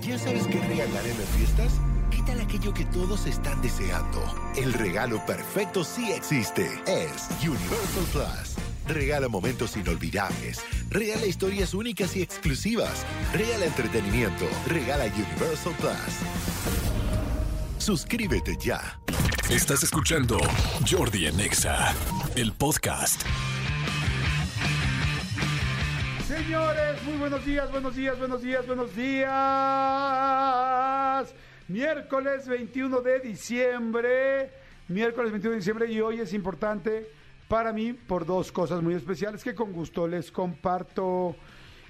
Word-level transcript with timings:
¿Ya 0.00 0.18
sabes 0.18 0.46
qué 0.46 0.58
regalar 0.60 1.06
en 1.06 1.18
las 1.18 1.28
fiestas? 1.36 1.72
¿Qué 2.10 2.22
tal 2.22 2.40
aquello 2.40 2.72
que 2.74 2.84
todos 2.86 3.26
están 3.26 3.60
deseando? 3.62 4.22
El 4.56 4.72
regalo 4.72 5.24
perfecto 5.26 5.84
sí 5.84 6.12
existe. 6.12 6.66
Es 6.86 7.28
Universal 7.42 8.04
Plus. 8.12 8.56
Regala 8.88 9.28
momentos 9.28 9.76
inolvidables. 9.76 10.60
Regala 10.90 11.26
historias 11.26 11.72
únicas 11.74 12.16
y 12.16 12.22
exclusivas. 12.22 13.04
Regala 13.32 13.66
entretenimiento. 13.66 14.46
Regala 14.66 15.04
Universal 15.04 15.74
Plus. 15.78 16.18
Suscríbete 17.78 18.56
ya. 18.60 18.98
Estás 19.50 19.82
escuchando 19.82 20.38
Jordi 20.90 21.26
en 21.26 21.38
Exa, 21.40 21.94
el 22.34 22.52
podcast. 22.52 23.22
Señores, 26.44 27.02
muy 27.04 27.18
buenos 27.18 27.44
días, 27.46 27.70
buenos 27.70 27.94
días, 27.94 28.18
buenos 28.18 28.42
días, 28.42 28.66
buenos 28.66 28.96
días. 28.96 29.30
Miércoles 31.68 32.48
21 32.48 33.00
de 33.00 33.20
diciembre. 33.20 34.50
Miércoles 34.88 35.30
21 35.30 35.52
de 35.52 35.58
diciembre 35.58 35.92
y 35.92 36.00
hoy 36.00 36.18
es 36.18 36.34
importante 36.34 37.06
para 37.46 37.72
mí 37.72 37.92
por 37.92 38.26
dos 38.26 38.50
cosas 38.50 38.82
muy 38.82 38.94
especiales 38.94 39.44
que 39.44 39.54
con 39.54 39.72
gusto 39.72 40.08
les 40.08 40.32
comparto. 40.32 41.36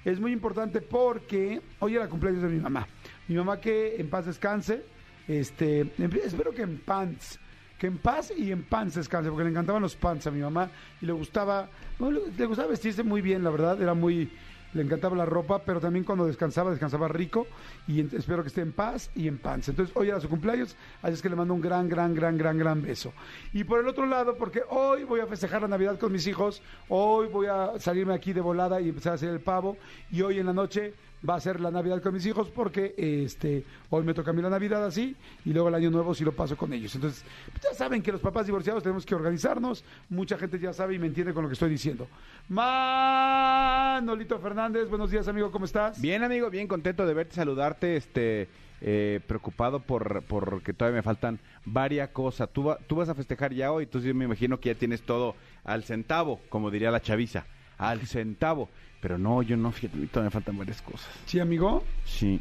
Es 0.04 0.20
muy 0.20 0.32
importante 0.32 0.82
porque 0.82 1.62
hoy 1.78 1.96
era 1.96 2.06
cumpleaños 2.10 2.42
de 2.42 2.48
mi 2.50 2.60
mamá. 2.60 2.86
Mi 3.28 3.36
mamá 3.36 3.58
que 3.58 3.96
en 3.96 4.10
paz 4.10 4.26
descanse. 4.26 4.84
Este, 5.26 5.90
espero 6.24 6.52
que 6.52 6.60
en 6.60 6.76
pants 6.78 7.40
que 7.82 7.88
en 7.88 7.98
paz 7.98 8.32
y 8.36 8.52
en 8.52 8.62
pants 8.62 8.94
descanse, 8.94 9.28
porque 9.28 9.42
le 9.42 9.50
encantaban 9.50 9.82
los 9.82 9.96
pants 9.96 10.28
a 10.28 10.30
mi 10.30 10.40
mamá 10.40 10.70
y 11.00 11.06
le 11.06 11.10
gustaba, 11.10 11.68
no, 11.98 12.12
le, 12.12 12.46
gustaba 12.46 12.68
vestirse 12.68 13.02
muy 13.02 13.20
bien, 13.20 13.42
la 13.42 13.50
verdad, 13.50 13.82
era 13.82 13.92
muy, 13.92 14.30
le 14.72 14.82
encantaba 14.82 15.16
la 15.16 15.26
ropa, 15.26 15.58
pero 15.64 15.80
también 15.80 16.04
cuando 16.04 16.24
descansaba, 16.24 16.70
descansaba 16.70 17.08
rico 17.08 17.48
y 17.88 17.98
espero 18.14 18.42
que 18.44 18.50
esté 18.50 18.60
en 18.60 18.70
paz 18.70 19.10
y 19.16 19.26
en 19.26 19.36
pants. 19.36 19.70
Entonces, 19.70 19.92
hoy 19.96 20.10
era 20.10 20.20
su 20.20 20.28
cumpleaños, 20.28 20.76
así 21.02 21.14
es 21.14 21.22
que 21.22 21.28
le 21.28 21.34
mando 21.34 21.54
un 21.54 21.60
gran, 21.60 21.88
gran, 21.88 22.14
gran, 22.14 22.38
gran, 22.38 22.56
gran 22.56 22.82
beso. 22.82 23.12
Y 23.52 23.64
por 23.64 23.80
el 23.80 23.88
otro 23.88 24.06
lado, 24.06 24.36
porque 24.36 24.62
hoy 24.70 25.02
voy 25.02 25.18
a 25.18 25.26
festejar 25.26 25.62
la 25.62 25.66
Navidad 25.66 25.98
con 25.98 26.12
mis 26.12 26.28
hijos, 26.28 26.62
hoy 26.88 27.26
voy 27.26 27.48
a 27.48 27.80
salirme 27.80 28.14
aquí 28.14 28.32
de 28.32 28.42
volada 28.42 28.80
y 28.80 28.90
empezar 28.90 29.10
a 29.10 29.14
hacer 29.16 29.30
el 29.30 29.40
pavo, 29.40 29.76
y 30.12 30.22
hoy 30.22 30.38
en 30.38 30.46
la 30.46 30.52
noche 30.52 30.94
va 31.28 31.36
a 31.36 31.40
ser 31.40 31.60
la 31.60 31.70
Navidad 31.70 32.02
con 32.02 32.12
mis 32.14 32.26
hijos 32.26 32.48
porque 32.50 32.94
este 32.96 33.64
hoy 33.90 34.04
me 34.04 34.14
toca 34.14 34.30
a 34.30 34.34
mí 34.34 34.42
la 34.42 34.50
Navidad 34.50 34.84
así 34.84 35.14
y 35.44 35.52
luego 35.52 35.68
el 35.68 35.74
año 35.74 35.90
nuevo 35.90 36.14
sí 36.14 36.24
lo 36.24 36.32
paso 36.32 36.56
con 36.56 36.72
ellos. 36.72 36.94
Entonces, 36.94 37.24
ya 37.62 37.74
saben 37.74 38.02
que 38.02 38.12
los 38.12 38.20
papás 38.20 38.46
divorciados 38.46 38.82
tenemos 38.82 39.06
que 39.06 39.14
organizarnos. 39.14 39.84
Mucha 40.08 40.36
gente 40.36 40.58
ya 40.58 40.72
sabe 40.72 40.94
y 40.94 40.98
me 40.98 41.06
entiende 41.06 41.32
con 41.32 41.42
lo 41.42 41.48
que 41.48 41.54
estoy 41.54 41.70
diciendo. 41.70 42.08
Manolito 42.48 44.38
Fernández, 44.38 44.88
buenos 44.88 45.10
días, 45.10 45.28
amigo, 45.28 45.50
¿cómo 45.50 45.64
estás? 45.64 46.00
Bien, 46.00 46.22
amigo, 46.22 46.50
bien 46.50 46.66
contento 46.66 47.06
de 47.06 47.14
verte, 47.14 47.34
saludarte, 47.34 47.96
este, 47.96 48.48
eh, 48.80 49.20
preocupado 49.26 49.80
por 49.80 50.22
porque 50.24 50.72
todavía 50.72 50.96
me 50.96 51.02
faltan 51.02 51.38
varias 51.64 52.08
cosas. 52.10 52.48
Tú, 52.52 52.74
tú 52.86 52.96
vas 52.96 53.08
a 53.08 53.14
festejar 53.14 53.52
ya 53.52 53.70
hoy, 53.70 53.84
entonces 53.84 54.08
yo 54.08 54.14
me 54.14 54.24
imagino 54.24 54.58
que 54.58 54.70
ya 54.70 54.78
tienes 54.78 55.02
todo 55.02 55.36
al 55.64 55.84
centavo, 55.84 56.40
como 56.48 56.70
diría 56.70 56.90
la 56.90 57.00
chaviza, 57.00 57.46
al 57.90 58.06
centavo. 58.06 58.68
Pero 59.00 59.18
no, 59.18 59.42
yo 59.42 59.56
no, 59.56 59.72
fíjate, 59.72 60.06
todavía 60.06 60.30
faltan 60.30 60.56
varias 60.56 60.80
cosas. 60.80 61.08
Sí, 61.26 61.40
amigo. 61.40 61.82
Sí. 62.04 62.40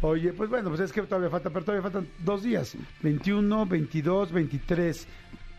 Oye, 0.00 0.32
pues 0.32 0.50
bueno, 0.50 0.68
pues 0.68 0.80
es 0.80 0.92
que 0.92 1.02
todavía 1.02 1.30
falta, 1.30 1.50
pero 1.50 1.64
todavía 1.64 1.82
faltan 1.82 2.08
dos 2.18 2.42
días. 2.42 2.76
21, 3.02 3.66
22, 3.66 4.32
23. 4.32 5.08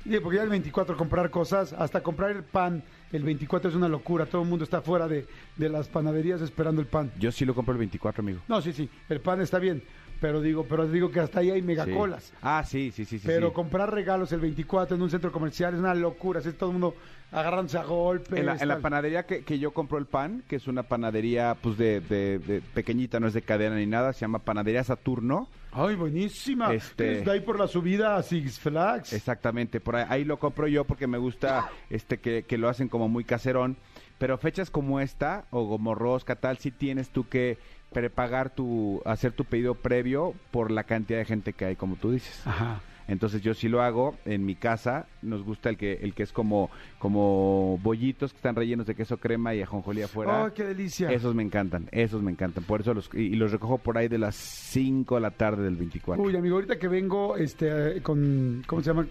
Sí, 0.04 0.20
porque 0.22 0.38
ya 0.38 0.44
el 0.44 0.50
24 0.50 0.98
comprar 0.98 1.32
cosas, 1.32 1.74
hasta 1.74 2.04
comprar 2.04 2.30
el 2.30 2.44
pan, 2.44 2.84
el 3.12 3.24
24 3.24 3.72
es 3.72 3.76
una 3.76 3.88
locura. 3.88 4.28
Todo 4.28 4.44
el 4.44 4.48
mundo 4.48 4.64
está 4.64 4.82
fuera 4.82 5.08
de, 5.08 5.26
de 5.56 5.70
las 5.70 5.88
panaderías 5.88 6.42
esperando 6.42 6.82
el 6.82 6.88
pan. 6.88 7.12
Yo 7.18 7.32
sí 7.32 7.44
lo 7.44 7.56
compro 7.56 7.72
el 7.72 7.80
24, 7.80 8.22
amigo. 8.22 8.42
No, 8.48 8.62
sí, 8.62 8.72
sí, 8.72 8.88
el 9.10 9.20
pan 9.22 9.42
está 9.42 9.58
bien, 9.58 9.82
pero 10.20 10.42
digo, 10.42 10.66
pero 10.68 10.88
digo 10.88 11.12
que 11.12 11.20
hasta 11.20 11.40
ahí 11.40 11.52
hay 11.52 11.62
Sí. 11.62 11.68
megacolas. 11.68 12.34
Ah, 12.42 12.64
sí, 12.66 12.92
sí, 12.92 13.06
sí, 13.06 13.20
sí. 13.20 13.26
Pero 13.28 13.50
sí. 13.50 13.54
comprar 13.54 13.94
regalos 13.94 14.32
el 14.32 14.40
24 14.42 14.96
en 14.96 15.02
un 15.02 15.10
centro 15.10 15.32
comercial 15.32 15.74
es 15.74 15.80
una 15.80 15.94
locura, 15.94 16.40
así 16.40 16.52
todo 16.54 16.70
el 16.70 16.74
mundo 16.74 16.96
agarrándose 17.32 17.78
a 17.78 17.84
golpes. 17.84 18.40
En 18.40 18.46
la, 18.46 18.56
en 18.56 18.68
la 18.68 18.80
panadería 18.80 19.26
que, 19.26 19.44
que 19.44 19.60
yo 19.60 19.72
compro 19.72 19.98
el 19.98 20.06
pan, 20.06 20.44
que 20.48 20.56
es 20.58 20.68
una 20.68 20.84
panadería 20.84 21.56
pues 21.62 21.78
de, 21.78 22.00
de- 22.02 22.40
de 22.40 22.62
pequeñita, 22.62 23.20
no 23.20 23.28
es 23.28 23.34
de 23.34 23.42
cadena 23.42 23.76
ni 23.76 23.86
nada, 23.86 24.14
se 24.14 24.22
llama 24.22 24.40
Panadería 24.40 24.84
Saturno. 24.84 25.50
Ay, 25.72 25.96
buenísima. 25.96 26.74
Este- 26.74 27.30
ahí 27.30 27.42
por 27.42 27.60
la 27.60 27.68
subida 27.68 28.16
a 28.16 28.24
Six 28.24 28.60
Flags. 28.60 29.12
Exactamente, 29.12 29.82
por 29.82 29.98
ahí, 29.98 30.06
ahí 30.08 30.24
lo 30.24 30.38
compro 30.40 30.68
yo 30.68 30.86
porque 30.86 31.08
me 31.08 31.18
gusta 31.18 31.70
este 31.90 32.20
que, 32.20 32.44
que 32.44 32.58
lo 32.58 32.70
hacen 32.70 32.88
como 32.88 33.10
muy 33.10 33.24
caserón. 33.26 33.76
Pero 34.18 34.38
fechas 34.38 34.70
como 34.70 35.02
esta, 35.02 35.44
o 35.50 35.68
como 35.68 35.94
rosca, 35.94 36.38
tal, 36.38 36.58
sí 36.58 36.72
tienes 36.72 37.10
tú 37.10 37.28
que 37.28 37.58
prepagar 37.96 38.50
tu, 38.50 39.02
hacer 39.06 39.32
tu 39.32 39.46
pedido 39.46 39.74
previo 39.74 40.34
por 40.52 40.70
la 40.70 40.84
cantidad 40.84 41.18
de 41.18 41.24
gente 41.24 41.54
que 41.54 41.64
hay, 41.64 41.76
como 41.78 41.96
tú 41.96 42.12
dices. 42.12 42.46
Ajá. 42.46 42.82
Entonces 43.08 43.42
yo 43.42 43.54
sí 43.54 43.70
lo 43.70 43.82
hago 43.82 44.18
en 44.26 44.46
mi 44.46 44.56
casa. 44.56 45.08
Nos 45.22 45.44
gusta 45.44 45.70
el 45.70 45.78
que, 45.78 45.94
el 45.94 46.14
que 46.14 46.24
es 46.24 46.34
como, 46.34 46.70
como 47.00 47.80
bollitos 47.82 48.34
que 48.34 48.38
están 48.38 48.56
rellenos 48.56 48.86
de 48.86 48.96
queso 48.96 49.16
crema 49.16 49.56
y 49.56 49.62
ajonjolí 49.62 50.02
afuera. 50.02 50.44
Ay, 50.44 50.52
qué 50.54 50.66
delicia. 50.66 51.10
Esos 51.10 51.34
me 51.34 51.44
encantan, 51.44 51.88
esos 51.92 52.22
me 52.22 52.32
encantan. 52.32 52.66
Por 52.66 52.82
eso 52.82 52.94
los, 52.94 53.10
y, 53.14 53.22
y 53.22 53.36
los 53.36 53.54
recojo 53.54 53.78
por 53.78 53.98
ahí 53.98 54.10
de 54.10 54.18
las 54.18 54.36
5 54.36 55.16
de 55.16 55.22
la 55.22 55.32
tarde 55.32 55.64
del 55.64 55.78
24. 55.78 56.22
Uy, 56.22 56.36
amigo, 56.36 56.56
ahorita 56.56 56.78
que 56.78 56.90
vengo 56.90 57.38
este 57.38 58.02
con 58.02 58.62
¿cómo 58.68 58.82
se 58.82 58.88
llama? 58.90 59.08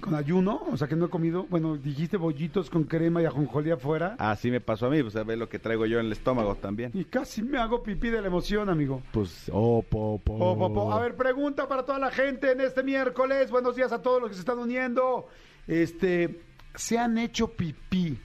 Con 0.00 0.14
ayuno, 0.14 0.62
o 0.70 0.76
sea 0.76 0.88
que 0.88 0.96
no 0.96 1.06
he 1.06 1.10
comido. 1.10 1.46
Bueno, 1.50 1.76
dijiste 1.76 2.16
bollitos 2.16 2.70
con 2.70 2.84
crema 2.84 3.22
y 3.22 3.26
ajonjolí 3.26 3.70
afuera. 3.70 4.16
Así 4.18 4.50
me 4.50 4.60
pasó 4.60 4.86
a 4.86 4.90
mí, 4.90 5.02
pues 5.02 5.14
a 5.16 5.24
ver 5.24 5.38
lo 5.38 5.48
que 5.48 5.58
traigo 5.58 5.86
yo 5.86 5.98
en 5.98 6.06
el 6.06 6.12
estómago 6.12 6.54
también. 6.54 6.90
Y 6.94 7.04
casi 7.04 7.42
me 7.42 7.58
hago 7.58 7.82
pipí 7.82 8.08
de 8.08 8.20
la 8.20 8.28
emoción, 8.28 8.68
amigo. 8.68 9.02
Pues, 9.12 9.50
oh, 9.52 9.82
po, 9.82 10.20
po. 10.24 10.34
Oh, 10.34 10.58
po, 10.58 10.72
po. 10.72 10.92
A 10.92 11.00
ver, 11.00 11.16
pregunta 11.16 11.68
para 11.68 11.84
toda 11.84 11.98
la 11.98 12.10
gente 12.10 12.52
en 12.52 12.60
este 12.60 12.82
miércoles. 12.82 13.50
Buenos 13.50 13.76
días 13.76 13.92
a 13.92 14.00
todos 14.00 14.20
los 14.20 14.30
que 14.30 14.34
se 14.34 14.40
están 14.40 14.58
uniendo. 14.58 15.28
Este, 15.66 16.40
¿se 16.74 16.98
han 16.98 17.18
hecho 17.18 17.48
pipí 17.48 18.18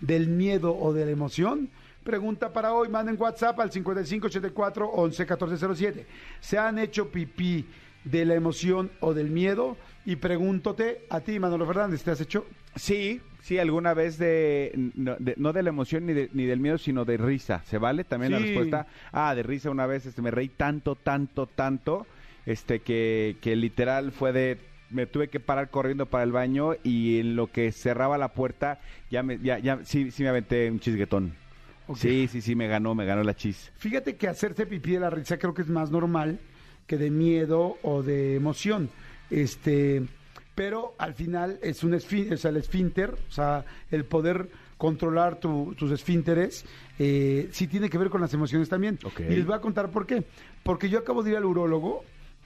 del 0.00 0.28
miedo 0.28 0.76
o 0.76 0.92
de 0.92 1.04
la 1.04 1.10
emoción? 1.10 1.70
Pregunta 2.04 2.52
para 2.52 2.72
hoy, 2.72 2.88
manden 2.88 3.20
WhatsApp 3.20 3.60
al 3.60 3.70
5584 3.70 4.90
111407. 4.94 6.06
¿Se 6.40 6.56
han 6.56 6.78
hecho 6.78 7.10
pipí 7.10 7.66
de 8.04 8.24
la 8.24 8.34
emoción 8.34 8.90
o 9.00 9.14
del 9.14 9.30
miedo? 9.30 9.76
Y 10.04 10.16
pregúntate 10.16 11.04
a 11.10 11.20
ti, 11.20 11.38
Manolo 11.38 11.66
Fernández, 11.66 12.02
¿te 12.02 12.10
has 12.10 12.20
hecho? 12.20 12.46
Sí, 12.76 13.20
sí, 13.42 13.58
alguna 13.58 13.92
vez 13.94 14.18
de 14.18 14.72
no 14.94 15.16
de, 15.18 15.34
no 15.36 15.52
de 15.52 15.62
la 15.62 15.68
emoción 15.70 16.06
ni, 16.06 16.12
de- 16.14 16.30
ni 16.32 16.44
del 16.46 16.60
miedo, 16.60 16.78
sino 16.78 17.04
de 17.04 17.16
risa. 17.16 17.62
¿Se 17.66 17.78
vale 17.78 18.04
también 18.04 18.32
la 18.32 18.38
respuesta? 18.38 18.86
Ah, 19.12 19.34
de 19.34 19.42
risa 19.42 19.70
una 19.70 19.86
vez 19.86 20.06
este, 20.06 20.22
me 20.22 20.30
reí 20.30 20.48
tanto, 20.48 20.94
tanto, 20.96 21.46
tanto, 21.46 22.06
este 22.46 22.80
que, 22.80 23.36
que 23.40 23.56
literal 23.56 24.12
fue 24.12 24.32
de 24.32 24.58
me 24.90 25.06
tuve 25.06 25.28
que 25.28 25.38
parar 25.40 25.68
corriendo 25.68 26.06
para 26.06 26.24
el 26.24 26.32
baño 26.32 26.70
y 26.82 27.18
en 27.20 27.36
lo 27.36 27.48
que 27.52 27.70
cerraba 27.72 28.16
la 28.16 28.32
puerta 28.32 28.80
ya 29.10 29.22
me 29.22 29.38
ya 29.38 29.58
ya 29.58 29.80
sí 29.84 30.10
sí 30.10 30.22
me 30.22 30.30
aventé 30.30 30.70
un 30.70 30.80
chisguetón. 30.80 31.34
Sí, 31.94 32.28
sí, 32.30 32.40
sí 32.42 32.54
me 32.54 32.68
ganó, 32.68 32.94
me 32.94 33.04
ganó 33.06 33.22
la 33.22 33.34
chis. 33.34 33.70
Fíjate 33.78 34.16
que 34.16 34.28
hacerse 34.28 34.66
pipí 34.66 34.92
de 34.92 35.00
la 35.00 35.10
risa 35.10 35.38
creo 35.38 35.52
que 35.54 35.62
es 35.62 35.68
más 35.68 35.90
normal 35.90 36.38
que 36.88 36.96
de 36.98 37.10
miedo 37.10 37.76
o 37.82 38.02
de 38.02 38.34
emoción. 38.34 38.90
Este, 39.30 40.02
pero 40.56 40.94
al 40.98 41.14
final 41.14 41.60
es 41.62 41.84
un 41.84 41.92
esfí- 41.92 42.32
o 42.32 42.36
sea, 42.36 42.50
el 42.50 42.56
esfínter, 42.56 43.10
o 43.28 43.32
sea, 43.32 43.64
el 43.92 44.04
poder 44.04 44.48
controlar 44.76 45.38
tu- 45.40 45.74
tus 45.76 45.90
esfínteres, 45.92 46.64
eh, 46.98 47.48
sí 47.52 47.66
tiene 47.66 47.88
que 47.90 47.98
ver 47.98 48.10
con 48.10 48.20
las 48.20 48.32
emociones 48.34 48.68
también. 48.68 48.98
Y 49.28 49.36
les 49.36 49.46
voy 49.46 49.54
a 49.56 49.60
contar 49.60 49.90
por 49.90 50.06
qué. 50.06 50.24
Porque 50.62 50.88
yo 50.88 50.98
acabo 51.00 51.22
de 51.22 51.30
ir 51.32 51.36
al 51.36 51.44
urólogo. 51.44 52.04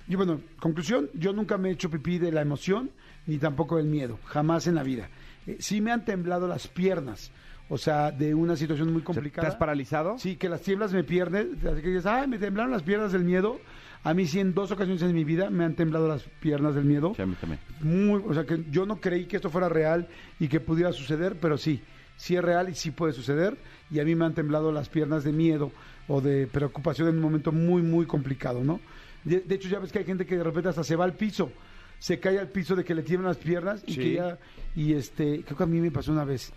Y 0.08 0.16
bueno, 0.16 0.41
conclusión, 0.58 1.08
yo 1.14 1.32
nunca 1.32 1.56
me 1.58 1.69
he 1.69 1.72
hecho 1.72 1.88
pipí 1.91 2.19
de 2.19 2.32
la 2.32 2.42
emoción 2.42 2.91
ni 3.26 3.38
tampoco 3.38 3.76
del 3.76 3.86
miedo, 3.86 4.19
jamás 4.25 4.66
en 4.66 4.75
la 4.75 4.82
vida. 4.82 5.08
Eh, 5.47 5.58
sí 5.60 5.81
me 5.81 5.92
han 5.92 6.04
temblado 6.04 6.48
las 6.48 6.66
piernas, 6.66 7.31
o 7.69 7.78
sea, 7.78 8.10
de 8.10 8.34
una 8.34 8.56
situación 8.56 8.92
muy 8.92 9.02
complicada. 9.02 9.47
¿Te 9.48 9.52
has 9.52 9.58
paralizado? 9.58 10.19
Sí, 10.19 10.36
que 10.36 10.48
las 10.48 10.62
tiemblas 10.62 10.92
me 10.92 11.04
pierden. 11.04 11.56
Así 11.70 11.82
que 11.82 11.88
dices, 11.88 12.06
ay, 12.06 12.26
me 12.26 12.38
temblaron 12.38 12.72
las 12.72 12.82
piernas 12.82 13.12
del 13.12 13.22
miedo. 13.25 13.60
A 14.04 14.14
mí 14.14 14.26
sí 14.26 14.40
en 14.40 14.52
dos 14.54 14.70
ocasiones 14.72 15.00
en 15.02 15.14
mi 15.14 15.22
vida 15.25 15.49
me 15.50 15.64
han 15.64 15.75
temblado 15.75 16.08
las 16.08 16.25
piernas 16.40 16.75
del 16.75 16.84
miedo. 16.84 17.12
Sí, 17.14 17.22
a 17.22 17.26
mí 17.26 17.37
también. 17.40 17.60
Muy, 17.81 18.20
o 18.26 18.34
sea, 18.34 18.44
que 18.44 18.64
yo 18.70 18.84
no 18.84 19.00
creí 19.00 19.26
que 19.26 19.37
esto 19.37 19.49
fuera 19.50 19.69
real 19.69 20.08
y 20.40 20.49
que 20.49 20.58
pudiera 20.60 20.93
suceder, 20.93 21.37
pero 21.40 21.56
sí, 21.56 21.81
sí 22.16 22.34
es 22.34 22.43
real 22.43 22.69
y 22.69 22.75
sí 22.75 22.90
puede 22.90 23.12
suceder. 23.12 23.56
Y 23.93 24.00
a 24.00 24.04
mí 24.04 24.14
me 24.16 24.25
han 24.25 24.34
temblado 24.34 24.72
las 24.72 24.88
piernas 24.88 25.22
de 25.22 25.32
miedo 25.32 25.70
o 26.08 26.20
de 26.20 26.49
preocupación 26.49 27.08
en 27.08 27.16
un 27.16 27.22
momento 27.22 27.52
muy, 27.52 27.81
muy 27.82 28.06
complicado, 28.06 28.64
¿no? 28.64 28.81
De, 29.22 29.38
de 29.40 29.54
hecho, 29.54 29.69
ya 29.69 29.78
ves 29.78 29.93
que 29.93 30.00
hay 30.00 30.04
gente 30.04 30.26
que 30.26 30.37
de 30.37 30.43
repente 30.43 30.69
hasta 30.70 30.82
se 30.82 30.96
va 30.96 31.04
al 31.04 31.14
piso, 31.14 31.52
se 32.00 32.19
cae 32.19 32.40
al 32.40 32.49
piso 32.49 32.75
de 32.75 32.84
que 32.84 32.96
le 32.96 33.02
tiemblan 33.02 33.28
las 33.28 33.37
piernas 33.37 33.84
y 33.87 33.93
Sí. 33.94 34.00
que 34.00 34.12
ya, 34.14 34.37
y 34.75 34.94
este, 34.94 35.44
creo 35.44 35.56
que 35.56 35.62
a 35.62 35.66
mí 35.66 35.81
me 35.81 35.93
pasó 35.93 36.10
una 36.10 36.25
vez. 36.25 36.52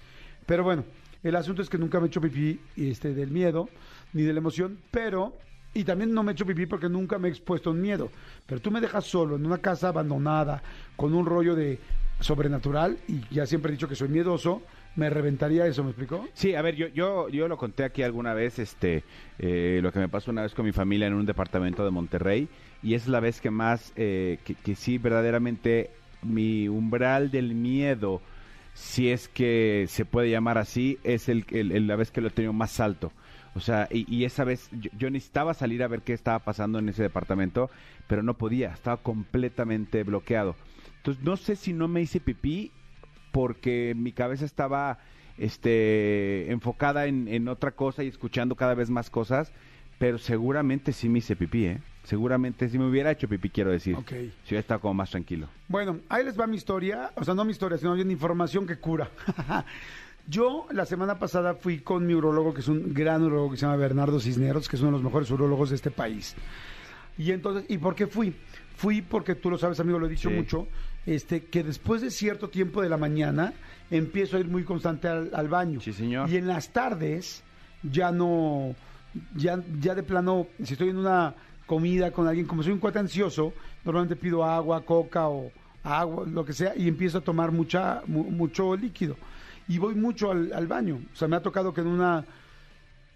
Pero 0.47 0.63
bueno, 0.63 0.83
el 1.21 1.35
asunto 1.35 1.61
es 1.61 1.69
que 1.69 1.77
nunca 1.77 1.99
me 1.99 2.05
he 2.05 2.07
hecho 2.07 2.21
pipí 2.21 2.59
este, 2.75 3.13
del 3.13 3.29
miedo 3.29 3.69
ni 4.13 4.23
de 4.23 4.33
la 4.33 4.39
emoción, 4.39 4.79
pero 4.89 5.37
y 5.75 5.83
también 5.83 6.11
no 6.13 6.23
me 6.23 6.31
he 6.31 6.33
hecho 6.33 6.45
pipí 6.45 6.65
porque 6.65 6.89
nunca 6.89 7.19
me 7.19 7.27
he 7.27 7.31
expuesto 7.31 7.69
un 7.69 7.79
miedo. 7.81 8.09
Pero 8.47 8.59
tú 8.61 8.71
me 8.71 8.81
dejas 8.81 9.05
solo 9.05 9.35
en 9.35 9.45
una 9.45 9.59
casa 9.59 9.89
abandonada, 9.89 10.63
con 10.95 11.13
un 11.13 11.25
rollo 11.27 11.53
de 11.53 11.77
sobrenatural, 12.21 12.97
y 13.07 13.21
ya 13.29 13.45
siempre 13.45 13.69
he 13.69 13.73
dicho 13.73 13.87
que 13.87 13.95
soy 13.95 14.07
miedoso, 14.07 14.61
me 14.95 15.09
reventaría 15.09 15.67
eso, 15.67 15.83
¿me 15.83 15.89
explicó? 15.89 16.25
Sí, 16.33 16.55
a 16.55 16.61
ver, 16.61 16.75
yo, 16.75 16.87
yo, 16.87 17.27
yo 17.27 17.47
lo 17.49 17.57
conté 17.57 17.83
aquí 17.83 18.01
alguna 18.03 18.33
vez, 18.33 18.57
este, 18.57 19.03
eh, 19.37 19.79
lo 19.83 19.91
que 19.91 19.99
me 19.99 20.07
pasó 20.07 20.31
una 20.31 20.41
vez 20.43 20.53
con 20.53 20.65
mi 20.65 20.71
familia 20.71 21.07
en 21.07 21.13
un 21.13 21.25
departamento 21.25 21.83
de 21.83 21.91
Monterrey, 21.91 22.47
y 22.81 22.93
es 22.93 23.07
la 23.09 23.19
vez 23.19 23.41
que 23.41 23.51
más, 23.51 23.91
eh, 23.97 24.39
que, 24.45 24.55
que 24.55 24.75
sí, 24.75 24.97
verdaderamente, 24.97 25.91
mi 26.23 26.69
umbral 26.69 27.29
del 27.31 27.53
miedo, 27.53 28.21
si 28.73 29.09
es 29.09 29.27
que 29.27 29.85
se 29.89 30.05
puede 30.05 30.29
llamar 30.29 30.57
así, 30.57 30.97
es 31.03 31.27
el, 31.27 31.45
el- 31.51 31.73
el- 31.73 31.87
la 31.87 31.97
vez 31.97 32.11
que 32.11 32.21
lo 32.21 32.29
he 32.29 32.31
tenido 32.31 32.53
más 32.53 32.79
alto. 32.79 33.11
O 33.55 33.59
sea, 33.61 33.87
y, 33.89 34.05
y 34.13 34.25
esa 34.25 34.43
vez 34.43 34.69
yo, 34.71 34.91
yo 34.97 35.09
necesitaba 35.09 35.53
salir 35.53 35.81
a 35.81 35.87
ver 35.87 36.01
qué 36.01 36.13
estaba 36.13 36.39
pasando 36.39 36.79
en 36.79 36.89
ese 36.89 37.03
departamento, 37.03 37.69
pero 38.07 38.21
no 38.21 38.33
podía, 38.35 38.73
estaba 38.73 38.97
completamente 38.97 40.03
bloqueado. 40.03 40.55
Entonces, 40.97 41.23
no 41.23 41.37
sé 41.37 41.55
si 41.55 41.71
no 41.71 41.87
me 41.87 42.01
hice 42.01 42.19
pipí 42.19 42.71
porque 43.31 43.93
mi 43.95 44.11
cabeza 44.11 44.45
estaba 44.45 44.99
este, 45.37 46.51
enfocada 46.51 47.05
en, 47.05 47.27
en 47.27 47.47
otra 47.47 47.71
cosa 47.71 48.03
y 48.03 48.07
escuchando 48.07 48.55
cada 48.55 48.73
vez 48.73 48.89
más 48.89 49.09
cosas, 49.09 49.51
pero 49.99 50.17
seguramente 50.17 50.91
sí 50.91 51.09
me 51.09 51.19
hice 51.19 51.35
pipí, 51.35 51.65
¿eh? 51.65 51.81
Seguramente 52.03 52.69
si 52.69 52.77
me 52.77 52.87
hubiera 52.87 53.11
hecho 53.11 53.27
pipí, 53.27 53.49
quiero 53.49 53.71
decir. 53.71 53.95
Ok. 53.95 54.09
Si 54.09 54.49
hubiera 54.49 54.59
estado 54.59 54.79
como 54.81 54.93
más 54.93 55.09
tranquilo. 55.09 55.47
Bueno, 55.67 55.99
ahí 56.07 56.23
les 56.23 56.39
va 56.39 56.45
mi 56.45 56.55
historia, 56.55 57.11
o 57.15 57.23
sea, 57.23 57.33
no 57.33 57.43
mi 57.45 57.51
historia, 57.51 57.77
sino 57.77 57.95
bien 57.95 58.11
información 58.11 58.67
que 58.67 58.77
cura. 58.77 59.09
Yo 60.27 60.65
la 60.71 60.85
semana 60.85 61.19
pasada 61.19 61.53
fui 61.53 61.79
con 61.79 62.05
mi 62.05 62.13
urologo, 62.15 62.53
que 62.53 62.61
es 62.61 62.67
un 62.67 62.93
gran 62.93 63.21
urologo 63.23 63.51
que 63.51 63.57
se 63.57 63.61
llama 63.65 63.75
Bernardo 63.75 64.19
Cisneros, 64.19 64.67
que 64.67 64.75
es 64.75 64.81
uno 64.81 64.91
de 64.91 64.97
los 64.97 65.03
mejores 65.03 65.29
urologos 65.29 65.69
de 65.69 65.75
este 65.75 65.91
país. 65.91 66.35
Y 67.17 67.31
entonces, 67.31 67.65
¿y 67.69 67.77
por 67.77 67.93
qué 67.95 68.07
fui? 68.07 68.33
Fui 68.75 69.01
porque 69.01 69.35
tú 69.35 69.49
lo 69.51 69.57
sabes, 69.57 69.79
amigo, 69.79 69.99
lo 69.99 70.07
he 70.07 70.09
dicho 70.09 70.29
Sí. 70.29 70.35
mucho, 70.35 70.67
este, 71.05 71.45
que 71.45 71.63
después 71.63 72.01
de 72.01 72.09
cierto 72.09 72.49
tiempo 72.49 72.81
de 72.81 72.89
la 72.89 72.97
mañana 72.97 73.53
empiezo 73.91 74.37
a 74.37 74.39
ir 74.39 74.47
muy 74.47 74.63
constante 74.63 75.07
al, 75.07 75.29
al 75.33 75.47
baño. 75.47 75.79
Sí, 75.79 75.93
señor. 75.93 76.27
Y 76.29 76.37
en 76.37 76.47
las 76.47 76.73
tardes 76.73 77.43
ya 77.83 78.11
no, 78.11 78.75
ya, 79.35 79.63
ya 79.79 79.93
de 79.93 80.01
plano, 80.03 80.47
si 80.63 80.73
estoy 80.73 80.89
en 80.89 80.97
una 80.97 81.35
comida 81.67 82.11
con 82.11 82.27
alguien, 82.27 82.47
como 82.47 82.63
soy 82.63 82.73
un 82.73 82.79
cuate 82.79 82.97
ansioso, 82.99 83.53
normalmente 83.85 84.15
pido 84.15 84.43
agua, 84.43 84.83
coca 84.83 85.29
o 85.29 85.51
agua, 85.83 86.25
lo 86.27 86.43
que 86.43 86.53
sea, 86.53 86.73
y 86.75 86.87
empiezo 86.87 87.19
a 87.19 87.21
tomar 87.21 87.51
mucha, 87.51 88.01
mu- 88.07 88.29
mucho 88.31 88.75
líquido. 88.75 89.15
Y 89.67 89.77
voy 89.79 89.95
mucho 89.95 90.31
al, 90.31 90.53
al 90.53 90.67
baño. 90.67 90.99
O 91.13 91.15
sea, 91.15 91.27
me 91.27 91.35
ha 91.35 91.41
tocado 91.41 91.73
que 91.73 91.81
en 91.81 91.87
una 91.87 92.23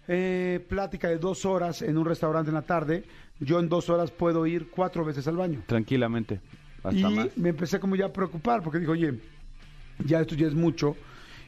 eh, 0.08 0.64
plática 0.68 1.08
de 1.08 1.18
dos 1.18 1.44
horas 1.44 1.82
en 1.82 1.96
un 1.96 2.04
restaurante 2.04 2.50
en 2.50 2.54
la 2.54 2.62
tarde, 2.62 3.04
yo 3.38 3.60
en 3.60 3.68
dos 3.68 3.88
horas 3.88 4.10
puedo 4.10 4.46
ir 4.46 4.68
cuatro 4.70 5.04
veces 5.04 5.26
al 5.28 5.36
baño. 5.36 5.62
Tranquilamente. 5.66 6.40
Hasta 6.82 6.96
Y 6.98 7.02
más. 7.14 7.36
me 7.36 7.50
empecé 7.50 7.78
como 7.78 7.94
ya 7.96 8.06
a 8.06 8.12
preocupar 8.12 8.62
porque 8.62 8.78
digo, 8.78 8.92
oye, 8.92 9.14
ya 10.04 10.20
esto 10.20 10.34
ya 10.34 10.46
es 10.48 10.54
mucho. 10.54 10.96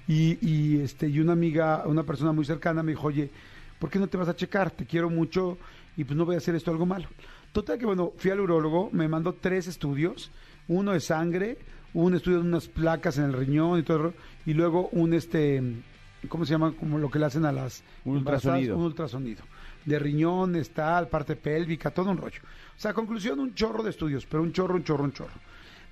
Y, 0.06 0.38
y, 0.46 0.80
este, 0.80 1.08
y 1.08 1.20
una 1.20 1.32
amiga, 1.32 1.84
una 1.86 2.02
persona 2.04 2.32
muy 2.32 2.44
cercana 2.44 2.82
me 2.82 2.92
dijo, 2.92 3.06
oye, 3.08 3.30
¿por 3.78 3.90
qué 3.90 3.98
no 3.98 4.06
te 4.08 4.16
vas 4.16 4.28
a 4.28 4.36
checar? 4.36 4.70
Te 4.70 4.84
quiero 4.84 5.10
mucho 5.10 5.58
y 5.96 6.04
pues 6.04 6.16
no 6.16 6.24
voy 6.24 6.34
a 6.34 6.38
hacer 6.38 6.54
esto 6.54 6.70
algo 6.70 6.86
malo. 6.86 7.08
Total 7.52 7.78
que 7.78 7.86
bueno, 7.86 8.12
fui 8.16 8.30
al 8.30 8.40
urólogo, 8.40 8.88
me 8.92 9.08
mandó 9.08 9.34
tres 9.34 9.66
estudios, 9.66 10.30
uno 10.68 10.92
de 10.92 11.00
sangre, 11.00 11.58
un 11.94 12.14
estudio 12.14 12.40
de 12.40 12.48
unas 12.48 12.68
placas 12.68 13.18
en 13.18 13.24
el 13.24 13.32
riñón 13.32 13.78
y 13.78 13.82
todo, 13.82 14.14
y 14.46 14.54
luego 14.54 14.88
un 14.92 15.14
este, 15.14 15.62
¿cómo 16.28 16.44
se 16.44 16.52
llama? 16.52 16.72
Como 16.72 16.98
lo 16.98 17.10
que 17.10 17.18
le 17.18 17.26
hacen 17.26 17.44
a 17.44 17.52
las 17.52 17.82
Un 18.04 18.18
ultrasonido. 18.18 18.76
Un 18.76 18.84
ultrasonido. 18.84 19.42
De 19.84 19.98
riñón, 19.98 20.56
tal, 20.74 21.08
parte 21.08 21.36
pélvica, 21.36 21.90
todo 21.90 22.10
un 22.10 22.16
rollo. 22.16 22.40
O 22.76 22.80
sea, 22.80 22.94
conclusión, 22.94 23.40
un 23.40 23.54
chorro 23.54 23.82
de 23.82 23.90
estudios, 23.90 24.26
pero 24.26 24.42
un 24.42 24.52
chorro, 24.52 24.74
un 24.74 24.84
chorro, 24.84 25.04
un 25.04 25.12
chorro. 25.12 25.34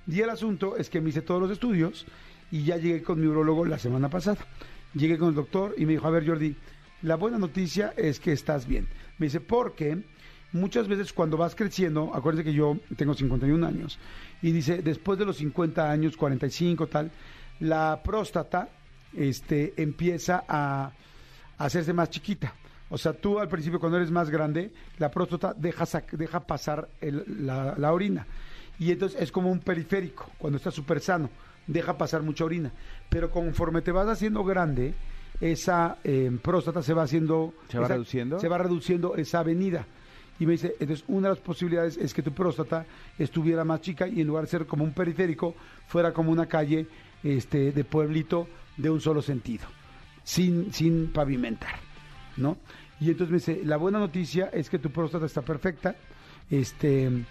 Y 0.07 0.19
el 0.21 0.29
asunto 0.29 0.77
es 0.77 0.89
que 0.89 1.01
me 1.01 1.09
hice 1.09 1.21
todos 1.21 1.41
los 1.41 1.51
estudios 1.51 2.05
y 2.51 2.63
ya 2.63 2.77
llegué 2.77 3.03
con 3.03 3.19
mi 3.19 3.27
urologo 3.27 3.65
la 3.65 3.77
semana 3.77 4.09
pasada. 4.09 4.45
Llegué 4.93 5.17
con 5.17 5.29
el 5.29 5.35
doctor 5.35 5.75
y 5.77 5.85
me 5.85 5.93
dijo, 5.93 6.07
a 6.07 6.11
ver 6.11 6.27
Jordi, 6.27 6.55
la 7.01 7.15
buena 7.15 7.37
noticia 7.37 7.93
es 7.97 8.19
que 8.19 8.31
estás 8.31 8.67
bien. 8.67 8.87
Me 9.17 9.27
dice, 9.27 9.39
porque 9.39 10.03
muchas 10.53 10.87
veces 10.87 11.13
cuando 11.13 11.37
vas 11.37 11.55
creciendo, 11.55 12.11
acuérdense 12.13 12.43
que 12.49 12.53
yo 12.55 12.77
tengo 12.95 13.13
51 13.13 13.65
años, 13.65 13.97
y 14.41 14.51
dice, 14.51 14.81
después 14.81 15.17
de 15.19 15.25
los 15.25 15.37
50 15.37 15.89
años, 15.89 16.17
45, 16.17 16.87
tal, 16.87 17.11
la 17.59 18.01
próstata 18.03 18.69
este, 19.15 19.73
empieza 19.81 20.43
a, 20.47 20.91
a 21.57 21.65
hacerse 21.65 21.93
más 21.93 22.09
chiquita. 22.09 22.53
O 22.89 22.97
sea, 22.97 23.13
tú 23.13 23.39
al 23.39 23.47
principio 23.47 23.79
cuando 23.79 23.97
eres 23.97 24.11
más 24.11 24.29
grande, 24.29 24.71
la 24.97 25.09
próstata 25.11 25.53
deja, 25.55 25.85
deja 26.11 26.41
pasar 26.41 26.89
el- 26.99 27.45
la, 27.45 27.75
la 27.77 27.93
orina. 27.93 28.25
Y 28.79 28.91
entonces 28.91 29.21
es 29.21 29.31
como 29.31 29.51
un 29.51 29.59
periférico, 29.59 30.29
cuando 30.37 30.57
estás 30.57 30.73
súper 30.73 30.99
sano, 30.99 31.29
deja 31.67 31.97
pasar 31.97 32.21
mucha 32.23 32.43
orina. 32.43 32.71
Pero 33.09 33.29
conforme 33.29 33.81
te 33.81 33.91
vas 33.91 34.07
haciendo 34.07 34.43
grande, 34.43 34.93
esa 35.39 35.97
eh, 36.03 36.31
próstata 36.41 36.81
se 36.83 36.93
va 36.93 37.03
haciendo... 37.03 37.53
¿Se 37.69 37.77
va 37.77 37.85
esa- 37.85 37.93
reduciendo? 37.93 38.39
Se 38.39 38.47
va 38.49 38.57
reduciendo 38.57 39.15
esa 39.15 39.39
avenida. 39.39 39.85
Y 40.41 40.45
me 40.47 40.53
dice, 40.53 40.73
entonces 40.79 41.05
una 41.07 41.27
de 41.27 41.35
las 41.35 41.43
posibilidades 41.43 41.97
es 41.97 42.15
que 42.15 42.23
tu 42.23 42.31
próstata 42.31 42.87
estuviera 43.19 43.63
más 43.63 43.81
chica 43.81 44.07
y 44.07 44.21
en 44.21 44.27
lugar 44.27 44.45
de 44.45 44.49
ser 44.49 44.65
como 44.65 44.83
un 44.83 44.91
periférico, 44.91 45.53
fuera 45.85 46.13
como 46.13 46.31
una 46.31 46.47
calle 46.47 46.87
este, 47.23 47.71
de 47.71 47.83
pueblito 47.83 48.47
de 48.75 48.89
un 48.89 48.99
solo 48.99 49.21
sentido, 49.21 49.67
sin, 50.23 50.73
sin 50.73 51.11
pavimentar, 51.13 51.75
¿no? 52.37 52.57
Y 52.99 53.11
entonces 53.11 53.29
me 53.29 53.37
dice, 53.37 53.61
la 53.63 53.77
buena 53.77 53.99
noticia 53.99 54.49
es 54.51 54.67
que 54.67 54.79
tu 54.79 54.89
próstata 54.89 55.27
está 55.27 55.43
perfecta, 55.43 55.95
este... 56.49 57.23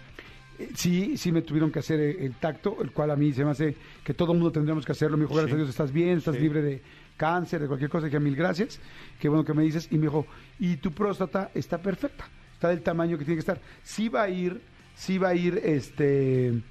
Sí, 0.75 1.17
sí 1.17 1.31
me 1.31 1.41
tuvieron 1.41 1.71
que 1.71 1.79
hacer 1.79 1.99
el 1.99 2.35
tacto, 2.35 2.77
el 2.81 2.91
cual 2.91 3.11
a 3.11 3.15
mí 3.17 3.33
se 3.33 3.43
me 3.43 3.51
hace 3.51 3.75
que 4.05 4.13
todo 4.13 4.31
el 4.31 4.37
mundo 4.37 4.51
tendríamos 4.53 4.85
que 4.85 4.91
hacerlo. 4.93 5.17
Me 5.17 5.23
dijo, 5.23 5.33
gracias 5.33 5.53
a 5.53 5.57
Dios, 5.57 5.69
estás 5.69 5.91
bien, 5.91 6.19
estás 6.19 6.35
Sí. 6.35 6.41
libre 6.41 6.61
de 6.61 6.81
cáncer, 7.17 7.61
de 7.61 7.67
cualquier 7.67 7.89
cosa. 7.89 8.05
Dije, 8.05 8.19
mil 8.19 8.35
gracias. 8.35 8.79
Qué 9.19 9.27
bueno 9.27 9.43
que 9.43 9.55
me 9.55 9.63
dices. 9.63 9.87
Y 9.89 9.95
me 9.95 10.03
dijo, 10.03 10.27
y 10.59 10.77
tu 10.77 10.91
próstata 10.91 11.49
está 11.55 11.79
perfecta. 11.81 12.25
Está 12.61 12.69
del 12.69 12.83
tamaño 12.83 13.17
que 13.17 13.25
tiene 13.25 13.37
que 13.37 13.39
estar. 13.39 13.59
Sí 13.81 14.07
va 14.07 14.21
a 14.21 14.29
ir, 14.29 14.61
sí 14.93 15.17
va 15.17 15.29
a 15.29 15.33
ir, 15.33 15.59
este, 15.63 16.61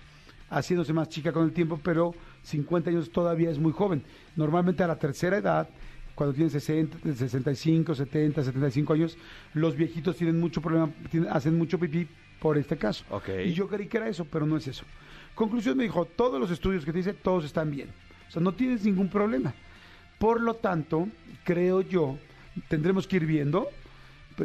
haciéndose 0.49 0.93
más 0.93 1.09
chica 1.09 1.33
con 1.33 1.43
el 1.43 1.51
tiempo, 1.53 1.81
pero 1.83 2.15
50 2.45 2.91
años 2.91 3.11
todavía 3.11 3.51
es 3.51 3.59
muy 3.59 3.73
joven. 3.73 4.05
Normalmente 4.37 4.85
a 4.85 4.87
la 4.87 4.95
tercera 4.97 5.39
edad, 5.39 5.69
cuando 6.15 6.33
tienen 6.33 6.49
60, 6.53 6.97
65, 7.13 7.97
70, 7.97 8.45
75 8.45 8.93
años, 8.93 9.19
los 9.53 9.75
viejitos 9.75 10.15
tienen 10.15 10.39
mucho 10.39 10.63
problema, 10.63 10.91
tienen- 11.11 11.29
hacen 11.33 11.59
mucho 11.59 11.77
pipí 11.77 12.07
por 12.39 12.57
este 12.57 12.77
caso. 12.77 13.05
Ok. 13.11 13.29
Y 13.47 13.53
yo 13.53 13.67
creí 13.67 13.89
que 13.89 13.97
era 13.97 14.07
eso, 14.09 14.25
pero 14.27 14.47
no 14.47 14.57
es 14.59 14.69
eso. 14.69 14.85
Conclusión 15.35 15.77
me 15.77 15.83
dijo, 15.83 16.05
todos 16.05 16.39
los 16.39 16.53
estudios 16.53 16.85
que 16.85 16.93
te 16.93 16.99
dice, 16.99 17.15
todos 17.15 17.45
están 17.45 17.69
bien. 17.69 17.89
O 18.29 18.31
sea, 18.31 18.41
no 18.41 18.53
tienes 18.53 18.85
ningún 18.85 19.09
problema. 19.09 19.53
Por 20.21 20.41
lo 20.41 20.55
tanto, 20.55 21.09
creo 21.43 21.81
yo, 21.81 22.17
tendremos 22.69 23.09
que 23.09 23.17
ir 23.17 23.27
viendo. 23.27 23.67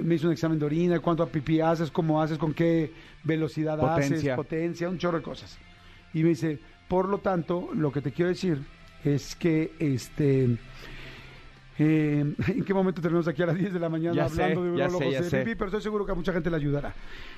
Me 0.03 0.15
hizo 0.15 0.27
un 0.27 0.33
examen 0.33 0.59
de 0.59 0.65
orina, 0.65 0.99
cuánto 0.99 1.27
pipí 1.27 1.61
haces, 1.61 1.91
cómo 1.91 2.21
haces, 2.21 2.37
con 2.37 2.53
qué 2.53 2.91
velocidad 3.23 3.79
haces, 3.79 4.23
Potencia. 4.35 4.89
un 4.89 4.97
chorro 4.97 5.17
de 5.17 5.23
cosas. 5.23 5.57
Y 6.13 6.23
me 6.23 6.29
dice, 6.29 6.59
por 6.87 7.07
lo 7.09 7.19
tanto, 7.19 7.69
lo 7.73 7.91
que 7.91 8.01
te 8.01 8.11
quiero 8.11 8.29
decir 8.29 8.59
es 9.03 9.35
que 9.35 9.73
este 9.79 10.57
eh, 11.77 12.33
¿En 12.47 12.63
qué 12.63 12.73
momento 12.73 13.01
terminamos 13.01 13.27
aquí 13.27 13.43
a 13.43 13.47
las 13.47 13.57
10 13.57 13.73
de 13.73 13.79
la 13.79 13.89
mañana 13.89 14.15
Ya 14.15 14.29
sé, 14.29 14.43
hablando 14.43 14.71
de 14.71 14.77
ya 14.77 14.89
sé, 14.89 15.05
de 15.05 15.23
sé. 15.29 15.39
pipí? 15.39 15.55
Pero 15.55 15.65
estoy 15.65 15.81
seguro 15.81 16.05
que 16.05 16.11
a 16.11 16.15
mucha 16.15 16.31
gente 16.31 16.49
le 16.49 16.55
ayudará. 16.55 16.93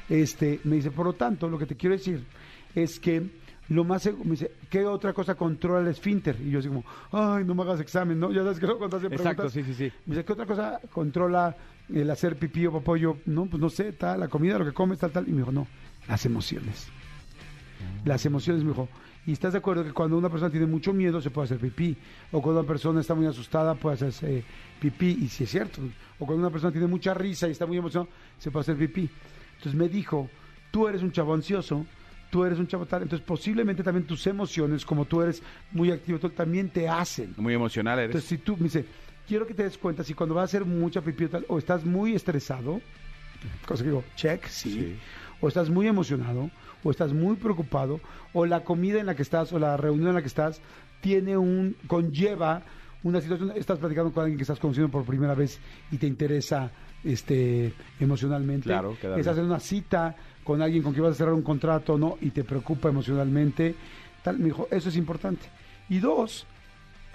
Este, 0.10 0.60
me 0.64 0.76
dice, 0.78 0.92
por 0.92 1.06
lo 1.06 1.14
tanto, 1.14 1.50
lo 1.50 1.58
que 1.58 1.66
te 1.66 1.76
quiero 1.76 1.96
decir 1.96 2.24
es 2.76 3.00
que 3.00 3.24
lo 3.70 3.84
más 3.84 4.06
me 4.06 4.32
dice, 4.32 4.52
¿qué 4.70 4.86
otra 4.86 5.12
cosa 5.14 5.36
controla 5.36 5.82
el 5.82 5.88
esfínter? 5.88 6.38
Y 6.40 6.52
yo 6.52 6.60
así 6.60 6.68
como, 6.68 6.86
ay, 7.12 7.44
no 7.44 7.54
me 7.56 7.64
hagas 7.64 7.82
examen, 7.82 8.20
¿no? 8.20 8.32
Ya 8.32 8.44
sabes 8.44 8.60
que 8.60 8.66
luego 8.66 8.80
cuando 8.80 8.98
hacen 8.98 9.12
Exacto, 9.12 9.44
preguntas, 9.50 9.54
sí, 9.54 9.64
sí, 9.64 9.90
sí. 9.90 9.92
me 10.06 10.16
dice, 10.16 10.26
¿qué 10.26 10.34
otra 10.34 10.46
cosa 10.46 10.80
controla 10.92 11.56
el 11.94 12.10
hacer 12.10 12.38
pipí 12.38 12.65
o 12.65 12.72
popó? 12.72 12.96
Yo, 12.98 13.17
no, 13.25 13.46
pues 13.46 13.62
no 13.62 13.70
sé, 13.70 13.94
tal, 13.94 14.20
la 14.20 14.27
comida, 14.27 14.58
lo 14.58 14.65
que 14.65 14.74
comes, 14.74 15.00
tal, 15.00 15.12
tal. 15.12 15.27
Y 15.27 15.32
me 15.32 15.39
dijo, 15.39 15.51
no, 15.51 15.67
las 16.08 16.25
emociones. 16.25 16.88
Las 18.06 18.25
emociones, 18.25 18.63
me 18.63 18.70
dijo. 18.70 18.89
Y 19.25 19.34
estás 19.34 19.51
de 19.51 19.60
acuerdo 19.60 19.84
que 19.84 19.91
cuando 19.91 20.17
una 20.17 20.29
persona 20.29 20.50
tiene 20.50 20.65
mucho 20.65 20.94
miedo 20.94 21.20
se 21.22 21.29
puede 21.29 21.46
hacer 21.46 21.58
pipí. 21.58 21.98
O 22.32 22.41
cuando 22.41 22.62
una 22.62 22.67
persona 22.67 23.01
está 23.01 23.13
muy 23.13 23.25
asustada 23.25 23.75
puede 23.75 23.96
hacerse 23.96 24.44
pipí. 24.79 25.20
Y 25.22 25.27
si 25.27 25.44
es 25.44 25.51
cierto. 25.51 25.82
O 26.17 26.25
cuando 26.25 26.44
una 26.44 26.50
persona 26.50 26.72
tiene 26.72 26.88
mucha 26.88 27.13
risa 27.13 27.48
y 27.48 27.51
está 27.51 27.65
muy 27.65 27.77
emocionada, 27.77 28.10
se 28.38 28.51
puede 28.51 28.62
hacer 28.62 28.77
pipí. 28.77 29.10
Entonces 29.58 29.75
me 29.75 29.89
dijo, 29.89 30.29
tú 30.72 30.88
eres 30.88 31.03
un 31.03 31.12
chavo 31.12 31.34
ansioso, 31.34 31.86
tú 32.29 32.46
eres 32.46 32.58
un 32.58 32.67
chavo 32.67 32.86
tal. 32.86 33.03
Entonces 33.03 33.25
posiblemente 33.27 33.84
también 33.84 34.08
tus 34.08 34.25
emociones, 34.27 34.86
como 34.86 35.03
tú 35.03 35.22
eres 35.22 35.44
muy 35.72 35.91
activo, 35.91 36.20
también 36.29 36.70
te 36.70 36.88
hacen. 36.88 37.34
Muy 37.36 37.53
emocional 37.53 38.00
eres. 38.00 38.15
Entonces, 38.15 38.29
si 38.29 38.38
tú 38.38 38.56
me 38.56 38.63
dice, 38.63 38.86
quiero 39.28 39.46
que 39.46 39.54
te 39.54 39.64
des 39.64 39.78
cuenta 39.78 40.04
si 40.04 40.14
cuando 40.14 40.36
vas 40.36 40.44
a 40.44 40.46
hacer 40.46 40.66
mucha 40.66 41.02
pipí 41.02 41.26
o 41.26 41.30
tal, 41.30 41.46
o 41.50 41.58
estás 41.58 41.86
muy 41.86 42.16
estresado, 42.16 42.82
cosa 43.66 43.84
que 43.84 43.90
digo, 43.90 44.04
check, 44.16 44.46
sí, 44.48 44.72
Sí. 44.72 44.96
o 45.42 45.48
estás 45.48 45.70
muy 45.70 45.88
emocionado, 45.88 46.50
o 46.84 46.92
estás 46.92 47.14
muy 47.14 47.36
preocupado, 47.36 48.00
o 48.34 48.46
la 48.46 48.64
comida 48.64 49.00
en 49.00 49.06
la 49.06 49.16
que 49.16 49.22
estás, 49.24 49.52
o 49.54 49.60
la 49.60 49.78
reunión 49.78 50.10
en 50.10 50.16
la 50.16 50.22
que 50.22 50.28
estás, 50.28 50.62
tiene 51.02 51.38
un, 51.38 51.76
conlleva 51.88 52.64
una 53.04 53.22
situación, 53.22 53.52
estás 53.56 53.78
platicando 53.80 54.12
con 54.12 54.24
alguien 54.24 54.38
que 54.38 54.44
estás 54.44 54.60
conociendo 54.60 54.90
por 54.92 55.06
primera 55.06 55.36
vez 55.36 55.60
y 55.92 55.98
te 55.98 56.08
interesa 56.08 56.72
este 57.04 57.72
emocionalmente, 58.00 58.70
Claro, 58.70 58.98
estás 59.16 59.38
en 59.38 59.46
una 59.46 59.60
cita 59.60 60.16
con 60.44 60.62
alguien 60.62 60.82
con 60.82 60.94
quien 60.94 61.04
vas 61.04 61.14
a 61.14 61.16
cerrar 61.16 61.34
un 61.34 61.44
contrato, 61.44 61.98
¿no? 61.98 62.18
Y 62.22 62.32
te 62.32 62.44
preocupa 62.44 62.90
emocionalmente, 62.90 63.76
tal, 64.24 64.40
me 64.40 64.46
dijo, 64.46 64.68
eso 64.72 64.90
es 64.90 64.96
importante. 64.98 65.46
Y 65.90 66.00
dos, 66.00 66.48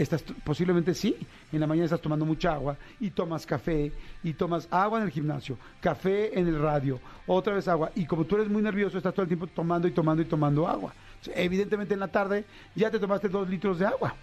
estás 0.03 0.23
posiblemente 0.45 0.95
sí, 0.95 1.17
en 1.53 1.61
la 1.61 1.67
mañana 1.67 1.85
estás 1.85 2.01
tomando 2.01 2.25
mucha 2.25 2.53
agua 2.53 2.77
y 3.01 3.11
tomas 3.11 3.47
café 3.47 3.93
y 4.23 4.33
tomas 4.35 4.69
agua 4.71 4.99
en 4.99 5.05
el 5.05 5.11
gimnasio, 5.11 5.57
café 5.81 6.39
en 6.39 6.49
el 6.49 6.61
radio, 6.61 7.01
otra 7.27 7.55
vez 7.55 7.69
agua 7.69 7.93
y 7.95 8.07
como 8.07 8.25
tú 8.25 8.37
eres 8.37 8.49
muy 8.49 8.63
nervioso 8.63 8.99
estás 8.99 9.15
todo 9.15 9.23
el 9.23 9.29
tiempo 9.29 9.47
tomando 9.47 9.89
y 9.89 9.93
tomando 9.93 10.23
y 10.23 10.27
tomando 10.27 10.69
agua. 10.69 10.93
Evidentemente 11.35 11.95
en 11.95 12.01
la 12.01 12.09
tarde 12.09 12.45
ya 12.75 12.91
te 12.91 12.99
tomaste 12.99 13.29
dos 13.29 13.49
litros 13.49 13.79
de 13.79 13.87
agua. 13.87 14.15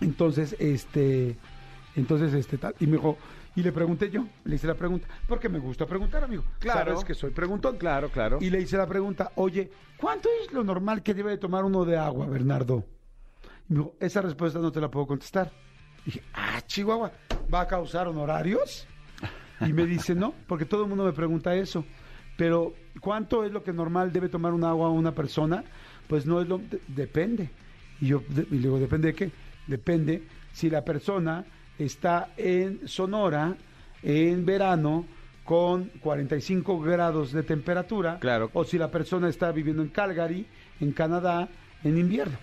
Entonces, 0.00 0.54
este, 0.58 1.36
entonces, 1.96 2.32
este 2.32 2.58
tal, 2.58 2.74
y 2.78 2.86
me 2.86 2.92
dijo, 2.92 3.18
y 3.56 3.62
le 3.62 3.72
pregunté 3.72 4.08
yo, 4.10 4.24
le 4.44 4.54
hice 4.54 4.66
la 4.66 4.74
pregunta, 4.74 5.08
porque 5.26 5.48
me 5.48 5.58
gusta 5.58 5.84
preguntar, 5.86 6.22
amigo. 6.22 6.44
Claro. 6.60 6.92
Sabes 6.92 7.04
que 7.04 7.14
soy 7.14 7.30
preguntón. 7.30 7.76
Claro, 7.76 8.08
claro. 8.08 8.38
Y 8.40 8.50
le 8.50 8.60
hice 8.60 8.76
la 8.76 8.86
pregunta, 8.86 9.32
oye, 9.34 9.70
¿cuánto 9.96 10.28
es 10.42 10.52
lo 10.52 10.62
normal 10.62 11.02
que 11.02 11.12
debe 11.12 11.30
de 11.32 11.38
tomar 11.38 11.64
uno 11.64 11.84
de 11.84 11.96
agua, 11.96 12.26
Bernardo? 12.26 12.84
Y 13.68 13.72
me 13.74 13.78
dijo, 13.80 13.94
esa 14.00 14.22
respuesta 14.22 14.58
no 14.58 14.72
te 14.72 14.80
la 14.80 14.90
puedo 14.90 15.06
contestar. 15.06 15.50
dije, 16.04 16.22
ah, 16.34 16.60
Chihuahua, 16.66 17.12
¿va 17.52 17.62
a 17.62 17.66
causar 17.68 18.08
honorarios? 18.08 18.86
Y 19.60 19.72
me 19.72 19.84
dice, 19.86 20.14
no, 20.14 20.34
porque 20.46 20.64
todo 20.64 20.84
el 20.84 20.88
mundo 20.88 21.04
me 21.04 21.12
pregunta 21.12 21.54
eso. 21.54 21.84
Pero, 22.36 22.72
¿cuánto 23.00 23.44
es 23.44 23.50
lo 23.52 23.64
que 23.64 23.72
normal 23.72 24.12
debe 24.12 24.28
tomar 24.28 24.52
un 24.54 24.62
agua 24.64 24.88
una 24.90 25.12
persona? 25.12 25.64
Pues 26.06 26.24
no 26.24 26.40
es 26.40 26.48
lo... 26.48 26.58
de- 26.58 26.80
depende. 26.86 27.50
Y 28.00 28.06
yo 28.06 28.22
de- 28.28 28.42
y 28.50 28.54
le 28.54 28.58
digo, 28.60 28.78
¿depende 28.78 29.08
de 29.08 29.14
qué? 29.14 29.30
Depende 29.66 30.22
si 30.52 30.70
la 30.70 30.84
persona 30.84 31.44
está 31.78 32.30
en 32.36 32.86
Sonora 32.86 33.56
en 34.02 34.46
verano 34.46 35.04
con 35.44 35.86
45 36.00 36.80
grados 36.80 37.32
de 37.32 37.42
temperatura 37.42 38.18
Claro. 38.20 38.50
o 38.52 38.62
si 38.64 38.78
la 38.78 38.90
persona 38.90 39.28
está 39.28 39.50
viviendo 39.50 39.82
en 39.82 39.88
Calgary, 39.88 40.46
en 40.80 40.92
Canadá, 40.92 41.48
en 41.82 41.98
invierno, 41.98 42.38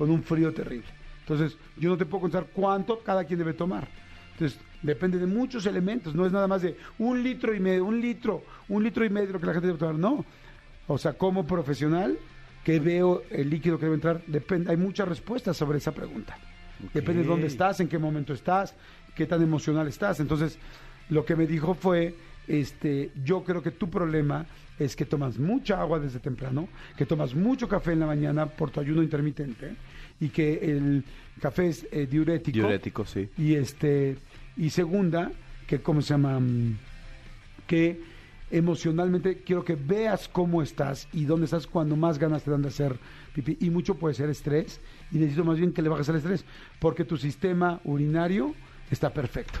con 0.00 0.10
un 0.10 0.22
frío 0.22 0.50
terrible. 0.54 0.88
Entonces, 1.20 1.58
yo 1.76 1.90
no 1.90 1.98
te 1.98 2.06
puedo 2.06 2.22
contar 2.22 2.46
cuánto 2.54 3.00
cada 3.00 3.22
quien 3.24 3.38
debe 3.38 3.52
tomar. 3.52 3.86
Entonces, 4.32 4.58
depende 4.80 5.18
de 5.18 5.26
muchos 5.26 5.66
elementos, 5.66 6.14
no 6.14 6.24
es 6.24 6.32
nada 6.32 6.48
más 6.48 6.62
de 6.62 6.74
un 6.98 7.22
litro 7.22 7.54
y 7.54 7.60
medio, 7.60 7.84
un 7.84 8.00
litro, 8.00 8.42
un 8.70 8.82
litro 8.82 9.04
y 9.04 9.10
medio 9.10 9.34
lo 9.34 9.40
que 9.40 9.44
la 9.44 9.52
gente 9.52 9.66
debe 9.66 9.78
tomar, 9.78 9.96
no. 9.96 10.24
O 10.86 10.96
sea, 10.96 11.12
como 11.12 11.46
profesional 11.46 12.18
que 12.64 12.80
veo 12.80 13.24
el 13.28 13.50
líquido 13.50 13.78
que 13.78 13.84
debe 13.84 13.96
entrar, 13.96 14.22
depende, 14.26 14.70
hay 14.70 14.78
muchas 14.78 15.06
respuestas 15.06 15.54
sobre 15.54 15.76
esa 15.76 15.92
pregunta. 15.92 16.34
Depende 16.94 17.20
de 17.20 17.28
dónde 17.28 17.48
estás, 17.48 17.78
en 17.80 17.88
qué 17.88 17.98
momento 17.98 18.32
estás, 18.32 18.74
qué 19.14 19.26
tan 19.26 19.42
emocional 19.42 19.86
estás. 19.86 20.18
Entonces, 20.18 20.58
lo 21.10 21.26
que 21.26 21.36
me 21.36 21.46
dijo 21.46 21.74
fue, 21.74 22.14
este, 22.50 23.12
yo 23.24 23.44
creo 23.44 23.62
que 23.62 23.70
tu 23.70 23.88
problema 23.88 24.44
es 24.78 24.96
que 24.96 25.04
tomas 25.04 25.38
mucha 25.38 25.80
agua 25.80 26.00
desde 26.00 26.18
temprano, 26.18 26.68
que 26.96 27.06
tomas 27.06 27.34
mucho 27.34 27.68
café 27.68 27.92
en 27.92 28.00
la 28.00 28.06
mañana 28.06 28.46
por 28.46 28.70
tu 28.70 28.80
ayuno 28.80 29.02
intermitente 29.02 29.76
y 30.18 30.30
que 30.30 30.54
el 30.54 31.04
café 31.40 31.68
es 31.68 31.86
eh, 31.92 32.08
diurético. 32.10 32.58
Diurético, 32.58 33.04
sí. 33.04 33.28
Y 33.38 33.54
este 33.54 34.16
y 34.56 34.70
segunda, 34.70 35.30
que 35.66 35.80
cómo 35.80 36.02
se 36.02 36.14
llama 36.14 36.40
que 37.68 38.00
emocionalmente 38.50 39.42
quiero 39.44 39.64
que 39.64 39.76
veas 39.76 40.26
cómo 40.26 40.60
estás 40.60 41.06
y 41.12 41.26
dónde 41.26 41.44
estás 41.44 41.68
cuando 41.68 41.94
más 41.94 42.18
ganas 42.18 42.42
te 42.42 42.50
dan 42.50 42.62
de 42.62 42.68
hacer 42.68 42.98
pipí 43.32 43.58
y 43.60 43.70
mucho 43.70 43.94
puede 43.94 44.16
ser 44.16 44.28
estrés 44.28 44.80
y 45.12 45.18
necesito 45.18 45.44
más 45.44 45.56
bien 45.56 45.72
que 45.72 45.82
le 45.82 45.88
bajes 45.88 46.08
el 46.08 46.16
estrés 46.16 46.44
porque 46.80 47.04
tu 47.04 47.16
sistema 47.16 47.80
urinario 47.84 48.56
está 48.90 49.12
perfecto. 49.12 49.60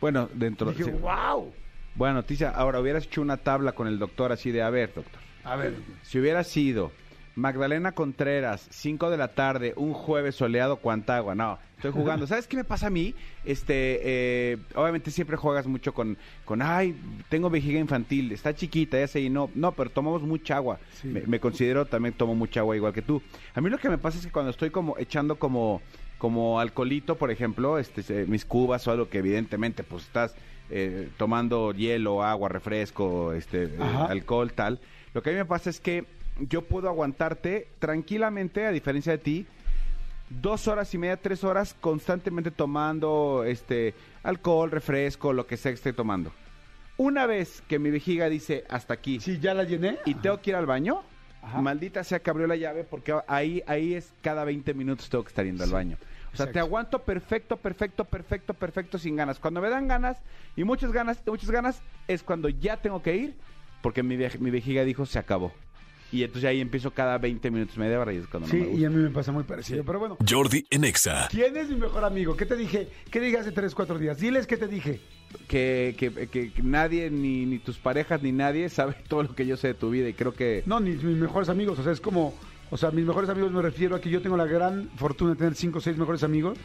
Bueno, 0.00 0.28
dentro 0.34 0.72
Dije, 0.72 0.84
sí. 0.84 0.90
wow. 0.90 1.52
Buena 1.94 2.14
noticia. 2.14 2.50
Ahora, 2.50 2.80
hubieras 2.80 3.04
hecho 3.04 3.20
una 3.20 3.36
tabla 3.36 3.72
con 3.72 3.86
el 3.86 3.98
doctor 3.98 4.32
así 4.32 4.50
de, 4.50 4.62
a 4.62 4.70
ver, 4.70 4.92
doctor. 4.94 5.20
A 5.44 5.56
ver, 5.56 5.74
Si 6.02 6.18
hubiera 6.18 6.44
sido 6.44 6.92
Magdalena 7.34 7.92
Contreras, 7.92 8.66
5 8.70 9.10
de 9.10 9.16
la 9.16 9.28
tarde, 9.28 9.72
un 9.76 9.92
jueves 9.94 10.34
soleado, 10.34 10.76
¿cuánta 10.76 11.16
agua? 11.16 11.34
No, 11.34 11.58
estoy 11.76 11.92
jugando. 11.92 12.26
¿Sabes 12.28 12.46
qué 12.46 12.56
me 12.56 12.64
pasa 12.64 12.88
a 12.88 12.90
mí? 12.90 13.14
Este, 13.44 14.00
eh, 14.02 14.58
obviamente 14.74 15.10
siempre 15.10 15.36
juegas 15.36 15.66
mucho 15.66 15.94
con, 15.94 16.18
con, 16.44 16.60
ay, 16.60 16.94
tengo 17.28 17.48
vejiga 17.48 17.80
infantil, 17.80 18.32
está 18.32 18.54
chiquita, 18.54 18.98
ya 18.98 19.06
se 19.06 19.22
llenó. 19.22 19.50
No, 19.54 19.72
pero 19.72 19.90
tomamos 19.90 20.22
mucha 20.22 20.56
agua. 20.56 20.78
Sí. 21.00 21.08
Me, 21.08 21.22
me 21.22 21.40
considero 21.40 21.86
también 21.86 22.14
tomo 22.14 22.34
mucha 22.34 22.60
agua 22.60 22.76
igual 22.76 22.92
que 22.92 23.02
tú. 23.02 23.22
A 23.54 23.60
mí 23.60 23.70
lo 23.70 23.78
que 23.78 23.88
me 23.88 23.98
pasa 23.98 24.18
es 24.18 24.26
que 24.26 24.32
cuando 24.32 24.50
estoy 24.50 24.70
como 24.70 24.98
echando 24.98 25.36
como, 25.38 25.80
como 26.18 26.60
alcoholito, 26.60 27.16
por 27.16 27.30
ejemplo, 27.30 27.78
este, 27.78 28.26
mis 28.26 28.44
cubas 28.44 28.86
o 28.86 28.90
algo 28.90 29.08
que 29.08 29.18
evidentemente 29.18 29.82
pues 29.84 30.04
estás 30.04 30.34
eh, 30.70 31.08
tomando 31.16 31.72
hielo, 31.72 32.22
agua, 32.22 32.48
refresco, 32.48 33.32
este, 33.32 33.64
eh, 33.64 33.78
alcohol, 34.08 34.52
tal. 34.52 34.80
Lo 35.14 35.22
que 35.22 35.30
a 35.30 35.32
mí 35.32 35.38
me 35.38 35.44
pasa 35.44 35.70
es 35.70 35.80
que 35.80 36.04
yo 36.38 36.62
puedo 36.62 36.88
aguantarte 36.88 37.68
tranquilamente, 37.78 38.66
a 38.66 38.70
diferencia 38.70 39.12
de 39.12 39.18
ti, 39.18 39.46
dos 40.30 40.68
horas 40.68 40.94
y 40.94 40.98
media, 40.98 41.16
tres 41.16 41.44
horas 41.44 41.74
constantemente 41.80 42.50
tomando 42.50 43.44
este 43.44 43.94
alcohol, 44.22 44.70
refresco, 44.70 45.32
lo 45.32 45.46
que 45.46 45.56
sea 45.56 45.72
que 45.72 45.76
esté 45.76 45.92
tomando. 45.92 46.32
Una 46.96 47.26
vez 47.26 47.62
que 47.66 47.78
mi 47.78 47.90
vejiga 47.90 48.28
dice 48.28 48.64
hasta 48.68 48.94
aquí 48.94 49.20
si 49.20 49.38
ya 49.38 49.54
la 49.54 49.64
llené 49.64 49.98
y 50.04 50.14
tengo 50.14 50.40
que 50.40 50.50
ir 50.50 50.56
al 50.56 50.66
baño, 50.66 51.02
Ajá. 51.42 51.60
maldita 51.62 52.04
sea 52.04 52.20
que 52.20 52.28
abrió 52.30 52.46
la 52.46 52.56
llave 52.56 52.84
porque 52.84 53.14
ahí, 53.26 53.62
ahí 53.66 53.94
es 53.94 54.12
cada 54.22 54.44
20 54.44 54.74
minutos 54.74 55.08
tengo 55.08 55.24
que 55.24 55.28
estar 55.28 55.44
yendo 55.44 55.64
al 55.64 55.70
baño. 55.70 55.96
O 56.32 56.36
sea, 56.36 56.50
te 56.50 56.58
aguanto 56.58 57.00
perfecto, 57.02 57.56
perfecto, 57.56 58.04
perfecto, 58.04 58.54
perfecto 58.54 58.98
sin 58.98 59.16
ganas. 59.16 59.38
Cuando 59.38 59.60
me 59.60 59.68
dan 59.68 59.88
ganas 59.88 60.18
y 60.56 60.64
muchas 60.64 60.92
ganas, 60.92 61.20
muchas 61.26 61.50
ganas, 61.50 61.82
es 62.08 62.22
cuando 62.22 62.48
ya 62.48 62.76
tengo 62.76 63.02
que 63.02 63.16
ir 63.16 63.34
porque 63.82 64.02
mi, 64.02 64.16
mi 64.16 64.50
vejiga 64.50 64.84
dijo 64.84 65.06
se 65.06 65.18
acabó. 65.18 65.52
Y 66.12 66.24
entonces 66.24 66.48
ahí 66.48 66.60
empiezo 66.60 66.90
cada 66.90 67.18
20 67.18 67.50
minutos, 67.52 67.78
media 67.78 68.00
hora 68.00 68.12
y 68.12 68.16
es 68.16 68.26
cuando 68.26 68.48
Sí, 68.48 68.56
no 68.58 68.62
me 68.64 68.68
y 68.68 68.72
gusta. 68.72 68.86
a 68.86 68.90
mí 68.90 68.96
me 68.96 69.10
pasa 69.10 69.30
muy 69.32 69.44
parecido, 69.44 69.84
pero 69.84 70.00
bueno. 70.00 70.16
Jordi 70.28 70.66
en 70.70 70.82
Exa. 70.84 71.28
¿Quién 71.30 71.56
es 71.56 71.68
mi 71.68 71.76
mejor 71.76 72.04
amigo? 72.04 72.36
¿Qué 72.36 72.46
te 72.46 72.56
dije? 72.56 72.88
¿Qué 73.12 73.20
dije 73.20 73.38
hace 73.38 73.52
tres, 73.52 73.76
cuatro 73.76 73.96
días? 73.96 74.18
Diles 74.18 74.46
qué 74.48 74.56
te 74.56 74.66
dije. 74.66 75.00
Que, 75.46 75.94
que, 75.96 76.10
que- 76.28 76.52
que 76.52 76.62
nadie, 76.64 77.08
ni, 77.12 77.46
ni 77.46 77.60
tus 77.60 77.78
parejas, 77.78 78.20
ni 78.22 78.32
nadie 78.32 78.68
sabe 78.70 78.94
todo 79.08 79.22
lo 79.22 79.34
que 79.36 79.46
yo 79.46 79.56
sé 79.56 79.68
de 79.68 79.74
tu 79.74 79.90
vida 79.90 80.08
y 80.08 80.12
creo 80.14 80.34
que... 80.34 80.64
No, 80.66 80.80
ni 80.80 80.90
mis 80.90 81.04
mejores 81.16 81.48
amigos. 81.48 81.78
O 81.78 81.82
sea, 81.84 81.92
es 81.92 82.00
como. 82.00 82.34
O 82.70 82.76
sea, 82.76 82.90
mis 82.90 83.04
mejores 83.04 83.28
amigos 83.28 83.50
me 83.52 83.62
refiero 83.62 83.96
a 83.96 84.00
que 84.00 84.10
yo 84.10 84.22
tengo 84.22 84.36
la 84.36 84.46
gran 84.46 84.90
fortuna 84.96 85.32
de 85.32 85.36
tener 85.36 85.54
cinco 85.54 85.78
o 85.78 85.80
seis 85.80 85.96
mejores 85.96 86.22
amigos, 86.22 86.58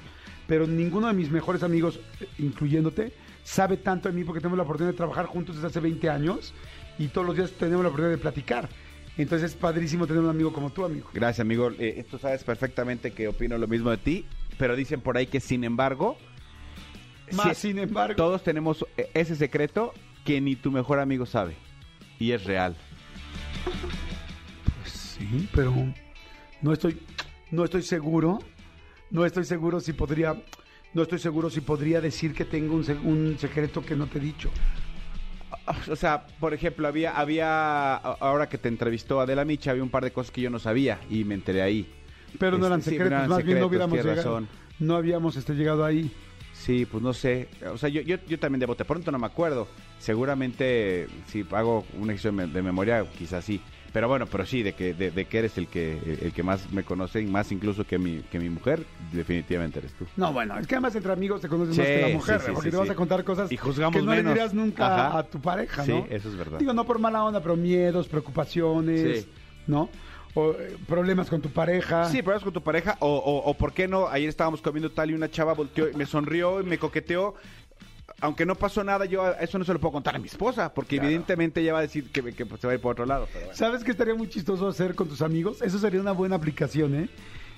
pero 0.48 0.68
ninguno 0.68 1.08
de 1.08 1.14
mis 1.14 1.32
mejores 1.32 1.64
amigos, 1.64 2.00
eh, 2.20 2.28
incluyéndote, 2.40 3.12
sabe 3.44 3.78
tanto 3.78 4.10
de 4.10 4.16
mí 4.16 4.24
porque 4.24 4.40
tenemos 4.40 4.58
la 4.58 4.64
oportunidad 4.64 4.94
de 4.94 4.98
trabajar 4.98 5.26
juntos 5.26 5.56
desde 5.56 5.68
hace 5.68 5.80
20 5.80 6.10
años 6.10 6.54
y 7.00 7.08
todos 7.08 7.26
los 7.26 7.36
días 7.36 7.52
tenemos 7.52 7.84
la 7.84 7.90
oportunidad 7.90 8.16
de 8.16 8.22
platicar. 8.22 8.70
Entonces 9.18 9.52
es 9.52 9.58
padrísimo 9.58 10.06
tener 10.06 10.22
un 10.22 10.30
amigo 10.30 10.52
como 10.52 10.70
tú, 10.72 10.84
amigo. 10.86 11.10
Gracias, 11.14 11.40
amigo. 11.40 11.72
Eh, 11.80 12.06
tú 12.10 12.18
sabes 12.18 12.44
perfectamente 12.44 13.12
que 13.12 13.28
opino 13.28 13.58
lo 13.58 13.68
mismo 13.68 13.90
de 13.90 13.98
ti, 13.98 14.26
pero 14.58 14.76
dicen 14.76 15.02
por 15.02 15.18
ahí 15.18 15.26
que 15.26 15.40
sin 15.40 15.64
embargo, 15.64 16.18
Más, 17.32 17.58
sin 17.58 17.80
embargo. 17.80 18.16
todos 18.16 18.44
tenemos 18.44 18.86
eh, 18.98 19.10
ese 19.14 19.36
secreto 19.36 19.94
que 20.26 20.42
ni 20.42 20.56
tu 20.56 20.70
mejor 20.70 21.00
amigo 21.00 21.26
sabe. 21.26 21.56
Y 22.20 22.32
es 22.32 22.44
real. 22.44 22.76
Sí, 25.18 25.48
pero 25.54 25.74
no 26.62 26.74
estoy, 26.74 26.98
no 27.52 27.64
estoy 27.64 27.82
seguro, 27.84 28.40
no 29.12 29.26
estoy 29.26 29.46
seguro 29.46 29.80
si 29.80 29.94
podría, 29.94 30.36
no 30.94 31.04
estoy 31.04 31.20
seguro 31.20 31.50
si 31.50 31.62
podría 31.62 32.02
decir 32.02 32.34
que 32.34 32.46
tengo 32.46 32.76
un, 32.76 32.86
un 33.06 33.38
secreto 33.40 33.86
que 33.86 33.96
no 33.96 34.08
te 34.08 34.18
he 34.18 34.22
dicho. 34.22 34.52
O 35.90 35.96
sea, 35.96 36.26
por 36.40 36.54
ejemplo, 36.54 36.88
había, 36.88 37.12
había, 37.18 37.96
ahora 37.96 38.50
que 38.50 38.58
te 38.58 38.68
entrevistó 38.68 39.20
Adela 39.22 39.46
Micha, 39.46 39.72
había 39.72 39.84
un 39.84 39.90
par 39.90 40.04
de 40.04 40.12
cosas 40.12 40.32
que 40.32 40.42
yo 40.42 40.50
no 40.50 40.60
sabía 40.60 41.00
y 41.10 41.24
me 41.24 41.34
enteré 41.36 41.62
ahí. 41.62 41.88
Pero 42.38 42.58
no 42.58 42.66
Este, 42.66 42.68
eran 42.68 42.82
sí, 42.82 42.90
secretos, 42.92 43.24
no 43.26 43.26
eran 43.26 43.30
más 43.30 43.44
bien 43.44 43.60
no 43.60 43.68
hubiéramos 43.68 44.04
llegado, 44.04 44.16
razón. 44.16 44.50
no 44.80 44.96
habíamos 44.96 45.38
este, 45.38 45.54
llegado 45.54 45.86
ahí. 45.86 46.12
Sí, 46.54 46.86
pues 46.86 47.04
no 47.04 47.14
sé. 47.14 47.50
O 47.72 47.78
sea, 47.78 47.90
yo, 47.90 48.02
yo, 48.02 48.18
yo 48.28 48.40
también 48.40 48.60
de 48.60 48.66
bote 48.66 48.86
pronto 48.86 49.12
no 49.12 49.20
me 49.20 49.28
acuerdo. 49.28 49.68
Seguramente, 49.98 51.08
si 51.28 51.46
hago 51.52 51.86
un 51.94 52.10
ejercicio 52.10 52.32
de 52.32 52.62
memoria, 52.62 53.06
quizás 53.18 53.44
sí. 53.46 53.62
Pero 53.96 54.10
bueno, 54.10 54.26
pero 54.26 54.46
sí, 54.46 54.62
de 54.62 54.74
que, 54.74 54.94
de, 54.94 55.10
de 55.10 55.24
que 55.24 55.38
eres 55.40 55.58
el 55.58 55.70
que, 55.70 55.98
el 56.22 56.34
que 56.34 56.44
más 56.44 56.70
me 56.74 56.84
conoce, 56.84 57.22
y 57.22 57.28
más 57.28 57.50
incluso 57.54 57.88
que 57.88 57.98
mi, 57.98 58.24
que 58.24 58.40
mi 58.40 58.50
mujer, 58.50 58.84
definitivamente 59.14 59.80
eres 59.80 59.94
tú. 59.94 60.06
No, 60.18 60.34
bueno, 60.34 60.60
es 60.60 60.68
que 60.68 60.76
además 60.76 60.98
entre 60.98 61.14
amigos 61.14 61.40
te 61.40 61.48
conoces 61.48 61.76
Sí, 61.76 61.80
más 61.80 61.90
que 61.90 62.02
la 62.02 62.08
sí, 62.10 62.14
mujer, 62.14 62.40
sí, 62.42 62.52
porque 62.54 62.64
sí, 62.68 62.72
te 62.72 62.76
vas 62.78 62.88
sí. 62.88 62.92
a 62.92 62.96
contar 62.96 63.24
cosas 63.24 63.50
Y 63.54 63.56
juzgamos 63.56 63.96
que 63.96 64.02
no 64.06 64.12
menos. 64.12 64.26
le 64.26 64.30
dirías 64.32 64.54
nunca 64.54 65.08
Ajá. 65.08 65.20
a 65.20 65.24
tu 65.24 65.40
pareja, 65.40 65.86
Sí, 65.86 65.92
¿no? 65.94 66.06
eso 66.10 66.28
es 66.28 66.36
verdad. 66.36 66.60
Digo, 66.60 66.74
no 66.74 66.84
por 66.84 67.00
mala 67.00 67.24
onda, 67.24 67.42
pero 67.42 67.56
miedos, 67.56 68.10
preocupaciones, 68.10 69.22
Sí. 69.24 69.30
¿no? 69.68 69.90
O 70.34 70.52
eh, 70.52 70.76
problemas 70.86 71.30
con 71.30 71.40
tu 71.40 71.50
pareja. 71.52 72.10
Sí, 72.10 72.20
es 72.20 72.44
con 72.44 72.52
tu 72.52 72.62
pareja, 72.62 72.98
o, 73.00 73.08
o, 73.08 73.50
o 73.50 73.54
por 73.54 73.72
qué 73.72 73.88
no, 73.88 74.10
ayer 74.10 74.28
estábamos 74.28 74.62
comiendo 74.62 74.92
tal 74.92 75.10
y 75.12 75.14
una 75.14 75.32
chava 75.32 75.54
volteó 75.54 75.90
y 75.90 75.94
me 75.96 76.06
sonrió 76.06 76.60
y 76.60 76.66
me 76.66 76.78
coqueteó. 76.78 77.36
Aunque 78.22 78.46
no 78.46 78.56
pasó 78.56 78.84
nada, 78.84 79.06
yo 79.06 79.24
a- 79.24 79.32
eso 79.34 79.58
no 79.60 79.66
se 79.66 79.74
lo 79.74 79.80
puedo 79.80 79.92
contar 79.92 80.16
a 80.16 80.20
mi 80.20 80.28
esposa, 80.28 80.74
porque 80.74 80.96
evidentemente 80.96 81.62
ella 81.62 81.74
va 81.74 81.80
a 81.80 81.84
decir 81.84 82.10
que, 82.12 82.22
que 82.34 82.46
se 82.58 82.68
va 82.68 82.72
a 82.72 82.76
ir 82.76 82.82
por 82.82 82.94
otro 82.94 83.06
lado. 83.06 83.28
pero 83.28 83.46
bueno. 83.46 83.58
¿Sabes 83.58 83.84
qué 83.84 83.92
estaría 83.92 84.16
muy 84.16 84.30
chistoso 84.30 84.68
hacer 84.68 84.96
con 84.96 85.08
tus 85.10 85.22
amigos? 85.22 85.62
Eso 85.62 85.78
sería 85.80 86.00
una 86.00 86.14
buena 86.14 86.36
aplicación, 86.36 86.96
¿eh? 86.96 87.10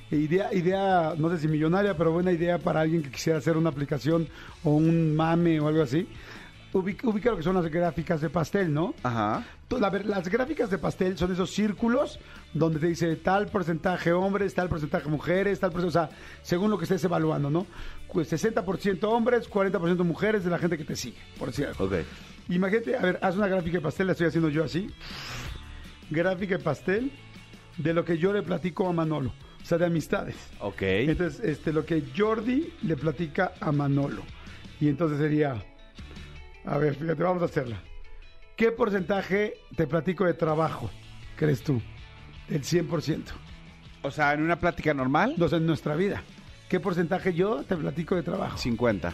Idea, 0.09 0.53
idea, 0.53 1.15
no 1.17 1.29
sé 1.29 1.37
si 1.37 1.47
millonaria, 1.49 1.95
pero 1.97 2.13
buena 2.13 2.31
idea 2.31 2.57
para 2.59 2.79
alguien 2.79 3.03
que 3.03 3.11
quisiera 3.11 3.39
hacer 3.39 3.57
una 3.57 3.69
aplicación 3.69 4.27
o 4.63 4.71
un 4.71 5.15
mame 5.15 5.59
o 5.59 5.67
algo 5.67 5.81
así. 5.83 6.07
Ubica, 6.77 7.07
ubica 7.07 7.31
lo 7.31 7.37
que 7.37 7.43
son 7.43 7.55
las 7.55 7.67
gráficas 7.67 8.21
de 8.21 8.29
pastel, 8.29 8.73
¿no? 8.73 8.93
Ajá. 9.03 9.45
La 9.69 9.89
las 9.89 10.29
gráficas 10.29 10.69
de 10.69 10.77
pastel 10.77 11.17
son 11.17 11.31
esos 11.31 11.51
círculos 11.51 12.19
donde 12.53 12.79
te 12.79 12.87
dice 12.87 13.15
tal 13.17 13.47
porcentaje 13.47 14.13
hombres, 14.13 14.53
tal 14.53 14.69
porcentaje 14.69 15.09
mujeres, 15.09 15.59
tal 15.59 15.71
porcentaje, 15.71 16.05
o 16.05 16.07
sea, 16.07 16.17
según 16.41 16.71
lo 16.71 16.77
que 16.77 16.85
estés 16.85 17.03
evaluando, 17.03 17.49
¿no? 17.49 17.67
Pues 18.11 18.31
60% 18.31 19.03
hombres, 19.03 19.49
40% 19.49 20.03
mujeres 20.03 20.43
de 20.43 20.49
la 20.49 20.57
gente 20.57 20.77
que 20.77 20.85
te 20.85 20.95
sigue, 20.95 21.17
por 21.37 21.49
algo. 21.49 21.85
Ok. 21.85 21.93
Imagínate, 22.49 22.95
a 22.95 23.01
ver, 23.01 23.19
haz 23.21 23.35
una 23.35 23.47
gráfica 23.47 23.77
de 23.77 23.81
pastel, 23.81 24.07
la 24.07 24.13
estoy 24.13 24.27
haciendo 24.27 24.49
yo 24.49 24.63
así. 24.63 24.89
Gráfica 26.09 26.57
de 26.57 26.63
pastel 26.63 27.11
de 27.77 27.93
lo 27.93 28.05
que 28.05 28.17
yo 28.17 28.33
le 28.33 28.41
platico 28.41 28.87
a 28.87 28.93
Manolo, 28.93 29.33
o 29.61 29.65
sea, 29.65 29.77
de 29.77 29.85
amistades. 29.85 30.35
Ok. 30.59 30.81
Entonces, 30.81 31.41
este, 31.43 31.73
lo 31.73 31.85
que 31.85 32.03
Jordi 32.15 32.73
le 32.83 32.95
platica 32.95 33.53
a 33.59 33.71
Manolo. 33.71 34.23
Y 34.79 34.89
entonces 34.89 35.17
sería, 35.19 35.63
a 36.67 36.77
ver, 36.77 36.95
fíjate, 36.95 37.23
vamos 37.23 37.41
a 37.41 37.45
hacerla. 37.45 37.81
¿Qué 38.55 38.71
porcentaje 38.71 39.53
te 39.75 39.87
platico 39.87 40.25
de 40.25 40.33
trabajo, 40.33 40.89
crees 41.35 41.63
tú? 41.63 41.81
Del 42.49 42.63
100%. 42.63 43.23
O 44.01 44.11
sea, 44.11 44.33
en 44.33 44.41
una 44.41 44.57
plática 44.59 44.93
normal, 44.93 45.31
Entonces, 45.31 45.59
en 45.59 45.65
nuestra 45.65 45.95
vida. 45.95 46.23
¿Qué 46.69 46.79
porcentaje 46.79 47.33
yo 47.33 47.63
te 47.63 47.75
platico 47.75 48.15
de 48.15 48.23
trabajo? 48.23 48.57
50. 48.57 49.13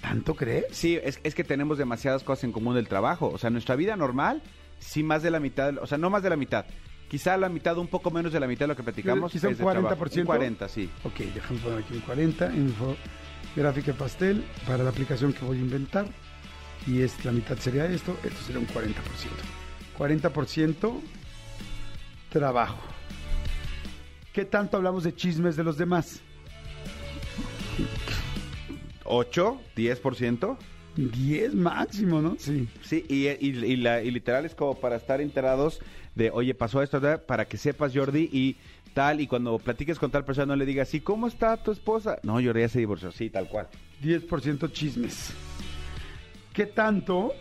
¿Tanto 0.00 0.34
crees? 0.34 0.66
Sí, 0.70 0.98
es, 1.02 1.20
es 1.22 1.34
que 1.34 1.44
tenemos 1.44 1.78
demasiadas 1.78 2.22
cosas 2.22 2.44
en 2.44 2.52
común 2.52 2.74
del 2.74 2.88
trabajo. 2.88 3.28
O 3.28 3.38
sea, 3.38 3.50
nuestra 3.50 3.76
vida 3.76 3.96
normal, 3.96 4.42
sí 4.78 5.02
más 5.02 5.22
de 5.22 5.30
la 5.30 5.40
mitad, 5.40 5.78
o 5.78 5.86
sea, 5.86 5.96
no 5.98 6.10
más 6.10 6.22
de 6.22 6.30
la 6.30 6.36
mitad. 6.36 6.66
Quizá 7.08 7.36
la 7.36 7.48
mitad, 7.48 7.78
un 7.78 7.86
poco 7.86 8.10
menos 8.10 8.32
de 8.32 8.40
la 8.40 8.46
mitad 8.46 8.64
de 8.64 8.68
lo 8.68 8.76
que 8.76 8.82
platicamos. 8.82 9.30
Quizá 9.32 9.46
un 9.46 9.52
es 9.52 9.58
de 9.58 9.64
trabajo. 9.64 9.96
40%. 9.96 10.18
Un 10.20 10.26
40, 10.26 10.68
sí. 10.68 10.90
Ok, 11.04 11.18
déjame 11.34 11.60
poner 11.60 11.78
aquí 11.78 11.94
un 11.94 12.00
40, 12.00 12.54
info, 12.54 12.96
gráfica 13.54 13.92
pastel 13.92 14.44
para 14.66 14.82
la 14.82 14.90
aplicación 14.90 15.32
que 15.32 15.44
voy 15.44 15.58
a 15.58 15.60
inventar. 15.60 16.06
Y 16.86 17.02
es, 17.02 17.24
la 17.24 17.32
mitad 17.32 17.56
sería 17.58 17.86
esto, 17.86 18.16
esto 18.24 18.40
sería 18.42 18.60
un 18.60 18.66
40%. 18.68 18.94
40% 19.98 21.00
trabajo. 22.30 22.78
¿Qué 24.32 24.44
tanto 24.44 24.76
hablamos 24.76 25.04
de 25.04 25.14
chismes 25.14 25.56
de 25.56 25.64
los 25.64 25.78
demás? 25.78 26.20
8, 29.04 29.60
10%. 29.76 30.56
10 30.96 31.54
máximo, 31.54 32.22
¿no? 32.22 32.36
Sí. 32.38 32.68
Sí, 32.82 33.04
y, 33.08 33.26
y- 33.28 33.64
y 33.72 33.76
la- 33.76 34.02
y 34.02 34.10
literal 34.10 34.46
es 34.46 34.54
como 34.54 34.74
para 34.80 34.96
estar 34.96 35.20
enterados 35.20 35.80
de, 36.14 36.30
oye, 36.30 36.54
pasó 36.54 36.82
esto, 36.82 37.00
para 37.26 37.44
que 37.46 37.58
sepas, 37.58 37.92
Jordi, 37.94 38.30
y 38.32 38.56
tal, 38.94 39.20
y 39.20 39.26
cuando 39.26 39.58
platiques 39.58 39.98
con 39.98 40.10
tal 40.10 40.24
persona 40.24 40.46
no 40.46 40.56
le 40.56 40.64
digas, 40.64 40.94
¿y 40.94 41.00
cómo 41.00 41.26
está 41.26 41.56
tu 41.58 41.70
esposa? 41.70 42.18
No, 42.22 42.34
Jordi 42.42 42.60
ya 42.60 42.68
se 42.70 42.78
divorció, 42.78 43.12
sí, 43.12 43.28
tal 43.28 43.46
cual. 43.48 43.68
10% 44.02 44.72
chismes. 44.72 45.34
¿Qué 46.56 46.64
tanto 46.64 47.34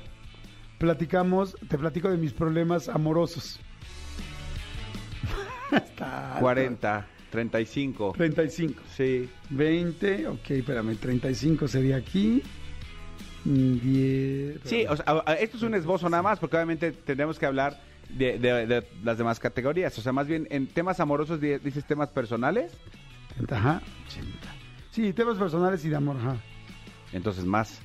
platicamos? 0.78 1.56
Te 1.70 1.78
platico 1.78 2.10
de 2.10 2.18
mis 2.18 2.34
problemas 2.34 2.90
amorosos. 2.90 3.62
Está 5.72 6.32
alto. 6.34 6.42
40, 6.42 7.08
35. 7.32 8.14
35. 8.18 8.82
Sí. 8.94 9.30
20, 9.52 10.28
ok, 10.28 10.52
espérame, 10.52 10.98
35 10.98 11.66
sería 11.70 11.96
aquí. 11.96 12.44
Mm, 13.46 13.74
10. 13.80 14.60
Sí, 14.66 14.86
o 14.90 14.98
sea, 14.98 15.06
esto 15.40 15.56
es 15.56 15.64
un 15.64 15.76
esbozo 15.76 16.10
nada 16.10 16.22
más, 16.22 16.38
porque 16.40 16.58
obviamente 16.58 16.92
tendremos 16.92 17.40
que 17.40 17.46
hablar 17.46 17.80
de, 18.10 18.38
de- 18.38 18.68
de 18.68 18.86
las 19.02 19.18
demás 19.18 19.40
categorías. 19.40 19.98
O 19.98 20.02
sea, 20.02 20.12
más 20.12 20.28
bien 20.28 20.46
en 20.52 20.68
temas 20.68 21.00
amorosos 21.00 21.40
di- 21.40 21.58
dices 21.60 21.86
temas 21.86 22.10
personales, 22.10 22.74
80, 23.36 23.58
ajá, 23.58 23.82
80. 24.10 24.30
Sí, 24.92 25.14
temas 25.14 25.38
personales 25.38 25.86
y 25.86 25.90
de 25.90 25.96
amor, 25.96 26.18
ajá. 26.18 26.36
entonces 27.14 27.46
más. 27.46 27.82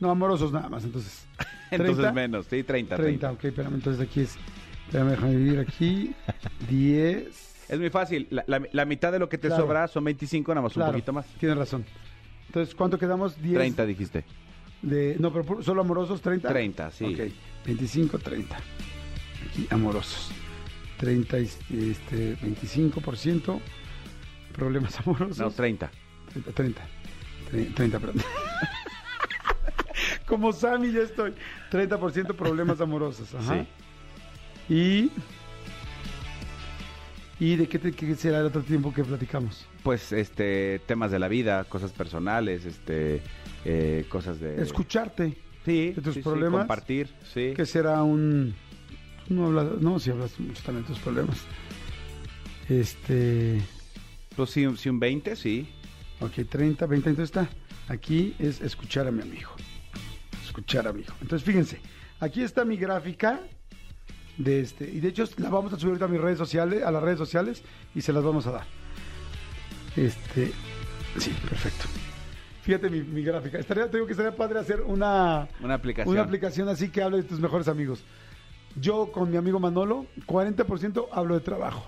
No, 0.00 0.10
amorosos 0.10 0.52
nada 0.52 0.68
más, 0.68 0.84
entonces. 0.84 1.26
Entonces 1.70 1.96
30, 1.96 2.12
menos, 2.12 2.46
sí, 2.48 2.62
30. 2.62 2.96
30, 2.96 3.32
ok, 3.32 3.44
espérame, 3.44 3.74
entonces 3.74 4.00
aquí 4.08 4.20
es. 4.20 4.36
Espérame, 4.86 5.10
déjame 5.10 5.34
dividir 5.36 5.58
aquí. 5.58 6.14
10. 6.70 7.66
Es 7.68 7.78
muy 7.80 7.90
fácil. 7.90 8.28
La, 8.30 8.44
la- 8.46 8.62
la 8.70 8.84
mitad 8.84 9.10
de 9.10 9.18
lo 9.18 9.28
que 9.28 9.36
te 9.36 9.48
Claro. 9.48 9.64
sobra 9.64 9.88
son 9.88 10.04
25, 10.04 10.54
nada 10.54 10.62
más 10.62 10.72
Claro, 10.74 10.90
un 10.90 10.94
poquito 10.94 11.12
más. 11.12 11.26
Tienes 11.40 11.58
razón. 11.58 11.84
Entonces, 12.46 12.72
¿cuánto 12.76 12.98
quedamos? 12.98 13.42
10. 13.42 13.54
30 13.56 13.84
dijiste. 13.86 14.24
De, 14.82 15.16
no, 15.18 15.32
pero 15.32 15.60
solo 15.62 15.80
amorosos, 15.80 16.20
30. 16.22 16.48
30, 16.48 16.90
sí. 16.92 17.04
Ok, 17.06 17.20
25, 17.66 18.18
30. 18.20 18.56
Aquí, 19.50 19.66
amorosos. 19.70 20.30
30, 20.98 21.40
y- 21.40 21.50
este, 21.90 22.36
25%. 22.38 23.60
Problemas 24.52 25.00
amorosos. 25.04 25.38
No, 25.38 25.50
30. 25.50 25.90
30, 26.32 26.52
30. 26.52 26.82
30, 27.50 27.74
30, 27.74 27.98
perdón. 27.98 28.22
Como 30.26 30.52
Sammy 30.52 30.92
ya 30.92 31.00
estoy. 31.00 31.34
30% 31.70 32.34
problemas 32.34 32.80
amorosos. 32.80 33.34
Ajá. 33.34 33.64
Sí. 34.68 34.74
Y. 34.74 35.10
¿Y 37.38 37.56
de 37.56 37.68
qué, 37.68 37.78
te, 37.78 37.92
qué 37.92 38.14
será 38.14 38.40
el 38.40 38.46
otro 38.46 38.62
tiempo 38.62 38.92
que 38.94 39.04
platicamos? 39.04 39.66
Pues 39.82 40.10
este 40.12 40.80
temas 40.86 41.10
de 41.10 41.18
la 41.18 41.28
vida, 41.28 41.64
cosas 41.64 41.92
personales, 41.92 42.64
este 42.64 43.20
eh, 43.64 44.06
cosas 44.08 44.40
de 44.40 44.62
Escucharte. 44.62 45.36
sí, 45.64 45.92
de 45.92 46.00
tus 46.00 46.14
sí, 46.14 46.20
sí, 46.20 46.24
problemas. 46.24 46.60
compartir, 46.60 47.10
sí. 47.34 47.52
que 47.54 47.66
será 47.66 48.02
un 48.02 48.54
no 49.28 49.46
hablas 49.46 49.66
no 49.82 49.98
si 49.98 50.10
hablas 50.10 50.38
mucho 50.40 50.62
también 50.62 50.84
de 50.86 50.94
tus 50.94 50.98
problemas 51.00 51.36
este 52.68 53.60
Pues 54.34 54.50
sí, 54.50 54.64
un 54.66 54.98
20, 54.98 55.36
sí. 55.36 55.68
ok 56.20 56.48
30 56.48 56.86
20 56.86 57.10
entonces 57.10 57.36
está 57.36 57.48
aquí 57.88 58.34
es 58.38 58.60
escuchar 58.62 59.06
a 59.08 59.10
mi 59.10 59.20
amigo 59.22 59.50
escuchar 60.56 60.88
a 60.88 60.92
mi 60.92 61.02
hijo 61.02 61.14
entonces 61.20 61.44
fíjense 61.44 61.78
aquí 62.18 62.42
está 62.42 62.64
mi 62.64 62.78
gráfica 62.78 63.40
de 64.38 64.60
este 64.60 64.90
y 64.90 65.00
de 65.00 65.08
hecho 65.08 65.24
la 65.36 65.50
vamos 65.50 65.70
a 65.74 65.78
subir 65.78 66.02
a 66.02 66.08
mis 66.08 66.18
redes 66.18 66.38
sociales 66.38 66.82
a 66.82 66.90
las 66.90 67.02
redes 67.02 67.18
sociales 67.18 67.62
y 67.94 68.00
se 68.00 68.10
las 68.10 68.24
vamos 68.24 68.46
a 68.46 68.52
dar 68.52 68.66
este 69.96 70.52
sí 71.18 71.30
perfecto 71.46 71.84
fíjate 72.62 72.88
mi, 72.88 73.02
mi 73.02 73.22
gráfica 73.22 73.58
estaría 73.58 73.90
tengo 73.90 74.06
que 74.06 74.12
estaría 74.12 74.34
padre 74.34 74.58
hacer 74.58 74.80
una 74.80 75.46
Una 75.60 75.74
aplicación. 75.74 76.14
Una 76.14 76.22
aplicación 76.22 76.70
así 76.70 76.88
que 76.88 77.02
hable 77.02 77.18
de 77.18 77.24
tus 77.24 77.38
mejores 77.38 77.68
amigos. 77.68 78.02
Yo 78.80 79.12
con 79.12 79.30
mi 79.30 79.36
amigo 79.36 79.58
Manolo, 79.58 80.06
40% 80.26 81.08
hablo 81.12 81.34
de 81.34 81.40
trabajo, 81.40 81.84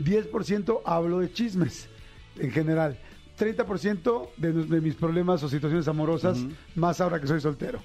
10% 0.00 0.80
hablo 0.84 1.20
de 1.20 1.32
chismes 1.32 1.88
en 2.36 2.50
general, 2.50 2.98
30% 3.38 4.28
de, 4.36 4.52
de 4.52 4.80
mis 4.80 4.94
problemas 4.96 5.42
o 5.44 5.48
situaciones 5.48 5.86
amorosas, 5.86 6.38
más 6.74 7.00
ahora 7.00 7.20
que 7.20 7.28
soy 7.28 7.40
soltero. 7.40 7.80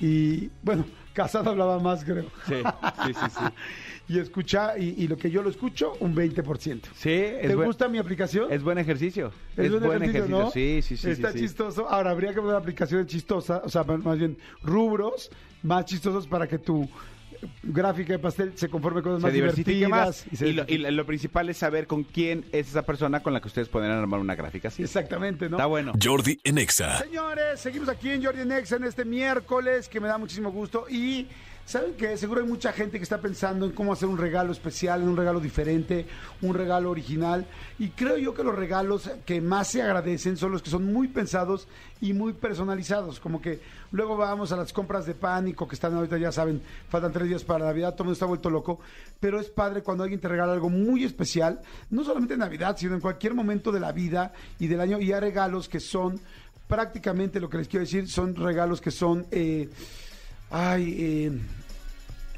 Y 0.00 0.50
bueno, 0.62 0.84
casado 1.12 1.50
hablaba 1.50 1.78
más, 1.78 2.04
creo. 2.04 2.24
Sí, 2.46 2.54
sí, 3.06 3.14
sí, 3.14 3.30
sí. 3.30 3.44
Y 4.08 4.18
escucha, 4.18 4.76
y, 4.76 4.94
y 5.04 5.06
lo 5.06 5.16
que 5.16 5.30
yo 5.30 5.40
lo 5.40 5.50
escucho, 5.50 5.92
un 6.00 6.16
20%. 6.16 6.80
Sí, 6.96 7.10
es 7.10 7.42
¿Te 7.46 7.54
buen- 7.54 7.68
gusta 7.68 7.86
mi 7.86 7.98
aplicación? 7.98 8.52
Es 8.52 8.60
buen 8.60 8.76
ejercicio. 8.78 9.30
Es, 9.56 9.70
buen 9.70 10.02
ejercicio, 10.02 10.26
¿no? 10.26 10.50
Sí, 10.50 10.80
sí, 10.82 10.96
sí. 10.96 11.10
Está 11.10 11.30
sí, 11.30 11.38
sí. 11.38 11.44
chistoso. 11.44 11.88
Ahora, 11.88 12.10
habría 12.10 12.34
que 12.34 12.40
poner 12.40 12.56
aplicaciones 12.56 13.06
chistosas, 13.06 13.60
o 13.64 13.68
sea, 13.68 13.84
más 13.84 14.18
bien 14.18 14.36
rubros 14.64 15.30
más 15.62 15.84
chistosos 15.84 16.26
para 16.26 16.48
que 16.48 16.58
tu 16.58 16.88
gráfica 17.62 18.12
de 18.12 18.18
pastel 18.18 18.52
se 18.56 18.68
conforme 18.68 19.02
con 19.02 19.12
cosas 19.14 19.22
Se 19.22 19.26
más 19.26 19.34
diversifique 19.34 19.72
divertidas. 19.86 20.06
más. 20.26 20.32
y 20.32 20.36
se 20.36 20.48
Y, 20.48 20.52
lo, 20.52 20.64
y 20.68 20.78
lo 20.78 21.06
principal 21.06 21.48
es 21.48 21.56
saber 21.58 21.86
con 21.86 22.04
quién 22.04 22.44
es 22.52 22.68
esa 22.68 22.82
persona 22.82 23.22
con 23.22 23.32
la 23.32 23.40
que 23.40 23.48
ustedes 23.48 23.68
pueden 23.68 23.90
armar 23.90 24.20
una 24.20 24.34
gráfica 24.34 24.68
así. 24.68 24.82
Exactamente, 24.82 25.48
¿no? 25.48 25.56
Está 25.56 25.66
bueno. 25.66 25.92
Jordi 26.02 26.38
en 26.44 26.58
Exa. 26.58 26.98
Señores, 26.98 27.60
seguimos 27.60 27.88
aquí 27.88 28.10
en 28.10 28.24
Jordi 28.24 28.44
Nexa 28.44 28.76
en 28.76 28.84
este 28.84 29.04
miércoles, 29.04 29.88
que 29.88 30.00
me 30.00 30.08
da 30.08 30.18
muchísimo 30.18 30.50
gusto. 30.50 30.86
Y 30.90 31.26
saben 31.70 31.94
que 31.94 32.16
seguro 32.16 32.40
hay 32.40 32.48
mucha 32.48 32.72
gente 32.72 32.98
que 32.98 33.04
está 33.04 33.20
pensando 33.20 33.64
en 33.64 33.70
cómo 33.70 33.92
hacer 33.92 34.08
un 34.08 34.18
regalo 34.18 34.50
especial, 34.50 35.04
un 35.04 35.16
regalo 35.16 35.38
diferente, 35.38 36.04
un 36.42 36.52
regalo 36.52 36.90
original. 36.90 37.46
Y 37.78 37.90
creo 37.90 38.18
yo 38.18 38.34
que 38.34 38.42
los 38.42 38.56
regalos 38.56 39.08
que 39.24 39.40
más 39.40 39.68
se 39.68 39.80
agradecen 39.80 40.36
son 40.36 40.50
los 40.50 40.62
que 40.62 40.70
son 40.70 40.92
muy 40.92 41.06
pensados 41.06 41.68
y 42.00 42.12
muy 42.12 42.32
personalizados. 42.32 43.20
Como 43.20 43.40
que 43.40 43.60
luego 43.92 44.16
vamos 44.16 44.50
a 44.50 44.56
las 44.56 44.72
compras 44.72 45.06
de 45.06 45.14
pánico 45.14 45.68
que 45.68 45.76
están 45.76 45.94
ahorita, 45.94 46.18
ya 46.18 46.32
saben, 46.32 46.60
faltan 46.88 47.12
tres 47.12 47.28
días 47.28 47.44
para 47.44 47.66
Navidad, 47.66 47.92
todo 47.92 48.02
el 48.02 48.06
mundo 48.06 48.14
está 48.14 48.26
vuelto 48.26 48.50
loco. 48.50 48.80
Pero 49.20 49.38
es 49.38 49.48
padre 49.48 49.84
cuando 49.84 50.02
alguien 50.02 50.20
te 50.20 50.26
regala 50.26 50.52
algo 50.52 50.70
muy 50.70 51.04
especial, 51.04 51.60
no 51.88 52.02
solamente 52.02 52.34
en 52.34 52.40
Navidad, 52.40 52.76
sino 52.76 52.96
en 52.96 53.00
cualquier 53.00 53.34
momento 53.34 53.70
de 53.70 53.78
la 53.78 53.92
vida 53.92 54.32
y 54.58 54.66
del 54.66 54.80
año. 54.80 54.98
Y 54.98 55.12
hay 55.12 55.20
regalos 55.20 55.68
que 55.68 55.78
son 55.78 56.18
prácticamente 56.66 57.38
lo 57.38 57.48
que 57.48 57.58
les 57.58 57.68
quiero 57.68 57.84
decir 57.84 58.08
son 58.08 58.36
regalos 58.36 58.80
que 58.80 58.92
son 58.92 59.26
eh, 59.32 59.68
ay 60.50 60.94
eh, 60.98 61.32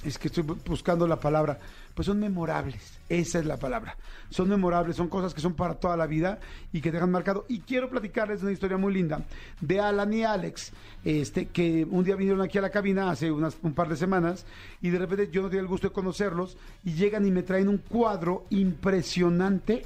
es 0.05 0.19
que 0.19 0.29
estoy 0.29 0.45
bu- 0.45 0.59
buscando 0.65 1.07
la 1.07 1.19
palabra. 1.21 1.59
Pues 1.95 2.07
son 2.07 2.19
memorables 2.19 2.99
esa 3.11 3.39
es 3.41 3.45
la 3.45 3.59
palabra. 3.59 3.99
Son 4.31 4.49
memorables 4.49 4.97
son 4.97 5.09
cosas 5.09 5.35
que 5.35 5.43
son 5.43 5.53
para 5.53 5.75
toda 5.75 5.95
la 5.99 6.07
vida 6.07 6.41
y 6.73 6.81
que 6.81 6.91
te 6.91 6.97
han 6.97 7.11
marcado. 7.11 7.45
Y 7.49 7.61
quiero 7.61 7.91
platicarles 7.91 8.43
una 8.43 8.51
historia 8.53 8.79
muy 8.79 8.95
linda 8.95 9.21
de 9.61 9.79
Alan 9.79 10.11
y 10.15 10.25
Alex 10.25 10.73
este 11.05 11.49
que 11.49 11.87
un 11.91 12.03
día 12.03 12.17
vinieron 12.17 12.41
aquí 12.41 12.57
a 12.57 12.63
la 12.63 12.71
cabina 12.71 13.11
hace 13.11 13.31
unas, 13.31 13.59
un 13.63 13.75
par 13.75 13.91
de 13.91 13.97
semanas 13.97 14.47
y 14.81 14.89
de 14.89 14.99
repente 14.99 15.29
yo 15.31 15.43
no 15.43 15.49
tenía 15.49 15.61
el 15.61 15.67
gusto 15.69 15.89
de 15.89 15.93
conocerlos 15.93 16.57
y 16.83 16.95
llegan 16.95 17.27
y 17.27 17.31
me 17.31 17.43
traen 17.43 17.69
un 17.69 17.77
cuadro 17.77 18.47
impresionante 18.49 19.85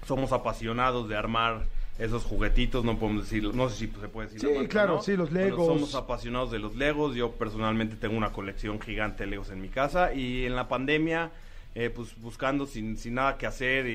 somos 0.06 0.32
apasionados 0.32 1.06
de 1.06 1.18
armar 1.18 1.66
esos 1.98 2.24
juguetitos, 2.24 2.84
no 2.84 2.98
podemos 2.98 3.24
decir, 3.24 3.54
no 3.54 3.68
sé 3.68 3.76
si 3.76 3.86
se 4.00 4.08
puede 4.08 4.28
decir. 4.28 4.40
Sí, 4.40 4.46
la 4.48 4.60
marca, 4.60 4.68
claro, 4.70 4.94
¿no? 4.96 5.02
sí, 5.02 5.16
los 5.16 5.30
Bueno, 5.30 5.46
Legos. 5.48 5.66
somos 5.66 5.94
apasionados 5.94 6.50
de 6.50 6.58
los 6.58 6.74
Legos. 6.76 7.14
Yo 7.14 7.32
personalmente 7.32 7.96
tengo 7.96 8.16
una 8.16 8.32
colección 8.32 8.80
gigante 8.80 9.24
de 9.24 9.30
Legos 9.30 9.50
en 9.50 9.60
mi 9.60 9.68
casa 9.68 10.14
y 10.14 10.46
en 10.46 10.56
la 10.56 10.66
pandemia, 10.68 11.30
eh, 11.74 11.90
pues 11.90 12.18
buscando 12.20 12.66
sin, 12.66 12.96
sin 12.96 13.14
nada 13.14 13.36
que 13.36 13.46
hacer 13.46 13.86
y, 13.86 13.90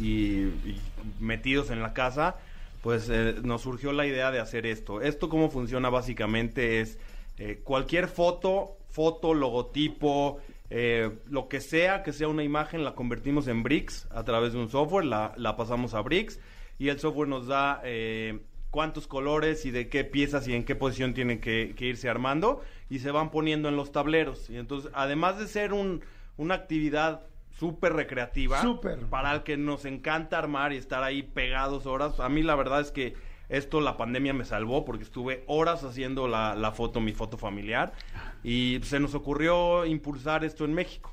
y- 0.00 0.70
y 0.70 0.80
metidos 1.18 1.70
en 1.70 1.82
la 1.82 1.92
casa, 1.94 2.36
pues 2.82 3.08
eh, 3.10 3.36
nos 3.42 3.62
surgió 3.62 3.92
la 3.92 4.06
idea 4.06 4.30
de 4.30 4.38
hacer 4.40 4.66
esto. 4.66 5.00
Esto 5.00 5.28
cómo 5.28 5.50
funciona 5.50 5.88
básicamente 5.90 6.80
es 6.80 6.98
eh, 7.38 7.60
cualquier 7.64 8.06
foto, 8.08 8.76
foto, 8.90 9.32
logotipo, 9.34 10.38
eh, 10.68 11.10
lo 11.28 11.48
que 11.48 11.60
sea 11.60 12.02
que 12.02 12.12
sea 12.12 12.28
una 12.28 12.44
imagen, 12.44 12.84
la 12.84 12.94
convertimos 12.94 13.48
en 13.48 13.62
bricks 13.62 14.06
a 14.10 14.24
través 14.24 14.52
de 14.52 14.58
un 14.58 14.68
software, 14.70 15.04
la, 15.06 15.32
la 15.36 15.56
pasamos 15.56 15.94
a 15.94 16.00
bricks 16.02 16.38
y 16.80 16.88
el 16.88 16.98
software 16.98 17.28
nos 17.28 17.46
da 17.46 17.82
eh, 17.84 18.40
cuántos 18.70 19.06
colores 19.06 19.66
y 19.66 19.70
de 19.70 19.90
qué 19.90 20.02
piezas 20.02 20.48
y 20.48 20.54
en 20.54 20.64
qué 20.64 20.74
posición 20.74 21.12
tienen 21.12 21.38
que, 21.38 21.74
que 21.76 21.84
irse 21.84 22.08
armando 22.08 22.62
y 22.88 23.00
se 23.00 23.10
van 23.10 23.30
poniendo 23.30 23.68
en 23.68 23.76
los 23.76 23.92
tableros. 23.92 24.48
Y 24.48 24.56
entonces, 24.56 24.90
además 24.94 25.38
de 25.38 25.46
ser 25.46 25.74
un, 25.74 26.02
una 26.38 26.54
actividad 26.54 27.20
súper 27.58 27.92
recreativa, 27.92 28.62
Súper. 28.62 28.98
para 29.10 29.34
el 29.34 29.42
que 29.42 29.58
nos 29.58 29.84
encanta 29.84 30.38
armar 30.38 30.72
y 30.72 30.78
estar 30.78 31.02
ahí 31.02 31.22
pegados 31.22 31.84
horas, 31.84 32.18
a 32.18 32.30
mí 32.30 32.42
la 32.42 32.54
verdad 32.54 32.80
es 32.80 32.90
que 32.90 33.14
esto 33.50 33.82
la 33.82 33.98
pandemia 33.98 34.32
me 34.32 34.46
salvó 34.46 34.86
porque 34.86 35.04
estuve 35.04 35.44
horas 35.48 35.84
haciendo 35.84 36.28
la, 36.28 36.54
la 36.54 36.72
foto, 36.72 37.02
mi 37.02 37.12
foto 37.12 37.36
familiar, 37.36 37.92
y 38.42 38.80
se 38.84 39.00
nos 39.00 39.14
ocurrió 39.14 39.84
impulsar 39.84 40.46
esto 40.46 40.64
en 40.64 40.72
México. 40.72 41.12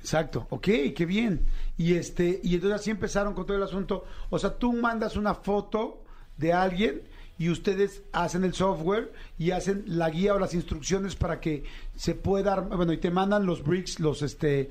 Exacto, 0.00 0.46
ok, 0.48 0.68
qué 0.96 1.04
bien. 1.06 1.44
Y 1.78 1.94
este, 1.94 2.40
y 2.42 2.54
entonces 2.56 2.80
así 2.80 2.90
empezaron 2.90 3.32
con 3.34 3.46
todo 3.46 3.56
el 3.56 3.62
asunto. 3.62 4.04
O 4.30 4.38
sea, 4.38 4.58
tú 4.58 4.72
mandas 4.72 5.16
una 5.16 5.34
foto 5.34 6.02
de 6.36 6.52
alguien 6.52 7.02
y 7.38 7.50
ustedes 7.50 8.02
hacen 8.12 8.42
el 8.44 8.52
software 8.52 9.12
y 9.38 9.52
hacen 9.52 9.84
la 9.86 10.10
guía 10.10 10.34
o 10.34 10.38
las 10.40 10.54
instrucciones 10.54 11.14
para 11.14 11.40
que 11.40 11.62
se 11.94 12.14
pueda 12.16 12.56
bueno, 12.60 12.92
y 12.92 12.98
te 12.98 13.10
mandan 13.12 13.46
los 13.46 13.62
bricks, 13.62 14.00
los 14.00 14.22
este, 14.22 14.70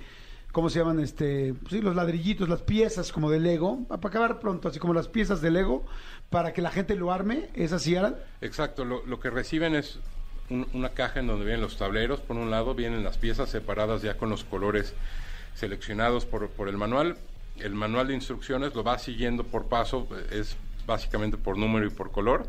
¿cómo 0.52 0.70
se 0.70 0.80
llaman? 0.80 1.00
Este, 1.00 1.54
pues 1.54 1.72
sí, 1.76 1.82
los 1.82 1.96
ladrillitos, 1.96 2.50
las 2.50 2.62
piezas 2.62 3.14
como 3.14 3.32
de 3.32 3.40
Lego, 3.40 3.86
para 3.88 4.10
acabar 4.10 4.40
pronto, 4.42 4.68
así 4.68 4.80
como 4.80 4.94
las 4.94 5.08
piezas 5.08 5.40
de 5.42 5.50
Lego, 5.52 5.86
para 6.30 6.52
que 6.52 6.62
la 6.62 6.72
gente 6.72 6.96
lo 6.96 7.14
arme, 7.14 7.50
¿es 7.54 7.72
así, 7.72 7.96
Alan? 7.96 8.18
Exacto, 8.42 8.84
lo, 8.84 9.06
lo 9.06 9.22
que 9.22 9.30
reciben 9.30 9.74
es 9.76 10.00
un- 10.50 10.68
una 10.74 10.90
caja 10.90 11.22
en 11.22 11.28
donde 11.28 11.46
vienen 11.46 11.62
los 11.62 11.78
tableros, 11.78 12.20
por 12.20 12.36
un 12.36 12.52
lado 12.52 12.76
vienen 12.76 13.02
las 13.06 13.18
piezas 13.18 13.50
separadas 13.50 14.02
ya 14.02 14.18
con 14.18 14.30
los 14.30 14.44
colores 14.44 14.94
seleccionados 15.58 16.26
por, 16.26 16.50
por 16.50 16.70
el 16.70 16.78
manual. 16.78 17.18
El 17.60 17.74
manual 17.74 18.08
de 18.08 18.14
instrucciones 18.14 18.76
lo 18.76 18.84
va 18.84 19.00
siguiendo 19.00 19.44
por 19.44 19.66
paso, 19.66 20.08
es 20.32 20.56
básicamente 20.86 21.36
por 21.38 21.58
número 21.58 21.88
y 21.88 21.90
por 21.90 22.12
color. 22.12 22.46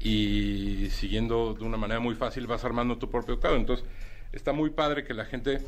Y 0.00 0.88
siguiendo 0.90 1.54
de 1.54 1.64
una 1.64 1.76
manera 1.76 2.00
muy 2.00 2.14
fácil 2.14 2.46
vas 2.46 2.64
armando 2.64 2.96
tu 2.96 3.10
propio 3.10 3.38
cuadro. 3.38 3.58
Entonces, 3.58 3.84
está 4.32 4.52
muy 4.52 4.70
padre 4.70 5.04
que 5.04 5.14
la 5.14 5.26
gente 5.26 5.60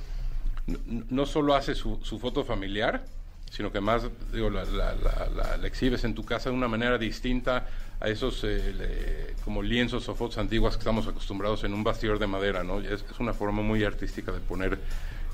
no 1.11 1.27
solo 1.27 1.55
hace 1.55 1.75
su, 1.75 1.99
su 2.03 2.19
foto 2.19 2.45
familiar, 2.45 3.05
sino 3.51 3.71
que 3.73 3.79
además 3.79 4.03
digo, 4.33 4.51
la, 4.51 4.65
la- 4.65 4.95
la- 4.95 5.57
la- 5.57 5.67
exhibes 5.67 6.05
en 6.05 6.15
tu 6.15 6.25
casa 6.25 6.51
de 6.51 6.57
una 6.57 6.69
manera 6.69 6.99
distinta 6.99 7.67
a 8.01 8.09
esos 8.09 8.43
eh, 8.45 9.35
como 9.45 9.63
lienzos 9.63 10.09
o 10.09 10.15
fotos 10.15 10.39
antiguas 10.39 10.75
que 10.77 10.81
estamos 10.81 11.07
acostumbrados 11.09 11.65
en 11.65 11.73
un 11.75 11.83
bastidor 11.83 12.19
de 12.19 12.27
madera, 12.27 12.63
¿no? 12.63 12.81
Es 12.81 13.03
una 13.19 13.33
forma 13.33 13.63
muy 13.63 13.83
artística 13.85 14.31
de 14.31 14.41
poner 14.41 14.79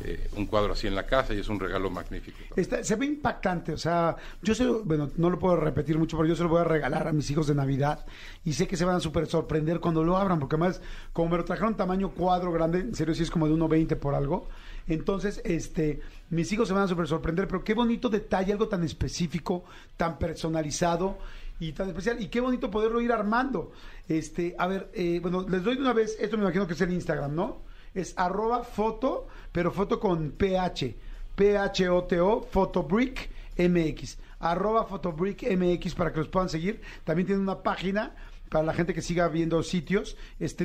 eh, 0.00 0.28
un 0.36 0.46
cuadro 0.46 0.72
así 0.72 0.86
en 0.86 0.94
la 0.94 1.06
casa 1.06 1.34
y 1.34 1.38
es 1.40 1.48
un 1.48 1.58
regalo 1.60 1.90
magnífico. 1.90 2.38
Está- 2.56 2.82
se 2.82 2.96
ve 2.96 3.06
impactante, 3.06 3.72
o 3.72 3.78
sea, 3.78 4.16
yo 4.42 4.54
sé, 4.54 4.66
bueno, 4.66 5.10
no 5.16 5.30
lo 5.30 5.38
puedo 5.38 5.56
repetir 5.56 5.98
mucho, 5.98 6.16
pero 6.16 6.28
yo 6.28 6.36
se 6.36 6.42
lo 6.42 6.48
voy 6.48 6.60
a 6.60 6.64
regalar 6.64 7.06
a 7.08 7.12
mis 7.12 7.30
hijos 7.30 7.46
de 7.46 7.54
Navidad 7.54 8.04
y 8.44 8.52
sé 8.54 8.66
que 8.66 8.76
se 8.76 8.84
van 8.84 8.96
a 8.96 9.00
súper 9.00 9.26
sorprender 9.26 9.80
cuando 9.80 10.02
lo 10.04 10.16
abran, 10.16 10.38
porque 10.40 10.56
además, 10.56 10.80
como 11.12 11.30
me 11.30 11.36
lo 11.38 11.44
trajeron 11.44 11.76
tamaño 11.76 12.10
cuadro 12.10 12.52
grande, 12.52 12.80
en 12.80 12.94
serio, 12.94 13.14
sí 13.14 13.22
es 13.22 13.30
como 13.30 13.46
de 13.46 13.54
1.20 13.54 13.96
por 13.96 14.14
algo, 14.14 14.48
entonces, 14.86 15.40
este, 15.44 16.00
mis 16.28 16.52
hijos 16.52 16.68
se 16.68 16.74
van 16.74 16.82
a 16.84 16.88
súper 16.88 17.06
sorprender, 17.08 17.46
pero 17.48 17.64
qué 17.64 17.72
bonito 17.72 18.08
detalle, 18.10 18.52
algo 18.52 18.68
tan 18.68 18.84
específico, 18.84 19.64
tan 19.96 20.18
personalizado 20.18 21.16
y 21.60 21.72
tan 21.72 21.88
especial, 21.88 22.20
y 22.20 22.28
qué 22.28 22.40
bonito 22.40 22.70
poderlo 22.70 23.00
ir 23.00 23.12
armando. 23.12 23.72
Este, 24.08 24.54
a 24.58 24.66
ver, 24.66 24.90
eh, 24.92 25.20
bueno, 25.22 25.46
les 25.48 25.62
doy 25.62 25.76
de 25.76 25.80
una 25.80 25.92
vez, 25.94 26.16
esto 26.20 26.36
me 26.36 26.42
imagino 26.42 26.66
que 26.66 26.74
es 26.74 26.80
el 26.82 26.92
Instagram, 26.92 27.34
¿no? 27.34 27.62
Es 27.94 28.14
arroba 28.16 28.64
foto, 28.64 29.26
pero 29.52 29.70
foto 29.70 30.00
con 30.00 30.32
PH. 30.32 30.96
P-H-O-T-O, 31.34 32.42
Photobrick 32.42 33.30
MX. 33.58 34.18
Arroba 34.40 34.84
Photobrick 34.84 35.42
MX 35.56 35.94
para 35.94 36.12
que 36.12 36.18
los 36.18 36.28
puedan 36.28 36.48
seguir. 36.48 36.80
También 37.04 37.26
tiene 37.26 37.42
una 37.42 37.62
página 37.62 38.14
para 38.50 38.64
la 38.64 38.74
gente 38.74 38.94
que 38.94 39.02
siga 39.02 39.28
viendo 39.28 39.62
sitios. 39.62 40.16
Es 40.38 40.56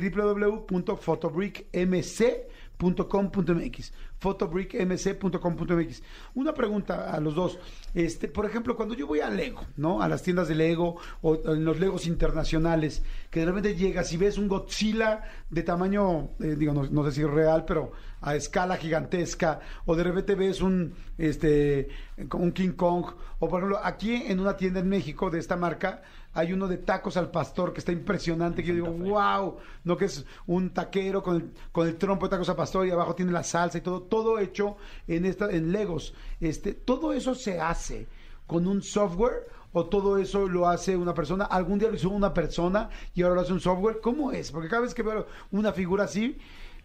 www.photobrickmc.com.mx 2.80 3.92
photobrickmc.com.mx 4.20 6.02
Una 6.34 6.52
pregunta 6.52 7.10
a 7.10 7.20
los 7.20 7.34
dos. 7.34 7.58
Este, 7.94 8.28
por 8.28 8.46
ejemplo, 8.46 8.76
cuando 8.76 8.94
yo 8.94 9.06
voy 9.06 9.20
a 9.20 9.30
Lego, 9.30 9.66
¿no? 9.76 10.02
A 10.02 10.08
las 10.08 10.22
tiendas 10.22 10.48
de 10.48 10.54
Lego 10.54 10.96
o 11.22 11.40
en 11.52 11.64
los 11.64 11.80
Legos 11.80 12.06
internacionales, 12.06 13.02
que 13.30 13.40
de 13.40 13.46
repente 13.46 13.74
llegas 13.74 14.12
y 14.12 14.18
ves 14.18 14.36
un 14.38 14.48
Godzilla 14.48 15.22
de 15.48 15.62
tamaño, 15.62 16.30
eh, 16.40 16.56
digo, 16.56 16.72
no, 16.74 17.04
sé 17.04 17.12
si 17.12 17.24
real, 17.24 17.64
pero 17.66 17.92
a 18.20 18.34
escala 18.36 18.76
gigantesca, 18.76 19.60
o 19.86 19.96
de 19.96 20.04
repente 20.04 20.34
ves 20.34 20.60
un, 20.60 20.94
este, 21.16 21.88
un 22.34 22.52
King 22.52 22.72
Kong, 22.72 23.06
o 23.38 23.48
por 23.48 23.60
ejemplo, 23.60 23.80
aquí 23.82 24.14
en 24.14 24.40
una 24.40 24.56
tienda 24.56 24.80
en 24.80 24.88
México 24.90 25.30
de 25.30 25.38
esta 25.38 25.56
marca, 25.56 26.02
hay 26.32 26.52
uno 26.52 26.68
de 26.68 26.78
tacos 26.78 27.16
al 27.16 27.30
pastor 27.30 27.72
que 27.72 27.80
está 27.80 27.92
impresionante, 27.92 28.62
que 28.62 28.68
yo 28.68 28.74
digo, 28.74 28.90
wow, 28.90 29.56
no 29.84 29.96
que 29.96 30.04
es 30.04 30.24
un 30.46 30.70
taquero 30.70 31.22
con 31.22 31.36
el, 31.36 31.52
con 31.72 31.88
el 31.88 31.96
trompo 31.96 32.26
de 32.26 32.30
tacos 32.30 32.48
al 32.48 32.56
pastor 32.56 32.86
y 32.86 32.90
abajo 32.90 33.14
tiene 33.14 33.32
la 33.32 33.42
salsa 33.42 33.78
y 33.78 33.80
todo, 33.80 34.02
todo 34.02 34.38
hecho 34.38 34.76
en 35.08 35.24
esta, 35.24 35.50
en 35.50 35.72
Legos. 35.72 36.14
Este, 36.40 36.74
todo 36.74 37.12
eso 37.12 37.34
se 37.34 37.60
hace 37.60 38.06
con 38.46 38.66
un 38.66 38.82
software 38.82 39.48
o 39.72 39.86
todo 39.86 40.18
eso 40.18 40.48
lo 40.48 40.68
hace 40.68 40.96
una 40.96 41.14
persona, 41.14 41.44
algún 41.44 41.78
día 41.78 41.88
lo 41.88 41.94
hizo 41.94 42.10
una 42.10 42.34
persona 42.34 42.90
y 43.14 43.22
ahora 43.22 43.36
lo 43.36 43.40
hace 43.42 43.52
un 43.52 43.60
software, 43.60 44.00
¿cómo 44.00 44.32
es? 44.32 44.50
Porque 44.50 44.68
cada 44.68 44.82
vez 44.82 44.94
que 44.94 45.02
veo 45.02 45.26
una 45.52 45.72
figura 45.72 46.04
así, 46.04 46.36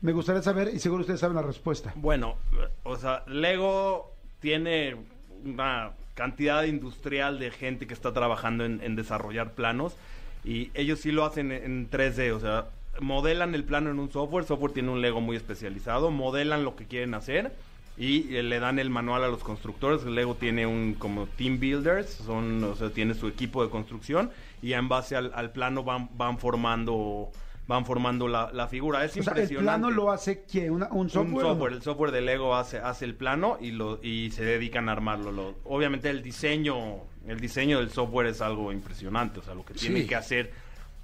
me 0.02 0.12
gustaría 0.12 0.42
saber 0.42 0.70
y 0.74 0.80
seguro 0.80 1.02
ustedes 1.02 1.20
saben 1.20 1.36
la 1.36 1.42
respuesta. 1.42 1.94
Bueno, 1.96 2.36
o 2.84 2.96
sea, 2.96 3.24
Lego 3.28 4.14
tiene 4.40 4.96
una 5.44 5.94
cantidad 6.16 6.64
industrial 6.64 7.38
de 7.40 7.52
gente 7.52 7.86
que 7.86 7.94
está 7.94 8.14
trabajando 8.14 8.66
en, 8.66 8.96
desarrollar 8.96 9.54
planos 9.54 9.96
y 10.44 10.72
ellos 10.74 11.00
sí 11.00 11.12
lo 11.12 11.26
hacen 11.26 11.52
en 11.52 11.90
3D, 11.90 12.32
o 12.32 12.40
sea, 12.40 12.68
modelan 13.00 13.54
el 13.54 13.64
plano 13.64 13.92
en 13.92 14.00
un 14.00 14.12
software, 14.12 14.44
el 14.44 14.48
software 14.48 14.72
tiene 14.72 14.90
un 14.90 15.02
Lego 15.02 15.22
muy 15.22 15.36
especializado, 15.36 16.12
modelan 16.12 16.64
lo 16.64 16.76
que 16.76 16.86
quieren 16.86 17.14
hacer 17.14 17.52
y 17.98 18.36
eh, 18.36 18.44
le 18.44 18.60
dan 18.60 18.80
el 18.80 18.90
manual 18.90 19.24
a 19.24 19.28
los 19.28 19.44
constructores. 19.44 20.04
Lego 20.04 20.36
tiene 20.36 20.66
un 20.66 20.94
como 20.96 21.28
team 21.28 21.60
builders, 21.60 22.10
son, 22.10 22.64
o 22.64 22.76
sea, 22.76 22.90
tiene 22.90 23.14
su 23.14 23.28
equipo 23.28 23.64
de 23.64 23.70
construcción 23.70 24.32
y 24.62 24.74
en 24.74 24.88
base 24.88 25.16
al, 25.16 25.32
al 25.36 25.52
plano 25.52 25.84
van, 25.84 26.10
van 26.18 26.38
formando 26.38 27.32
van 27.68 27.86
formando 27.86 28.28
la, 28.28 28.52
la 28.54 28.68
figura. 28.68 29.04
Es 29.04 29.12
O 29.12 29.14
sea, 29.16 29.22
el 29.34 29.40
impresionante. 29.40 29.64
plano 29.64 29.92
lo 29.92 30.12
hace? 30.12 30.46
Una- 30.70 30.90
un 30.92 31.10
software. 31.10 31.28
Un 31.36 31.42
no? 31.42 31.50
software, 31.50 31.74
el 31.74 31.82
software 31.82 32.12
de 32.12 32.22
Lego 32.22 32.56
hace, 32.56 32.78
hace 32.80 33.06
el 33.06 33.16
plano 33.16 33.58
y 33.60 33.72
lo 33.72 34.00
y 34.04 34.32
se 34.32 34.44
dedican 34.46 34.88
a 34.90 34.92
armarlo. 34.92 35.32
Lo- 35.32 35.56
obviamente 35.66 36.10
el 36.10 36.22
diseño, 36.22 36.98
el 37.28 37.40
diseño 37.40 37.80
del 37.80 37.90
software 37.90 38.28
es 38.28 38.42
algo 38.42 38.72
impresionante, 38.72 39.40
o 39.40 39.44
sea, 39.44 39.56
lo 39.56 39.66
que 39.66 39.74
tiene 39.74 40.02
Sí. 40.02 40.08
que 40.08 40.16
hacer 40.16 40.52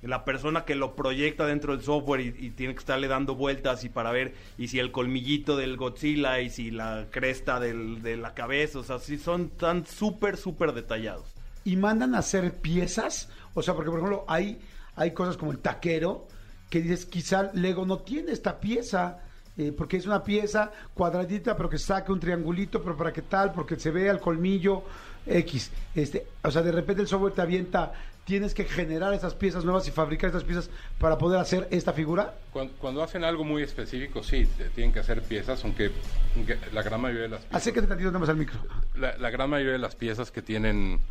la 0.04 0.26
persona 0.26 0.65
que 0.65 0.74
lo 0.74 0.95
proyecta 0.95 1.45
dentro 1.45 1.76
del 1.76 1.84
software 1.86 2.21
y, 2.21 2.28
y 2.47 2.50
tiene 2.52 2.74
que 2.74 2.80
estarle 2.80 3.08
dando 3.08 3.36
vueltas 3.36 3.84
y 3.84 3.89
para 3.89 4.12
ver 4.12 4.34
y 4.58 4.67
si 4.67 4.80
el 4.80 4.91
colmillito 4.91 5.58
del 5.58 5.78
Godzilla 5.78 6.39
y 6.41 6.50
si 6.50 6.71
la 6.71 7.06
cresta 7.12 7.60
del- 7.60 8.02
de 8.02 8.17
la 8.17 8.34
cabeza, 8.34 8.80
o 8.80 8.84
sea, 8.84 8.97
sí 8.97 9.17
son 9.19 9.50
tan 9.50 9.86
súper, 9.86 10.38
súper 10.38 10.74
detallados. 10.74 11.26
y 11.63 11.76
mandan 11.76 12.15
a 12.15 12.19
hacer 12.19 12.56
piezas. 12.60 13.30
O 13.54 13.62
sea, 13.62 13.76
porque 13.76 13.91
por 13.91 14.00
ejemplo, 14.00 14.26
hay, 14.28 14.60
hay 14.95 15.12
cosas 15.12 15.38
como 15.38 15.52
el 15.52 15.60
taquero 15.60 16.28
que 16.71 16.81
dices, 16.81 17.05
quizá 17.05 17.51
Lego 17.53 17.86
no 17.86 17.99
tiene 17.99 18.31
esta 18.31 18.60
pieza. 18.60 19.19
eh, 19.57 19.73
porque 19.77 19.97
es 19.97 20.05
una 20.07 20.23
pieza 20.23 20.71
cuadradita, 20.95 21.57
pero 21.57 21.69
que 21.69 21.77
saque 21.77 22.12
un 22.13 22.19
triangulito, 22.21 22.81
pero 22.81 22.95
para 22.95 23.12
qué 23.12 23.21
tal, 23.21 23.51
porque 23.51 23.75
se 23.75 23.91
vea 23.91 24.12
el 24.13 24.19
colmillo 24.19 24.81
X. 25.27 25.69
Este, 25.93 26.25
o 26.41 26.49
sea, 26.49 26.62
de 26.62 26.71
repente 26.71 27.01
el 27.01 27.07
software 27.10 27.34
te 27.34 27.41
avienta, 27.41 27.91
tienes 28.23 28.53
que 28.53 28.63
generar 28.63 29.13
esas 29.13 29.36
piezas 29.36 29.65
nuevas 29.65 29.86
y 29.89 29.91
fabricar 29.91 30.27
estas 30.29 30.45
piezas 30.45 30.69
para 30.97 31.17
poder 31.17 31.38
hacer 31.41 31.67
esta 31.69 31.91
figura. 31.91 32.34
Cuando, 32.53 32.73
cuando 32.79 33.03
hacen 33.03 33.25
algo 33.25 33.43
muy 33.43 33.62
específico, 33.62 34.23
sí, 34.23 34.45
te- 34.57 34.69
tienen 34.69 34.93
que 34.93 34.99
hacer 35.01 35.21
piezas, 35.21 35.62
aunque, 35.65 35.91
aunque 36.38 36.57
la 36.71 36.81
gran 36.81 37.01
mayoría 37.01 37.23
de 37.23 37.29
las 37.29 37.41
piezas... 37.41 37.57
Acércate 37.62 37.88
tantito 37.88 38.17
más 38.17 38.29
al 38.29 38.38
micro. 38.38 38.57
la, 38.95 39.17
la 39.17 39.29
gran 39.31 39.49
mayoría 39.49 39.73
de 39.73 39.79
las 39.79 39.95
piezas 39.95 40.31
que 40.31 40.41
tienen 40.41 41.01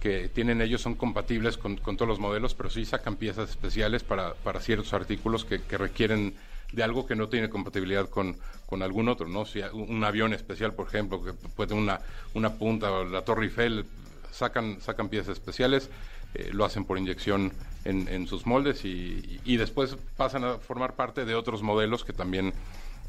que 0.00 0.28
tienen 0.28 0.62
ellos 0.62 0.80
son 0.80 0.94
compatibles 0.94 1.58
con, 1.58 1.76
con 1.76 1.96
todos 1.96 2.08
los 2.08 2.18
modelos, 2.18 2.54
pero 2.54 2.70
sí 2.70 2.84
sacan 2.84 3.16
piezas 3.16 3.50
especiales 3.50 4.02
para, 4.02 4.34
para 4.34 4.60
ciertos 4.60 4.92
artículos 4.94 5.44
que, 5.44 5.60
que 5.62 5.76
requieren 5.76 6.34
de 6.72 6.82
algo 6.82 7.06
que 7.06 7.14
no 7.16 7.28
tiene 7.28 7.50
compatibilidad 7.50 8.08
con, 8.08 8.36
con 8.66 8.82
algún 8.82 9.08
otro, 9.08 9.28
¿no? 9.28 9.44
Si 9.44 9.60
un 9.72 10.02
avión 10.04 10.32
especial, 10.32 10.72
por 10.72 10.86
ejemplo, 10.86 11.22
que 11.22 11.32
puede 11.32 11.74
una, 11.74 12.00
una 12.34 12.54
punta 12.54 12.90
o 12.90 13.04
la 13.04 13.22
Torre 13.22 13.44
Eiffel, 13.44 13.84
sacan, 14.30 14.80
sacan 14.80 15.08
piezas 15.08 15.32
especiales, 15.34 15.90
eh, 16.34 16.50
lo 16.52 16.64
hacen 16.64 16.84
por 16.84 16.96
inyección 16.96 17.52
en, 17.84 18.08
en 18.08 18.26
sus 18.26 18.46
moldes 18.46 18.84
y, 18.84 19.40
y 19.44 19.56
después 19.56 19.96
pasan 20.16 20.44
a 20.44 20.58
formar 20.58 20.94
parte 20.94 21.24
de 21.24 21.34
otros 21.34 21.62
modelos 21.62 22.04
que 22.04 22.12
también, 22.12 22.54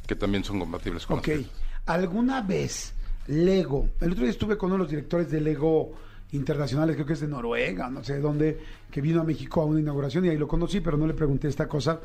que 0.08 0.16
también 0.16 0.44
son 0.44 0.60
compatibles 0.60 1.06
con 1.06 1.20
Ok. 1.20 1.30
las. 1.30 1.46
¿Alguna 1.86 2.42
vez 2.42 2.94
Lego, 3.28 3.88
el 4.02 4.12
otro 4.12 4.24
día 4.24 4.32
estuve 4.32 4.58
con 4.58 4.70
uno 4.70 4.78
de 4.78 4.84
los 4.84 4.90
directores 4.90 5.30
de 5.30 5.40
Lego 5.40 5.94
internacionales, 6.32 6.96
creo 6.96 7.06
que 7.06 7.14
es 7.14 7.20
de 7.20 7.28
Noruega, 7.28 7.90
no 7.90 8.04
sé 8.04 8.14
de 8.14 8.22
dónde, 8.22 8.60
que 8.90 9.02
vino 9.02 9.22
a 9.22 9.24
México 9.24 9.62
a 9.62 9.66
una 9.66 9.80
inauguración 9.80 10.26
y 10.26 10.30
ahí 10.30 10.38
lo 10.38 10.48
conocí, 10.48 10.80
pero 10.80 10.98
no 10.98 11.06
le 11.08 11.14
pregunté 11.14 11.48
esta 11.48 11.68
cosa, 11.68 12.00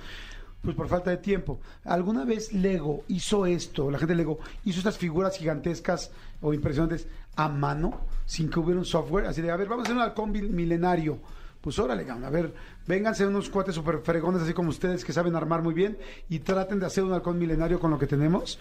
pues 0.62 0.75
por 0.75 0.89
falta 0.89 1.11
de 1.11 1.19
tiempo. 1.19 1.61
¿Alguna 1.85 2.25
vez 2.25 2.53
Lego 2.53 3.05
hizo 3.09 3.47
esto, 3.47 3.91
la 3.91 3.99
gente 3.99 4.15
de 4.15 4.19
Lego 4.19 4.39
hizo 4.65 4.79
estas 4.79 4.99
figuras 4.99 5.37
gigantescas 5.39 6.11
o 6.41 6.53
impresionantes 6.53 7.07
a 7.37 7.49
mano, 7.49 8.01
sin 8.25 8.51
que 8.51 8.59
hubiera 8.59 8.79
un 8.81 8.85
software? 8.87 9.27
Así 9.27 9.43
de, 9.43 9.51
a 9.51 9.57
ver, 9.57 9.69
vamos 9.69 9.85
a 9.85 9.87
hacer 9.87 9.97
un 9.97 10.03
halcón 10.03 10.33
mil- 10.33 10.51
milenario. 10.51 11.19
Pues 11.61 11.79
órale, 11.81 12.09
a 12.09 12.31
ver, 12.31 12.55
vénganse 12.87 13.27
unos 13.27 13.49
cuates 13.51 13.75
super 13.75 13.99
fregones 13.99 14.41
así 14.43 14.53
como 14.53 14.71
ustedes 14.71 15.05
que 15.05 15.12
saben 15.12 15.35
armar 15.35 15.62
muy 15.62 15.75
bien 15.75 15.99
y 16.29 16.39
traten 16.39 16.79
de 16.79 16.87
hacer 16.87 17.03
un 17.03 17.12
halcón 17.12 17.39
milenario 17.39 17.81
con 17.81 17.91
lo 17.91 17.99
que 17.99 18.07
tenemos. 18.07 18.59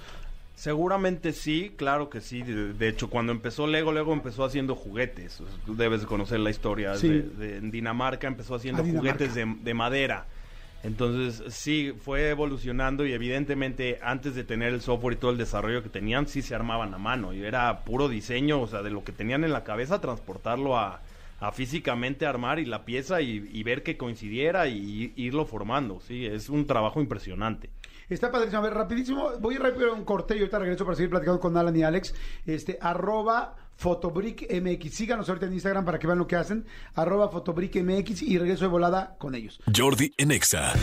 Seguramente 0.55 1.33
sí, 1.33 1.73
claro 1.75 2.09
que 2.09 2.21
sí. 2.21 2.41
De, 2.41 2.73
de 2.73 2.87
hecho, 2.87 3.09
cuando 3.09 3.31
empezó 3.31 3.67
Lego, 3.67 3.91
Lego 3.91 4.13
empezó 4.13 4.43
haciendo 4.45 4.75
juguetes. 4.75 5.41
Tú 5.65 5.75
debes 5.75 6.01
de 6.01 6.07
conocer 6.07 6.39
la 6.39 6.49
historia. 6.49 6.95
Sí. 6.95 7.09
De, 7.09 7.21
de- 7.21 7.57
en 7.57 7.71
Dinamarca 7.71 8.27
empezó 8.27 8.55
haciendo 8.55 8.81
Ah, 8.81 8.85
juguetes 8.89 9.35
de, 9.35 9.45
de 9.61 9.73
madera. 9.73 10.25
Entonces, 10.83 11.43
sí, 11.53 11.93
fue 11.99 12.29
evolucionando 12.29 13.05
y 13.07 13.11
evidentemente 13.13 13.99
antes 14.03 14.35
de 14.35 14.43
tener 14.43 14.71
el 14.73 14.81
software 14.81 15.15
y 15.15 15.19
todo 15.19 15.31
el 15.31 15.37
desarrollo 15.37 15.81
que 15.81 15.89
tenían, 15.89 16.27
sí 16.27 16.41
se 16.41 16.53
armaban 16.55 16.93
a 16.93 16.97
mano. 16.99 17.33
Y 17.33 17.43
era 17.43 17.83
puro 17.83 18.07
diseño, 18.07 18.61
o 18.61 18.67
sea, 18.67 18.81
de 18.83 18.91
lo 18.91 19.03
que 19.03 19.11
tenían 19.11 19.43
en 19.43 19.51
la 19.51 19.63
cabeza, 19.63 19.99
transportarlo 19.99 20.77
a, 20.77 21.01
a 21.39 21.51
físicamente 21.51 22.27
armar 22.27 22.59
y 22.59 22.65
la 22.65 22.85
pieza 22.85 23.19
y, 23.21 23.49
y 23.51 23.63
ver 23.63 23.81
que 23.81 23.97
coincidiera 23.97 24.67
y, 24.67 25.11
irlo 25.15 25.45
formando. 25.45 25.99
Sí, 26.01 26.25
es 26.27 26.49
un 26.49 26.67
trabajo 26.67 27.01
impresionante. 27.01 27.71
Está 28.09 28.31
padrísimo. 28.31 28.59
A 28.59 28.63
ver, 28.63 28.73
rapidísimo. 28.73 29.31
Voy 29.39 29.57
rápido 29.57 29.91
a 29.91 29.93
un 29.93 30.05
corte 30.05 30.35
y 30.35 30.39
ahorita 30.39 30.59
regreso 30.59 30.85
para 30.85 30.95
seguir 30.95 31.09
platicando 31.09 31.39
con 31.39 31.57
Alan 31.57 31.75
y 31.75 31.83
Alex. 31.83 32.13
Este, 32.45 32.77
arroba 32.81 33.55
Fotobrick 33.75 34.47
MX. 34.51 34.93
Síganos 34.93 35.27
ahorita 35.29 35.47
en 35.47 35.53
Instagram 35.53 35.85
para 35.85 35.99
que 35.99 36.07
vean 36.07 36.19
lo 36.19 36.27
que 36.27 36.35
hacen. 36.35 36.65
Arroba 36.93 37.29
Fotobrick 37.29 37.75
MX 37.75 38.21
y 38.21 38.37
regreso 38.37 38.65
de 38.65 38.69
volada 38.69 39.15
con 39.17 39.35
ellos. 39.35 39.59
Jordi 39.75 40.13
en 40.17 40.31
Exa. 40.31 40.73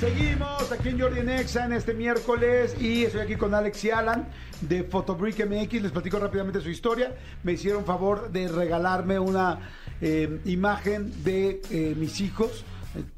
Seguimos 0.00 0.72
aquí 0.72 0.88
en 0.88 1.00
Jordi 1.00 1.20
en 1.20 1.28
Exa 1.28 1.64
en 1.64 1.74
este 1.74 1.94
miércoles 1.94 2.74
y 2.80 3.04
estoy 3.04 3.20
aquí 3.20 3.36
con 3.36 3.54
Alex 3.54 3.84
y 3.84 3.90
Alan 3.90 4.28
de 4.60 4.82
Fotobrick 4.82 5.46
MX. 5.46 5.82
Les 5.82 5.92
platico 5.92 6.18
rápidamente 6.18 6.60
su 6.60 6.70
historia. 6.70 7.14
Me 7.44 7.52
hicieron 7.52 7.84
favor 7.84 8.32
de 8.32 8.48
regalarme 8.48 9.20
una 9.20 9.60
eh, 10.00 10.40
imagen 10.46 11.22
de 11.22 11.62
eh, 11.70 11.94
mis 11.96 12.20
hijos. 12.20 12.64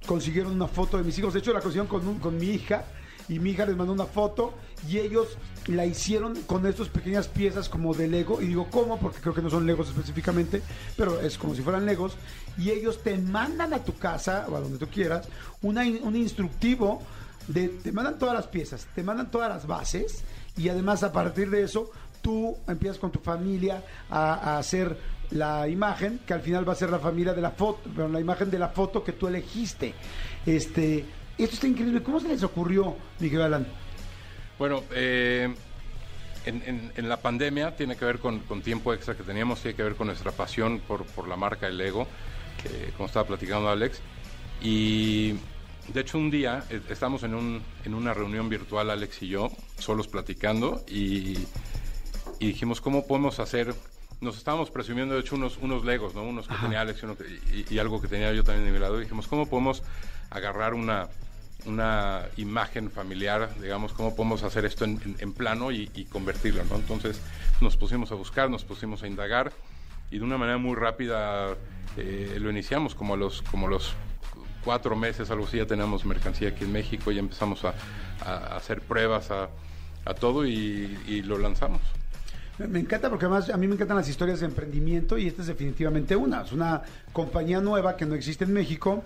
Consiguieron 0.06 0.52
una 0.52 0.68
foto 0.68 0.96
de 0.98 1.04
mis 1.04 1.18
hijos. 1.18 1.32
De 1.34 1.40
hecho, 1.40 1.52
la 1.52 1.60
consiguieron 1.60 1.88
con, 1.88 2.06
un- 2.06 2.18
con 2.18 2.36
mi 2.38 2.46
hija 2.46 2.84
y 3.28 3.38
mi 3.38 3.50
hija 3.50 3.64
les 3.66 3.76
mandó 3.76 3.92
una 3.92 4.04
foto 4.06 4.52
y 4.88 4.98
ellos 4.98 5.38
la 5.66 5.86
hicieron 5.86 6.34
con 6.42 6.66
estas 6.66 6.88
pequeñas 6.88 7.26
piezas 7.26 7.68
como 7.68 7.94
de 7.94 8.06
Lego. 8.06 8.40
Y 8.42 8.46
digo, 8.48 8.68
¿cómo? 8.70 8.98
Porque 9.00 9.20
creo 9.20 9.32
que 9.34 9.40
no 9.42 9.48
son 9.50 9.66
Legos 9.66 9.88
específicamente, 9.88 10.62
pero 10.96 11.20
es 11.20 11.38
como 11.38 11.54
si 11.54 11.62
fueran 11.62 11.86
Legos. 11.86 12.16
Y 12.58 12.70
ellos 12.70 13.02
te 13.02 13.16
mandan 13.16 13.72
a 13.72 13.78
tu 13.82 13.96
casa 13.96 14.46
o 14.50 14.56
a 14.56 14.60
donde 14.60 14.78
tú 14.78 14.86
quieras 14.88 15.26
una 15.62 15.82
un 15.82 16.16
instructivo. 16.16 17.02
De, 17.48 17.68
te 17.68 17.92
mandan 17.92 18.18
todas 18.18 18.34
las 18.34 18.46
piezas, 18.46 18.86
te 18.94 19.02
mandan 19.02 19.30
todas 19.30 19.50
las 19.50 19.66
bases 19.66 20.24
y 20.56 20.70
además 20.70 21.02
a 21.02 21.12
partir 21.12 21.50
de 21.50 21.62
eso 21.62 21.90
tú 22.22 22.56
empiezas 22.66 22.98
con 22.98 23.12
tu 23.12 23.18
familia 23.18 23.84
a 24.08 24.56
hacer 24.56 24.96
la 25.30 25.68
imagen, 25.68 26.20
que 26.26 26.34
al 26.34 26.40
final 26.40 26.68
va 26.68 26.72
a 26.72 26.76
ser 26.76 26.90
la 26.90 26.98
familia 26.98 27.34
de 27.34 27.42
la 27.42 27.50
foto, 27.50 27.80
pero 27.94 28.08
la 28.08 28.20
imagen 28.20 28.50
de 28.50 28.58
la 28.58 28.68
foto 28.68 29.02
que 29.02 29.12
tú 29.12 29.26
elegiste. 29.26 29.94
Este, 30.46 31.04
esto 31.38 31.54
está 31.54 31.66
increíble. 31.66 32.02
¿Cómo 32.02 32.20
se 32.20 32.28
les 32.28 32.42
ocurrió, 32.42 32.96
Miguel 33.20 33.42
Alan? 33.42 33.66
Bueno, 34.58 34.84
eh, 34.92 35.52
en, 36.46 37.08
la 37.08 37.16
pandemia 37.16 37.76
tiene 37.76 37.96
que 37.96 38.04
ver 38.04 38.18
con, 38.18 38.40
tiempo 38.62 38.92
extra 38.92 39.16
que 39.16 39.22
teníamos, 39.22 39.60
tiene 39.60 39.76
que 39.76 39.82
ver 39.82 39.96
con 39.96 40.06
nuestra 40.06 40.32
pasión 40.32 40.80
por, 40.80 41.28
la 41.28 41.36
marca 41.36 41.66
El 41.66 41.78
Lego, 41.78 42.06
que, 42.62 42.92
como 42.92 43.06
estaba 43.06 43.26
platicando 43.26 43.68
Alex. 43.68 44.00
Y 44.62 45.32
de 45.92 46.00
hecho 46.00 46.18
un 46.18 46.30
día 46.30 46.64
eh, 46.70 46.80
estamos 46.88 47.22
en, 47.24 47.34
un, 47.34 47.62
en 47.84 47.94
una 47.94 48.14
reunión 48.14 48.48
virtual, 48.48 48.90
Alex 48.90 49.22
y 49.22 49.28
yo, 49.28 49.50
solos 49.78 50.06
platicando, 50.06 50.84
y 50.86 51.36
dijimos, 52.38 52.80
¿cómo 52.80 53.06
podemos 53.06 53.40
hacer? 53.40 53.74
Nos 54.24 54.38
estábamos 54.38 54.70
presumiendo, 54.70 55.14
de 55.14 55.20
hecho, 55.20 55.36
unos, 55.36 55.58
unos 55.58 55.84
Legos, 55.84 56.14
¿no? 56.14 56.22
Unos 56.22 56.48
que 56.48 56.54
tenía 56.54 56.80
Alex 56.80 57.02
y, 57.02 57.04
uno 57.04 57.16
que- 57.16 57.24
y- 57.52 57.74
y 57.74 57.78
algo 57.78 58.00
que 58.00 58.08
tenía 58.08 58.32
yo 58.32 58.42
también 58.42 58.64
de 58.64 58.72
mi 58.72 58.78
lado. 58.78 58.96
Y 58.98 59.02
dijimos, 59.02 59.26
¿cómo 59.28 59.46
podemos 59.50 59.82
agarrar 60.30 60.72
una, 60.72 61.08
una 61.66 62.22
imagen 62.38 62.90
familiar, 62.90 63.54
digamos, 63.60 63.92
cómo 63.92 64.16
podemos 64.16 64.42
hacer 64.42 64.64
esto 64.64 64.86
en, 64.86 64.98
en- 65.04 65.16
en 65.18 65.32
plano 65.34 65.70
y, 65.72 65.90
y 65.94 66.06
convertirlo, 66.06 66.64
¿no? 66.64 66.76
Entonces 66.76 67.20
nos 67.60 67.76
pusimos 67.76 68.10
a 68.12 68.14
buscar, 68.14 68.48
nos 68.48 68.64
pusimos 68.64 69.02
a 69.02 69.06
indagar 69.06 69.52
y 70.10 70.18
de 70.18 70.24
una 70.24 70.38
manera 70.38 70.56
muy 70.56 70.74
rápida 70.74 71.54
eh, 71.98 72.38
lo 72.40 72.50
iniciamos, 72.50 72.94
como 72.94 73.12
a 73.14 73.16
los, 73.18 73.42
como 73.42 73.68
los 73.68 73.94
cuatro 74.64 74.96
meses, 74.96 75.30
algo 75.30 75.44
así, 75.44 75.58
ya 75.58 75.66
tenemos 75.66 76.06
mercancía 76.06 76.48
aquí 76.48 76.64
en 76.64 76.72
México, 76.72 77.12
ya 77.12 77.20
empezamos 77.20 77.62
a, 77.66 77.74
a 78.24 78.56
hacer 78.56 78.80
pruebas 78.80 79.30
a, 79.30 79.50
a 80.06 80.14
todo 80.14 80.46
y, 80.46 80.98
y 81.06 81.22
lo 81.22 81.36
lanzamos. 81.38 81.82
Me 82.58 82.78
encanta 82.78 83.10
porque 83.10 83.24
además 83.26 83.50
a 83.50 83.56
mí 83.56 83.66
me 83.66 83.74
encantan 83.74 83.96
las 83.96 84.08
historias 84.08 84.40
de 84.40 84.46
emprendimiento 84.46 85.18
y 85.18 85.26
esta 85.26 85.42
es 85.42 85.48
definitivamente 85.48 86.14
una. 86.14 86.42
Es 86.42 86.52
una 86.52 86.82
compañía 87.12 87.60
nueva 87.60 87.96
que 87.96 88.06
no 88.06 88.14
existe 88.14 88.44
en 88.44 88.52
México. 88.52 89.02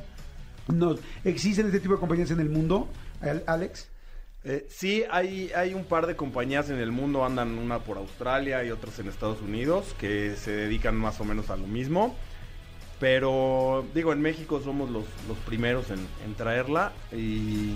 No, 0.68 0.96
¿Existen 1.24 1.66
este 1.66 1.80
tipo 1.80 1.94
de 1.94 2.00
compañías 2.00 2.30
en 2.30 2.40
el 2.40 2.50
mundo, 2.50 2.88
Al- 3.22 3.42
Alex? 3.46 3.88
Eh, 4.44 4.66
sí, 4.68 5.02
hay, 5.10 5.50
hay 5.56 5.72
un 5.72 5.84
par 5.84 6.06
de 6.06 6.14
compañías 6.14 6.68
en 6.68 6.76
el 6.78 6.92
mundo, 6.92 7.24
andan 7.24 7.58
una 7.58 7.78
por 7.80 7.96
Australia 7.96 8.62
y 8.64 8.70
otras 8.70 8.98
en 8.98 9.08
Estados 9.08 9.40
Unidos, 9.40 9.94
que 9.98 10.36
se 10.36 10.50
dedican 10.52 10.94
más 10.96 11.18
o 11.20 11.24
menos 11.24 11.48
a 11.48 11.56
lo 11.56 11.66
mismo. 11.66 12.14
Pero 13.00 13.86
digo, 13.94 14.12
en 14.12 14.20
México 14.20 14.60
somos 14.62 14.90
los, 14.90 15.04
los 15.28 15.38
primeros 15.38 15.90
en, 15.90 16.00
en 16.26 16.34
traerla 16.34 16.92
y 17.12 17.74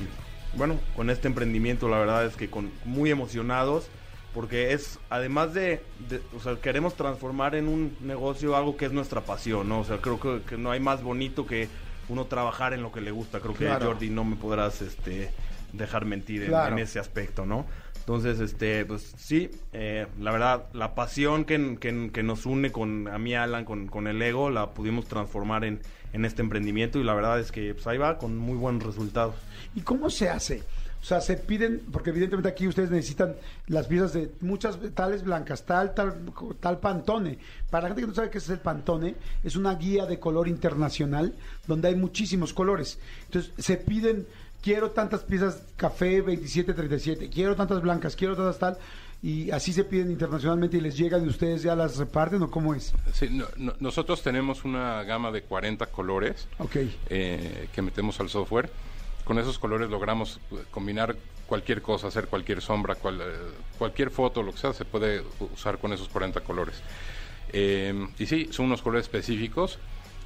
bueno, 0.54 0.78
con 0.96 1.10
este 1.10 1.28
emprendimiento 1.28 1.88
la 1.88 1.98
verdad 1.98 2.26
es 2.26 2.36
que 2.36 2.50
con, 2.50 2.70
muy 2.84 3.10
emocionados 3.10 3.86
porque 4.34 4.72
es 4.72 4.98
además 5.10 5.52
de, 5.54 5.82
de- 6.08 6.22
o 6.36 6.40
sea, 6.40 6.56
queremos 6.56 6.94
transformar 6.94 7.54
en 7.54 7.68
un 7.68 7.96
negocio 8.00 8.56
algo 8.56 8.76
que 8.76 8.86
es 8.86 8.92
nuestra 8.92 9.20
pasión, 9.22 9.68
¿no? 9.68 9.80
O 9.80 9.84
sea, 9.84 9.98
creo 9.98 10.18
que, 10.20 10.40
que 10.48 10.56
no 10.56 10.70
hay 10.70 10.80
más 10.80 11.02
bonito 11.02 11.46
que 11.46 11.68
uno 12.08 12.26
trabajar 12.26 12.72
en 12.72 12.82
lo 12.82 12.90
que 12.92 13.00
le 13.00 13.10
gusta. 13.10 13.40
Creo 13.40 13.54
que 13.54 13.64
Claro. 13.66 13.86
Jordi 13.86 14.10
no 14.10 14.24
me 14.24 14.36
podrás 14.36 14.82
este, 14.82 15.30
dejar 15.72 16.04
mentir 16.04 16.42
en, 16.44 16.78
ese 16.78 16.98
aspecto, 16.98 17.46
¿no? 17.46 17.66
Entonces, 18.00 18.40
este, 18.40 18.84
pues 18.84 19.14
sí, 19.16 19.48
eh, 19.72 20.08
la 20.18 20.32
verdad, 20.32 20.64
la 20.72 20.94
pasión 20.96 21.44
que, 21.44 21.76
que- 21.80 22.10
que 22.12 22.22
nos 22.24 22.46
une 22.46 22.72
con 22.72 23.06
a 23.08 23.18
mí, 23.18 23.34
Alan, 23.34 23.64
con, 23.64 23.86
con 23.86 24.08
el 24.08 24.20
ego, 24.20 24.50
la 24.50 24.70
pudimos 24.70 25.06
transformar 25.06 25.64
en, 25.64 25.80
en 26.12 26.24
este 26.24 26.42
emprendimiento 26.42 26.98
y 26.98 27.04
la 27.04 27.14
verdad 27.14 27.38
es 27.38 27.52
que 27.52 27.74
pues 27.74 27.86
ahí 27.86 27.98
va 27.98 28.18
con 28.18 28.36
muy 28.36 28.56
buenos 28.56 28.82
resultados. 28.84 29.36
¿Y 29.76 29.82
cómo 29.82 30.10
se 30.10 30.28
hace? 30.28 30.62
O 31.02 31.04
sea, 31.04 31.20
se 31.20 31.36
piden, 31.36 31.82
porque 31.90 32.10
evidentemente 32.10 32.48
aquí 32.48 32.68
ustedes 32.68 32.90
necesitan 32.90 33.34
las 33.66 33.88
piezas 33.88 34.12
de 34.12 34.30
muchas 34.40 34.78
tales 34.94 35.24
blancas, 35.24 35.64
tal, 35.64 35.94
tal, 35.94 36.14
tal 36.60 36.78
pantone. 36.78 37.38
Para 37.70 37.82
la 37.82 37.88
gente 37.88 38.02
que 38.02 38.06
no 38.06 38.14
sabe 38.14 38.30
qué 38.30 38.38
es 38.38 38.48
el 38.48 38.60
pantone, 38.60 39.16
es 39.42 39.56
una 39.56 39.74
guía 39.74 40.06
de 40.06 40.20
color 40.20 40.46
internacional 40.46 41.34
donde 41.66 41.88
hay 41.88 41.96
muchísimos 41.96 42.52
colores. 42.54 43.00
Entonces, 43.24 43.50
se 43.58 43.76
piden, 43.78 44.26
quiero 44.62 44.92
tantas 44.92 45.22
piezas 45.22 45.62
café 45.76 46.18
2737, 46.18 47.28
quiero 47.30 47.56
tantas 47.56 47.82
blancas, 47.82 48.14
quiero 48.14 48.36
tantas 48.36 48.58
tal, 48.60 48.78
y 49.24 49.50
así 49.50 49.72
se 49.72 49.82
piden 49.82 50.08
internacionalmente 50.10 50.76
y 50.76 50.80
les 50.80 50.96
llegan 50.96 51.24
y 51.24 51.28
ustedes 51.28 51.62
ya 51.64 51.74
las 51.74 51.96
reparten 51.96 52.42
o 52.42 52.50
cómo 52.50 52.74
es. 52.74 52.94
Sí, 53.12 53.28
no- 53.28 53.46
no- 53.56 53.74
nosotros 53.80 54.22
tenemos 54.22 54.64
una 54.64 55.02
gama 55.02 55.32
de 55.32 55.42
40 55.42 55.86
colores 55.86 56.46
Ok. 56.58 56.76
eh, 57.10 57.68
que 57.74 57.82
metemos 57.82 58.20
al 58.20 58.28
software. 58.28 58.70
Con 59.24 59.38
esos 59.38 59.58
colores 59.58 59.88
logramos 59.88 60.40
eh, 60.50 60.64
combinar 60.70 61.16
cualquier 61.52 61.82
cosa, 61.82 62.06
hacer 62.06 62.28
cualquier 62.28 62.62
sombra, 62.62 62.94
eh, 62.94 63.18
cualquier 63.76 64.10
foto, 64.10 64.42
lo 64.42 64.52
que 64.52 64.58
sea, 64.58 64.72
se 64.72 64.86
puede 64.86 65.22
usar 65.52 65.76
con 65.76 65.92
esos 65.92 66.08
40 66.08 66.40
colores. 66.40 66.80
Eh, 67.52 68.08
y 68.18 68.24
sí, 68.24 68.48
son 68.50 68.66
unos 68.66 68.80
colores 68.80 69.04
específicos, 69.04 69.78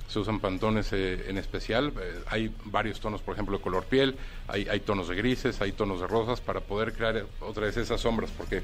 se 0.06 0.20
usan 0.20 0.38
pantones 0.38 0.92
eh, 0.92 1.28
en 1.28 1.36
especial, 1.36 1.92
hay 2.28 2.54
varios 2.66 3.00
tonos, 3.00 3.22
por 3.22 3.34
ejemplo, 3.34 3.56
de 3.58 3.62
color 3.64 3.86
piel, 3.86 4.16
hay, 4.46 4.78
tonos 4.78 5.08
de 5.08 5.16
grises, 5.16 5.60
hay 5.60 5.72
tonos 5.72 6.00
de 6.00 6.06
rosas, 6.06 6.40
para 6.40 6.60
poder 6.60 6.92
crear 6.92 7.26
otra 7.40 7.66
vez 7.66 7.76
esas 7.76 8.00
sombras, 8.00 8.30
porque 8.30 8.62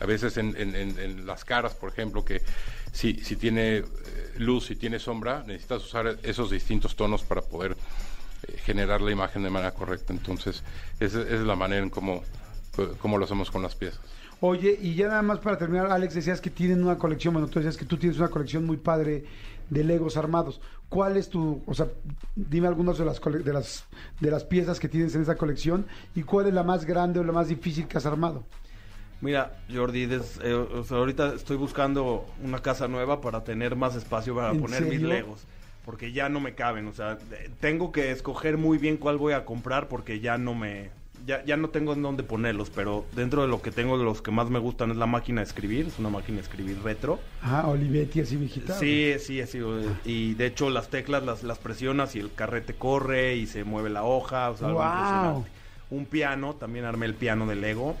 a 0.00 0.04
veces 0.04 0.36
en, 0.36 1.26
las 1.26 1.44
caras, 1.44 1.76
por 1.76 1.90
ejemplo, 1.90 2.24
que 2.24 2.42
si, 2.90 3.20
si 3.20 3.36
tiene 3.36 3.84
luz, 4.36 4.66
si 4.66 4.74
tiene 4.74 4.98
sombra, 4.98 5.44
necesitas 5.46 5.84
usar 5.84 6.18
esos 6.24 6.50
distintos 6.50 6.96
tonos 6.96 7.22
para 7.22 7.42
poder 7.42 7.76
generar 8.64 9.00
la 9.00 9.10
imagen 9.10 9.42
de 9.42 9.50
manera 9.50 9.72
correcta. 9.72 10.12
Entonces, 10.12 10.62
esa 10.98 11.22
es 11.22 11.40
la 11.40 11.56
manera 11.56 11.82
en 11.82 11.90
cómo, 11.90 12.22
cómo 13.00 13.18
lo 13.18 13.24
hacemos 13.24 13.50
con 13.50 13.62
las 13.62 13.74
piezas. 13.74 14.00
Oye, 14.42 14.78
y 14.80 14.94
ya 14.94 15.08
nada 15.08 15.22
más 15.22 15.38
para 15.40 15.58
terminar, 15.58 15.90
Alex, 15.92 16.14
decías 16.14 16.40
que 16.40 16.48
tienen 16.50 16.82
una 16.82 16.96
colección, 16.96 17.34
bueno, 17.34 17.48
tú 17.48 17.58
decías 17.58 17.76
que 17.76 17.84
tú 17.84 17.98
tienes 17.98 18.18
una 18.18 18.28
colección 18.28 18.64
muy 18.64 18.78
padre 18.78 19.24
de 19.68 19.84
Legos 19.84 20.16
armados. 20.16 20.60
¿Cuál 20.88 21.16
es 21.18 21.28
tu, 21.28 21.62
o 21.66 21.74
sea, 21.74 21.88
dime 22.34 22.66
algunas 22.66 22.96
de 22.98 23.04
las, 23.04 23.20
de 23.20 23.52
las, 23.52 23.84
de 24.18 24.30
las 24.30 24.44
piezas 24.44 24.80
que 24.80 24.88
tienes 24.88 25.14
en 25.14 25.22
esa 25.22 25.36
colección 25.36 25.86
y 26.14 26.22
cuál 26.22 26.46
es 26.46 26.54
la 26.54 26.62
más 26.64 26.84
grande 26.86 27.20
o 27.20 27.24
la 27.24 27.32
más 27.32 27.48
difícil 27.48 27.86
que 27.86 27.98
has 27.98 28.06
armado? 28.06 28.44
Mira, 29.20 29.58
Jordi, 29.72 30.06
des- 30.06 30.40
eh, 30.42 30.54
o 30.54 30.82
sea, 30.82 30.96
ahorita 30.96 31.34
estoy 31.34 31.58
buscando 31.58 32.26
una 32.42 32.60
casa 32.60 32.88
nueva 32.88 33.20
para 33.20 33.44
tener 33.44 33.76
más 33.76 33.94
espacio 33.94 34.34
para 34.34 34.52
¿En 34.52 34.60
poner 34.62 34.82
mis 34.86 35.02
legos. 35.02 35.42
Porque 35.84 36.12
ya 36.12 36.28
no 36.28 36.40
me 36.40 36.54
caben, 36.54 36.86
o 36.88 36.92
sea, 36.92 37.18
tengo 37.60 37.90
que 37.92 38.10
escoger 38.10 38.58
muy 38.58 38.78
bien 38.78 38.96
cuál 38.96 39.16
voy 39.18 39.32
a 39.32 39.44
comprar 39.44 39.88
porque 39.88 40.20
ya 40.20 40.38
no 40.38 40.54
me... 40.54 40.90
Ya, 41.26 41.44
ya 41.44 41.56
no 41.58 41.68
tengo 41.68 41.92
en 41.92 42.00
dónde 42.00 42.22
ponerlos, 42.22 42.70
pero 42.70 43.04
dentro 43.14 43.42
de 43.42 43.48
lo 43.48 43.60
que 43.60 43.70
tengo, 43.70 43.98
de 43.98 44.04
los 44.04 44.22
que 44.22 44.30
más 44.30 44.48
me 44.48 44.58
gustan 44.58 44.90
es 44.90 44.96
la 44.96 45.04
máquina 45.06 45.42
de 45.42 45.46
escribir, 45.46 45.86
es 45.86 45.98
una 45.98 46.08
máquina 46.08 46.36
de 46.36 46.42
escribir 46.42 46.78
retro. 46.82 47.20
Ah, 47.42 47.66
Olivetti, 47.68 48.20
así 48.22 48.36
viejita. 48.36 48.78
Sí, 48.78 49.14
sí, 49.18 49.38
así. 49.40 49.58
Y 50.06 50.32
de 50.34 50.46
hecho 50.46 50.70
las 50.70 50.88
teclas 50.88 51.22
las, 51.22 51.42
las 51.42 51.58
presionas 51.58 52.16
y 52.16 52.20
el 52.20 52.32
carrete 52.32 52.72
corre 52.74 53.36
y 53.36 53.46
se 53.46 53.64
mueve 53.64 53.90
la 53.90 54.02
hoja. 54.02 54.48
O 54.50 54.56
sea, 54.56 54.68
algo 54.68 54.78
Guau. 54.80 54.94
impresionante. 54.96 55.50
Un 55.90 56.06
piano, 56.06 56.54
también 56.54 56.86
armé 56.86 57.04
el 57.06 57.14
piano 57.14 57.46
de 57.46 57.56
Lego. 57.56 57.96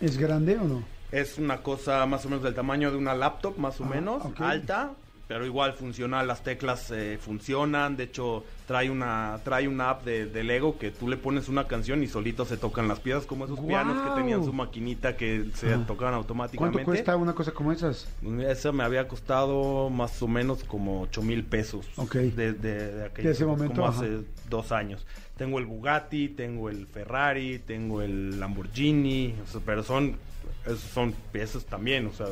¿Es 0.00 0.16
grande 0.18 0.56
o 0.58 0.64
no? 0.64 0.82
Es 1.12 1.38
una 1.38 1.58
cosa 1.58 2.04
más 2.06 2.24
o 2.26 2.28
menos 2.28 2.42
del 2.42 2.54
tamaño 2.54 2.90
de 2.90 2.96
una 2.96 3.14
laptop, 3.14 3.56
más 3.56 3.80
o 3.80 3.84
Ah, 3.84 3.88
menos, 3.88 4.22
alta, 4.40 4.90
pero 5.28 5.44
igual 5.44 5.74
funciona, 5.74 6.22
las 6.22 6.42
teclas 6.42 6.90
eh, 6.90 7.18
funcionan, 7.20 7.96
de 7.96 8.04
hecho 8.04 8.44
trae 8.66 8.90
una 8.90 9.38
trae 9.44 9.68
una 9.68 9.90
app 9.90 10.04
de, 10.04 10.26
de 10.26 10.42
Lego 10.42 10.78
que 10.78 10.90
tú 10.90 11.06
le 11.06 11.16
pones 11.18 11.48
una 11.48 11.64
canción 11.68 12.02
y 12.02 12.08
solito 12.08 12.44
se 12.46 12.56
tocan 12.56 12.88
las 12.88 12.98
piezas, 13.00 13.26
como 13.26 13.44
esos 13.44 13.60
pianos 13.60 14.02
que 14.02 14.10
tenían 14.10 14.42
su 14.44 14.52
maquinita 14.54 15.16
que 15.16 15.44
se 15.54 15.74
Ajá. 15.74 15.86
tocaban 15.86 16.14
automáticamente. 16.14 16.72
¿Cuánto 16.78 16.90
cuesta 16.90 17.16
una 17.16 17.34
cosa 17.34 17.52
como 17.52 17.72
esas? 17.72 18.08
Esa 18.48 18.72
me 18.72 18.82
había 18.84 19.06
costado 19.06 19.90
más 19.90 20.20
o 20.22 20.28
menos 20.28 20.64
como 20.64 21.02
8 21.02 21.22
mil 21.22 21.44
pesos. 21.44 21.86
Ok. 21.96 22.14
De, 22.16 22.52
de, 22.54 22.92
de 22.92 23.08
De 23.10 23.30
ese 23.30 23.44
momento, 23.44 23.74
Como 23.76 23.86
ajá. 23.88 24.00
hace 24.00 24.20
dos 24.48 24.72
años. 24.72 25.06
Tengo 25.36 25.58
el 25.58 25.66
Bugatti, 25.66 26.30
tengo 26.30 26.68
el 26.70 26.86
Ferrari, 26.86 27.58
tengo 27.60 28.00
el 28.02 28.40
Lamborghini, 28.40 29.34
o 29.44 29.46
sea, 29.46 29.60
pero 29.64 29.82
son, 29.82 30.16
esos 30.64 30.80
son 30.80 31.12
piezas 31.32 31.64
también, 31.66 32.06
o 32.06 32.12
sea, 32.12 32.26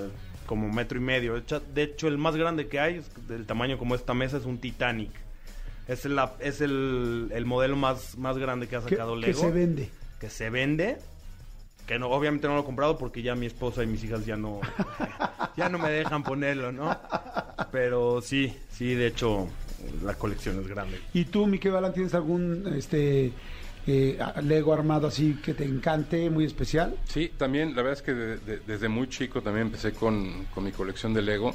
como 0.47 0.73
metro 0.73 0.99
y 0.99 1.03
medio. 1.03 1.41
De 1.75 1.83
hecho, 1.83 2.09
el 2.09 2.19
más 2.19 2.37
grande 2.37 2.69
que 2.69 2.81
hay, 2.81 3.03
del 3.29 3.45
tamaño 3.47 3.79
como 3.79 3.95
esta 3.95 4.15
mesa, 4.15 4.37
es 4.39 4.45
un 4.45 4.59
Titanic. 4.59 5.11
Es, 5.89 6.05
el, 6.05 6.19
es 6.41 6.61
el, 6.61 7.31
el 7.33 7.45
modelo 7.45 7.77
más, 7.77 8.17
más 8.19 8.39
grande 8.39 8.67
que 8.69 8.77
ha 8.77 8.81
Que, 8.83 8.91
sacado 8.91 9.15
que 9.15 9.21
Lego 9.29 9.41
se 9.41 9.51
vende. 9.51 9.91
que 10.21 10.31
se 10.31 10.51
vende 10.51 10.99
que 11.87 12.01
no 12.01 12.09
obviamente 12.11 12.49
no 12.49 12.55
lo 12.57 12.63
he 12.63 12.65
comprado 12.65 12.99
porque 12.99 13.23
ya 13.23 13.37
mi 13.37 13.47
esposa 13.47 13.85
y 13.85 13.87
mis 13.87 14.03
hijas 14.03 14.27
ya 14.27 14.37
no 14.37 14.61
ya 15.57 15.69
no 15.69 15.79
me 15.79 15.89
dejan 15.89 16.25
ponerlo 16.25 16.73
no 16.73 16.99
pero 17.71 18.21
sí 18.21 18.53
sí 18.73 18.95
de 18.95 19.07
hecho 19.07 19.47
la 20.03 20.15
colección 20.15 20.59
es 20.59 20.67
grande 20.67 20.99
¿Y 21.15 21.27
tú, 21.27 21.47
Miquel 21.47 21.71
Balán, 21.71 21.93
tienes 21.95 22.13
algún 22.15 22.73
este 22.77 23.31
eh, 23.87 24.19
Lego 24.43 24.73
armado 24.73 25.07
así 25.07 25.37
que 25.37 25.55
te 25.55 25.65
encante, 25.65 26.29
muy 26.31 26.45
especial? 26.45 26.99
Sí, 27.05 27.29
también, 27.39 27.71
la 27.71 27.83
verdad 27.83 27.93
es 27.93 28.03
que 28.03 28.15
de- 28.15 28.39
de- 28.39 28.59
desde 28.61 28.89
muy 28.89 29.09
chico 29.09 29.43
también 29.43 29.67
empecé 29.69 29.93
con, 29.93 30.47
con 30.47 30.65
mi 30.65 30.73
colección 30.73 31.15
de 31.15 31.23
Lego. 31.23 31.55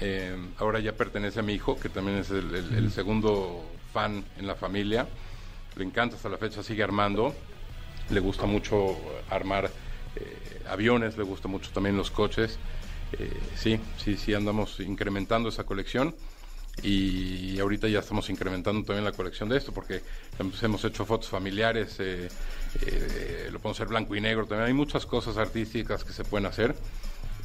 Eh, 0.00 0.36
ahora 0.58 0.80
ya 0.80 0.96
pertenece 0.96 1.40
a 1.40 1.42
mi 1.42 1.54
hijo, 1.54 1.78
que 1.78 1.88
también 1.88 2.18
es 2.18 2.30
el, 2.30 2.54
el- 2.54 2.74
el 2.74 2.90
segundo 2.90 3.76
fan 3.92 4.24
en 4.36 4.46
la 4.46 4.54
familia. 4.56 5.08
Le 5.76 5.84
encanta 5.84 6.16
hasta 6.16 6.28
la 6.28 6.38
fecha, 6.38 6.62
sigue 6.62 6.82
armando. 6.82 7.34
Le 8.08 8.20
gusta 8.20 8.46
mucho 8.46 8.76
armar 9.28 9.72
eh, 10.16 10.60
aviones, 10.66 11.16
le 11.16 11.24
gusta 11.24 11.48
mucho 11.48 11.72
también 11.72 11.96
los 11.96 12.10
coches. 12.10 12.60
Eh, 13.12 13.50
sí, 13.54 13.80
sí, 13.96 14.16
sí, 14.16 14.34
andamos 14.34 14.78
incrementando 14.80 15.48
esa 15.48 15.64
colección. 15.64 16.14
Y 16.82 17.58
ahorita 17.60 17.88
ya 17.88 18.00
estamos 18.00 18.28
incrementando 18.30 18.82
también 18.84 19.04
la 19.04 19.12
colección 19.12 19.48
de 19.48 19.56
esto, 19.56 19.72
porque 19.72 20.02
hemos, 20.38 20.62
hemos 20.62 20.84
hecho 20.84 21.04
fotos 21.06 21.28
familiares, 21.28 21.96
eh, 22.00 22.28
eh, 22.82 23.48
lo 23.52 23.58
podemos 23.58 23.78
hacer 23.78 23.88
blanco 23.88 24.14
y 24.16 24.20
negro 24.20 24.46
también. 24.46 24.66
Hay 24.68 24.74
muchas 24.74 25.06
cosas 25.06 25.36
artísticas 25.38 26.04
que 26.04 26.12
se 26.12 26.24
pueden 26.24 26.46
hacer. 26.46 26.74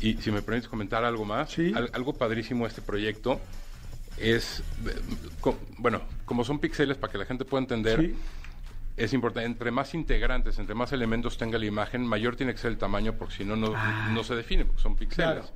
Y 0.02 0.16
si 0.16 0.32
me 0.32 0.42
permites 0.42 0.68
comentar 0.70 1.04
algo 1.04 1.26
más, 1.26 1.52
Sí. 1.52 1.72
al- 1.76 1.90
algo 1.94 2.14
padrísimo 2.14 2.64
de 2.66 2.70
este 2.70 2.82
proyecto 2.82 3.40
es, 4.18 4.64
bueno, 5.78 6.02
como 6.26 6.44
son 6.44 6.60
píxeles 6.60 6.98
para 6.98 7.12
que 7.12 7.18
la 7.20 7.26
gente 7.26 7.46
pueda 7.46 7.62
entender, 7.62 8.00
Sí. 8.02 8.16
es 8.98 9.14
importante, 9.14 9.46
entre 9.46 9.72
más 9.72 9.94
integrantes, 9.94 10.58
entre 10.60 10.74
más 10.76 10.92
elementos 10.92 11.38
tenga 11.38 11.58
la 11.58 11.66
imagen, 11.66 12.06
mayor 12.06 12.36
tiene 12.36 12.52
que 12.54 12.58
ser 12.60 12.72
el 12.72 12.78
tamaño, 12.78 13.14
porque 13.14 13.36
si 13.36 13.46
no, 13.46 13.56
no, 13.56 13.74
no 14.12 14.24
se 14.24 14.36
define, 14.36 14.66
porque 14.66 14.82
son 14.82 14.96
píxeles. 14.96 15.32
Claro. 15.32 15.50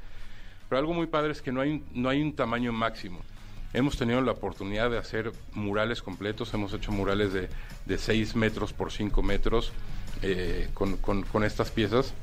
Pero 0.70 0.80
algo 0.80 0.94
muy 0.94 1.08
padre 1.08 1.32
es 1.32 1.42
que 1.42 1.52
no 1.52 1.60
hay, 1.62 1.72
un- 1.72 1.86
no 1.94 2.10
hay 2.10 2.22
un 2.22 2.36
tamaño 2.36 2.72
máximo. 2.72 3.22
Hemos 3.74 3.98
tenido 3.98 4.22
la 4.22 4.32
oportunidad 4.34 4.92
de 4.92 5.00
hacer 5.00 5.32
murales 5.54 6.02
completos, 6.04 6.54
hemos 6.54 6.74
hecho 6.74 6.92
murales 6.92 7.34
de, 7.34 7.50
de 7.86 7.98
6 7.98 8.36
metros 8.36 8.72
por 8.72 8.92
5 8.92 9.24
metros 9.24 9.72
eh, 10.22 10.70
con, 10.76 10.98
con- 10.98 11.24
con 11.24 11.44
estas 11.44 11.72
piezas. 11.72 12.14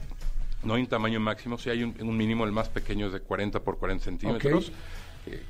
No 0.63 0.75
hay 0.75 0.83
un 0.83 0.87
tamaño 0.89 1.19
máximo, 1.19 1.59
sí 1.59 1.69
hay 1.71 1.83
un, 1.83 1.97
un 2.01 2.17
mínimo, 2.17 2.45
el 2.45 2.53
más 2.53 2.69
pequeño 2.69 3.07
es 3.09 3.13
de 3.13 3.21
40 3.21 3.61
por 3.61 3.79
40 3.79 4.05
centímetros, 4.05 4.71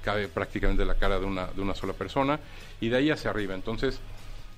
cabe 0.02 0.28
prácticamente 0.28 0.84
la 0.86 0.94
cara 0.94 1.18
de 1.18 1.26
una, 1.26 1.46
de 1.48 1.60
una 1.60 1.74
sola 1.74 1.92
persona, 1.92 2.40
y 2.80 2.88
de 2.88 2.96
ahí 2.96 3.10
hacia 3.10 3.30
arriba. 3.30 3.54
Entonces, 3.54 4.00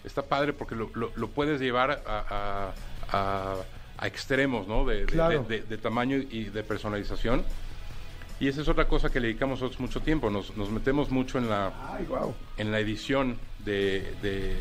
está 0.05 0.22
padre 0.22 0.52
porque 0.52 0.76
lo, 0.76 0.90
lo- 0.94 1.11
lo 1.16 1.28
puedes 1.28 1.61
llevar 1.61 2.02
a, 2.07 2.24
a- 2.28 2.72
a- 3.11 3.57
a 3.98 4.07
extremos, 4.07 4.68
¿no? 4.68 4.85
De, 4.85 5.00
de- 5.00 5.07
Claro. 5.07 5.44
de- 5.48 5.59
de- 5.62 5.66
de 5.66 5.78
tamaño 5.78 6.18
y 6.18 6.44
de 6.44 6.62
personalización. 6.62 7.44
Y 8.42 8.48
esa 8.48 8.61
es 8.62 8.66
otra 8.68 8.88
cosa 8.88 9.09
que 9.09 9.20
le 9.20 9.28
dedicamos 9.28 9.61
nosotros 9.61 9.78
mucho 9.81 10.00
tiempo. 10.00 10.28
Nos, 10.28 10.57
nos 10.57 10.68
metemos 10.68 11.11
mucho 11.12 11.38
en 11.38 11.48
la, 11.48 11.72
Ay, 11.94 12.05
wow. 12.07 12.35
en 12.57 12.72
la 12.72 12.81
edición 12.81 13.38
de, 13.64 14.14
de- 14.20 14.57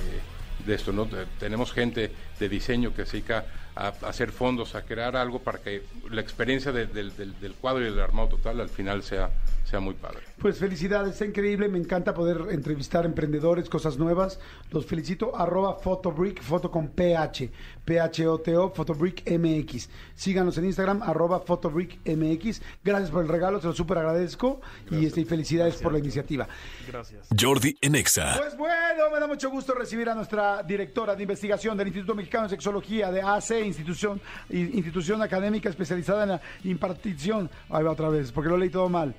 de 0.68 0.76
esto. 0.76 0.92
¿no? 0.92 1.08
Te- 1.08 1.26
Tenemos 1.40 1.74
gente 1.74 2.12
de 2.40 2.48
diseño 2.48 2.94
que 2.94 3.08
se 3.08 3.14
dedica 3.18 3.44
a, 3.76 3.88
a 3.88 4.10
hacer 4.10 4.32
fondos, 4.32 4.76
a 4.76 4.84
crear 4.84 5.16
algo 5.16 5.40
para 5.40 5.58
que 5.64 5.82
la 6.12 6.22
experiencia 6.22 6.72
de- 6.72 6.86
del, 6.86 7.18
del- 7.18 7.40
del 7.40 7.54
cuadro 7.56 7.82
y 7.82 7.86
del 7.86 8.00
armado 8.00 8.28
total 8.28 8.62
al 8.62 8.70
final 8.70 9.02
sea, 9.02 9.32
sea 9.64 9.80
muy 9.80 9.94
padre. 9.94 10.20
Pues 10.40 10.58
felicidades, 10.58 11.14
está 11.14 11.26
increíble, 11.26 11.70
me 11.70 11.78
encanta 11.78 12.14
poder 12.14 12.48
entrevistar 12.52 13.06
emprendedores, 13.06 13.70
cosas 13.70 13.98
nuevas. 13.98 14.40
Los 14.72 14.86
felicito, 14.86 15.36
arroba 15.38 15.78
Photobrick, 15.78 16.42
foto 16.42 16.72
con 16.72 16.90
PH, 16.90 17.52
P-H-O-T-O, 17.86 18.72
Photobrick 18.74 19.30
MX. 19.30 19.90
Síganos 20.16 20.58
en 20.58 20.66
Instagram, 20.66 21.02
arroba 21.04 21.40
Photobrick 21.42 22.00
MX. 22.06 22.62
Gracias 22.84 23.12
por 23.12 23.24
el 23.24 23.30
regalo, 23.30 23.62
se 23.62 23.68
lo 23.68 23.74
súper 23.74 24.00
agradezco 24.00 24.62
y, 24.90 25.06
este, 25.06 25.22
y 25.22 25.26
felicidades 25.26 25.76
por 25.78 25.94
la 25.94 26.00
iniciativa. 26.00 26.48
Gracias. 26.88 27.28
Jordi 27.40 27.78
en 27.82 27.96
Exa. 27.96 28.36
Pues 28.38 28.58
bueno, 28.58 29.10
me 29.14 29.20
da 29.20 29.28
mucho 29.28 29.50
gusto 29.50 29.74
recibir 29.74 30.10
a 30.10 30.16
nuestra 30.16 30.64
directora 30.64 31.16
de 31.16 31.24
investigación 31.24 31.78
del 31.78 31.88
Instituto 31.88 32.16
Mexicano 32.16 32.44
de 32.44 32.50
Sexología, 32.50 33.12
de 33.12 33.22
AC, 33.22 33.52
institución, 33.64 34.20
institución 34.50 35.22
académica 35.22 35.70
especializada 35.70 36.24
en 36.24 36.30
la 36.30 36.42
impartición. 36.64 37.50
Ahí 37.70 37.84
va 37.84 37.92
otra 37.92 38.10
vez, 38.10 38.32
porque 38.32 38.50
lo 38.50 38.58
leí 38.58 38.70
todo 38.70 38.90
mal. 38.90 39.16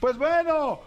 Pues 0.00 0.18
bueno, 0.18 0.80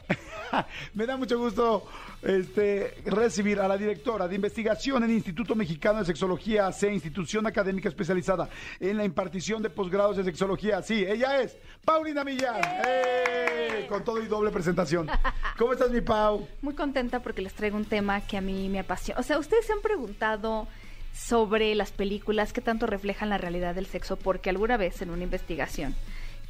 me 0.93 1.05
da 1.05 1.17
mucho 1.17 1.37
gusto 1.39 1.87
este, 2.21 2.95
recibir 3.05 3.59
a 3.59 3.67
la 3.67 3.77
directora 3.77 4.27
de 4.27 4.35
investigación 4.35 5.03
en 5.03 5.11
Instituto 5.11 5.55
Mexicano 5.55 5.99
de 5.99 6.05
Sexología, 6.05 6.67
AC, 6.67 6.83
institución 6.83 7.47
académica 7.47 7.89
especializada 7.89 8.49
en 8.79 8.97
la 8.97 9.05
impartición 9.05 9.63
de 9.63 9.69
posgrados 9.69 10.17
de 10.17 10.23
sexología. 10.23 10.81
Sí, 10.81 11.05
ella 11.05 11.41
es 11.41 11.57
Paulina 11.83 12.23
Millán. 12.23 12.61
¡Eh! 12.85 13.85
Con 13.89 14.03
todo 14.03 14.21
y 14.21 14.27
doble 14.27 14.51
presentación. 14.51 15.09
¿Cómo 15.57 15.73
estás, 15.73 15.91
mi 15.91 16.01
Pau? 16.01 16.47
Muy 16.61 16.75
contenta 16.75 17.21
porque 17.21 17.41
les 17.41 17.53
traigo 17.53 17.77
un 17.77 17.85
tema 17.85 18.21
que 18.21 18.37
a 18.37 18.41
mí 18.41 18.69
me 18.69 18.79
apasiona. 18.79 19.19
O 19.19 19.23
sea, 19.23 19.39
ustedes 19.39 19.65
se 19.65 19.73
han 19.73 19.81
preguntado 19.81 20.67
sobre 21.13 21.73
las 21.73 21.91
películas 21.91 22.53
que 22.53 22.61
tanto 22.61 22.85
reflejan 22.85 23.29
la 23.29 23.37
realidad 23.37 23.73
del 23.73 23.87
sexo, 23.87 24.17
porque 24.17 24.49
alguna 24.49 24.77
vez 24.77 25.01
en 25.01 25.09
una 25.09 25.23
investigación 25.23 25.95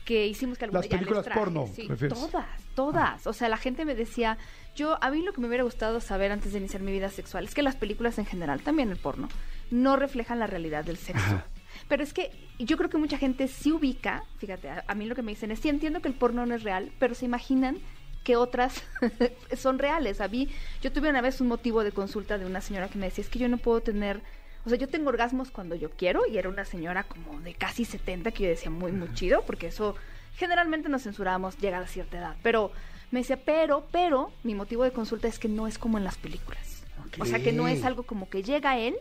que 0.06 0.28
hicimos 0.28 0.58
que 0.58 0.66
alguna 0.66 0.80
Las 0.80 0.90
ya 0.90 0.98
les 0.98 1.00
películas 1.02 1.26
traje, 1.26 1.40
porno, 1.40 1.68
sí, 1.74 1.88
todas, 2.10 2.48
todas. 2.76 3.28
O 3.28 3.34
sea, 3.34 3.50
la 3.50 3.58
gente 3.58 3.86
me 3.86 3.96
decía, 3.96 4.38
yo 4.76 4.98
a 5.04 5.12
mí 5.12 5.22
lo 5.22 5.34
que 5.34 5.42
me 5.42 5.48
hubiera 5.48 5.64
gustado 5.64 6.00
saber 6.02 6.32
antes 6.32 6.54
de 6.54 6.60
iniciar 6.60 6.82
mi 6.82 6.92
vida 6.92 7.10
sexual 7.10 7.46
es 7.46 7.54
que 7.54 7.62
las 7.62 7.76
películas 7.76 8.18
en 8.18 8.26
general, 8.26 8.62
también 8.62 8.90
el 8.90 8.98
porno, 8.98 9.30
no 9.72 9.96
reflejan 9.96 10.40
la 10.40 10.48
realidad 10.48 10.84
del 10.84 10.98
sexo. 10.98 11.44
Pero 11.88 12.04
es 12.04 12.14
que 12.14 12.32
yo 12.58 12.78
creo 12.78 12.90
que 12.90 12.98
mucha 12.98 13.18
gente 13.18 13.48
sí 13.48 13.72
ubica, 13.72 14.24
fíjate, 14.38 14.70
a, 14.70 14.84
a 14.88 14.96
mí 14.96 15.06
lo 15.06 15.16
que 15.16 15.22
me 15.22 15.32
dicen 15.32 15.52
es, 15.52 15.60
sí 15.60 15.70
entiendo 15.70 16.02
que 16.02 16.08
el 16.08 16.16
porno 16.16 16.46
no 16.46 16.56
es 16.56 16.64
real, 16.64 16.92
pero 17.00 17.14
se 17.14 17.26
imaginan 17.26 17.78
que 18.24 18.36
otras 18.36 18.84
son 19.58 19.80
reales. 19.80 20.22
A 20.22 20.28
mí, 20.28 20.50
yo 20.82 20.92
tuve 20.92 21.10
una 21.10 21.22
vez 21.22 21.42
un 21.42 21.48
motivo 21.48 21.84
de 21.84 21.92
consulta 21.92 22.38
de 22.38 22.46
una 22.46 22.62
señora 22.62 22.88
que 22.88 22.98
me 22.98 23.08
decía, 23.08 23.24
es 23.24 23.30
que 23.30 23.40
yo 23.40 23.48
no 23.48 23.58
puedo 23.58 23.82
tener, 23.82 24.22
o 24.70 24.72
sea, 24.72 24.78
yo 24.78 24.88
tengo 24.88 25.10
orgasmos 25.10 25.50
cuando 25.52 25.76
yo 25.76 25.90
quiero, 25.90 26.26
y 26.28 26.38
era 26.38 26.48
una 26.50 26.64
señora 26.66 27.04
como 27.04 27.40
de 27.42 27.54
casi 27.56 27.86
70, 27.86 28.32
que 28.32 28.44
yo 28.44 28.50
decía 28.50 28.70
muy, 28.70 28.92
muy 28.92 29.12
chido, 29.16 29.44
porque 29.46 29.68
eso 29.68 29.96
generalmente 30.38 30.88
nos 30.90 31.04
censuramos 31.04 31.58
llegada 31.58 31.86
a 31.86 31.88
cierta 31.88 32.18
edad. 32.20 32.36
Pero 32.44 32.72
me 33.12 33.20
decía, 33.22 33.38
pero, 33.44 33.88
pero, 33.92 34.32
mi 34.44 34.54
motivo 34.54 34.84
de 34.84 34.92
consulta 34.92 35.28
es 35.28 35.40
que 35.40 35.48
no 35.48 35.68
es 35.68 35.78
como 35.80 35.98
en 35.98 36.04
las 36.04 36.18
películas. 36.18 36.84
O 37.20 37.26
sea, 37.26 37.40
que 37.40 37.52
no 37.52 37.68
es 37.68 37.84
algo 37.84 38.04
como 38.04 38.30
que 38.30 38.44
llega 38.44 38.78
él, 38.78 38.96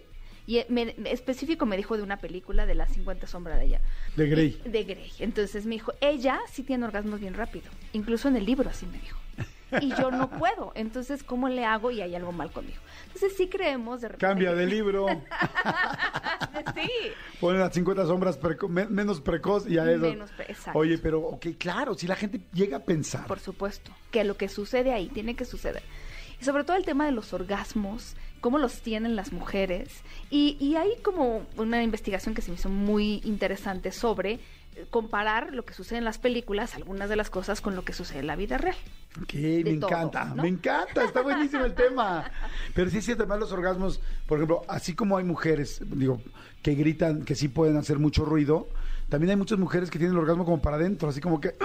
y 0.47 0.65
me, 0.71 0.95
me- 0.97 1.13
específico 1.13 1.67
me 1.67 1.77
dijo 1.77 1.97
de 1.99 2.03
una 2.03 2.17
película 2.17 2.65
de 2.65 2.75
las 2.75 2.91
50 2.95 3.27
sombras 3.27 3.59
de 3.59 3.67
ella. 3.67 3.81
De 4.17 4.27
Grey. 4.29 4.61
De 4.65 4.85
Grey. 4.85 5.13
Entonces 5.19 5.67
me 5.67 5.75
dijo, 5.75 5.93
ella 6.01 6.41
sí 6.51 6.63
tiene 6.63 6.87
orgasmos 6.87 7.21
bien 7.21 7.35
rápido. 7.35 7.67
Incluso 7.93 8.29
en 8.29 8.37
el 8.37 8.47
libro 8.47 8.71
así 8.71 8.87
me 8.87 8.99
dijo. 8.99 9.19
Y 9.81 9.95
yo 9.97 10.11
no 10.11 10.31
puedo. 10.31 10.73
Entonces, 10.75 11.23
¿cómo 11.23 11.49
le 11.49 11.65
hago? 11.65 11.91
Y 11.91 12.01
hay 12.01 12.15
algo 12.15 12.33
mal 12.33 12.51
conmigo. 12.51 12.79
Entonces 13.07 13.35
sí 13.37 13.49
creemos 13.49 14.01
de 14.01 14.09
repente. 14.09 14.27
Cambia 14.27 14.55
de 14.55 14.67
libro. 14.67 15.07
sí. 16.75 16.91
Ponen 17.41 17.61
las 17.61 17.73
50 17.75 18.07
sombras 18.07 18.39
preco- 18.41 18.69
me- 18.69 18.87
menos 18.87 19.21
precoz 19.21 19.69
y 19.69 19.79
a 19.79 19.91
eso. 19.91 20.01
Menos 20.03 20.31
exacto. 20.47 20.79
Oye, 20.79 20.99
pero, 20.99 21.21
ok, 21.21 21.47
claro, 21.59 21.95
si 21.95 22.07
la 22.07 22.17
gente 22.17 22.41
llega 22.53 22.79
a 22.79 22.81
pensar. 22.85 23.27
Por 23.27 23.41
supuesto. 23.41 23.93
Que 24.11 24.25
lo 24.25 24.37
que 24.37 24.49
sucede 24.49 24.93
ahí 24.93 25.09
tiene 25.09 25.35
que 25.35 25.45
suceder. 25.45 25.83
Y 26.41 26.45
sobre 26.45 26.65
todo 26.65 26.77
el 26.77 26.85
tema 26.85 27.05
de 27.07 27.13
los 27.13 27.33
orgasmos, 27.33 28.15
cómo 28.41 28.59
los 28.59 28.81
tienen 28.83 29.17
las 29.17 29.33
mujeres. 29.33 30.03
Y, 30.31 30.57
y 30.61 30.77
hay 30.77 30.91
como 31.03 31.45
una 31.57 31.83
investigación 31.83 32.35
que 32.35 32.43
se 32.43 32.51
me 32.51 32.57
hizo 32.57 32.69
muy 32.69 33.21
interesante 33.25 33.91
sobre 33.93 34.39
comparar 34.91 35.53
lo 35.55 35.65
que 35.65 35.75
sucede 35.75 35.99
en 35.99 36.05
las 36.05 36.19
películas, 36.19 36.75
algunas 36.75 37.09
de 37.09 37.17
las 37.17 37.31
cosas, 37.31 37.61
con 37.61 37.75
lo 37.75 37.85
que 37.85 37.93
sucede 37.93 38.21
en 38.21 38.27
la 38.27 38.37
vida 38.37 38.59
real. 38.59 38.77
Ok, 39.23 39.35
me 39.35 39.75
todo, 39.77 39.89
encanta, 39.89 40.25
¿no? 40.27 40.43
me 40.43 40.49
encanta, 40.49 41.05
está 41.05 41.23
buenísimo 41.23 41.65
el 41.65 41.75
tema. 41.75 42.31
Pero 42.75 42.91
sí 42.91 42.99
es 42.99 43.05
cierto, 43.05 43.25
además 43.25 43.41
los 43.41 43.53
orgasmos, 43.53 44.01
por 44.27 44.39
ejemplo, 44.39 44.63
así 44.69 44.95
como 44.95 45.17
hay 45.17 45.25
mujeres, 45.25 45.81
digo, 45.85 46.21
que 46.63 46.75
gritan, 46.75 47.25
que 47.25 47.35
sí 47.35 47.49
pueden 47.49 47.77
hacer 47.77 47.99
mucho 47.99 48.25
ruido, 48.25 48.69
también 49.09 49.31
hay 49.31 49.37
muchas 49.37 49.59
mujeres 49.59 49.91
que 49.91 49.99
tienen 49.99 50.15
el 50.17 50.21
orgasmo 50.21 50.45
como 50.45 50.61
para 50.61 50.77
adentro, 50.77 51.09
así 51.09 51.21
como 51.21 51.41
que... 51.41 51.57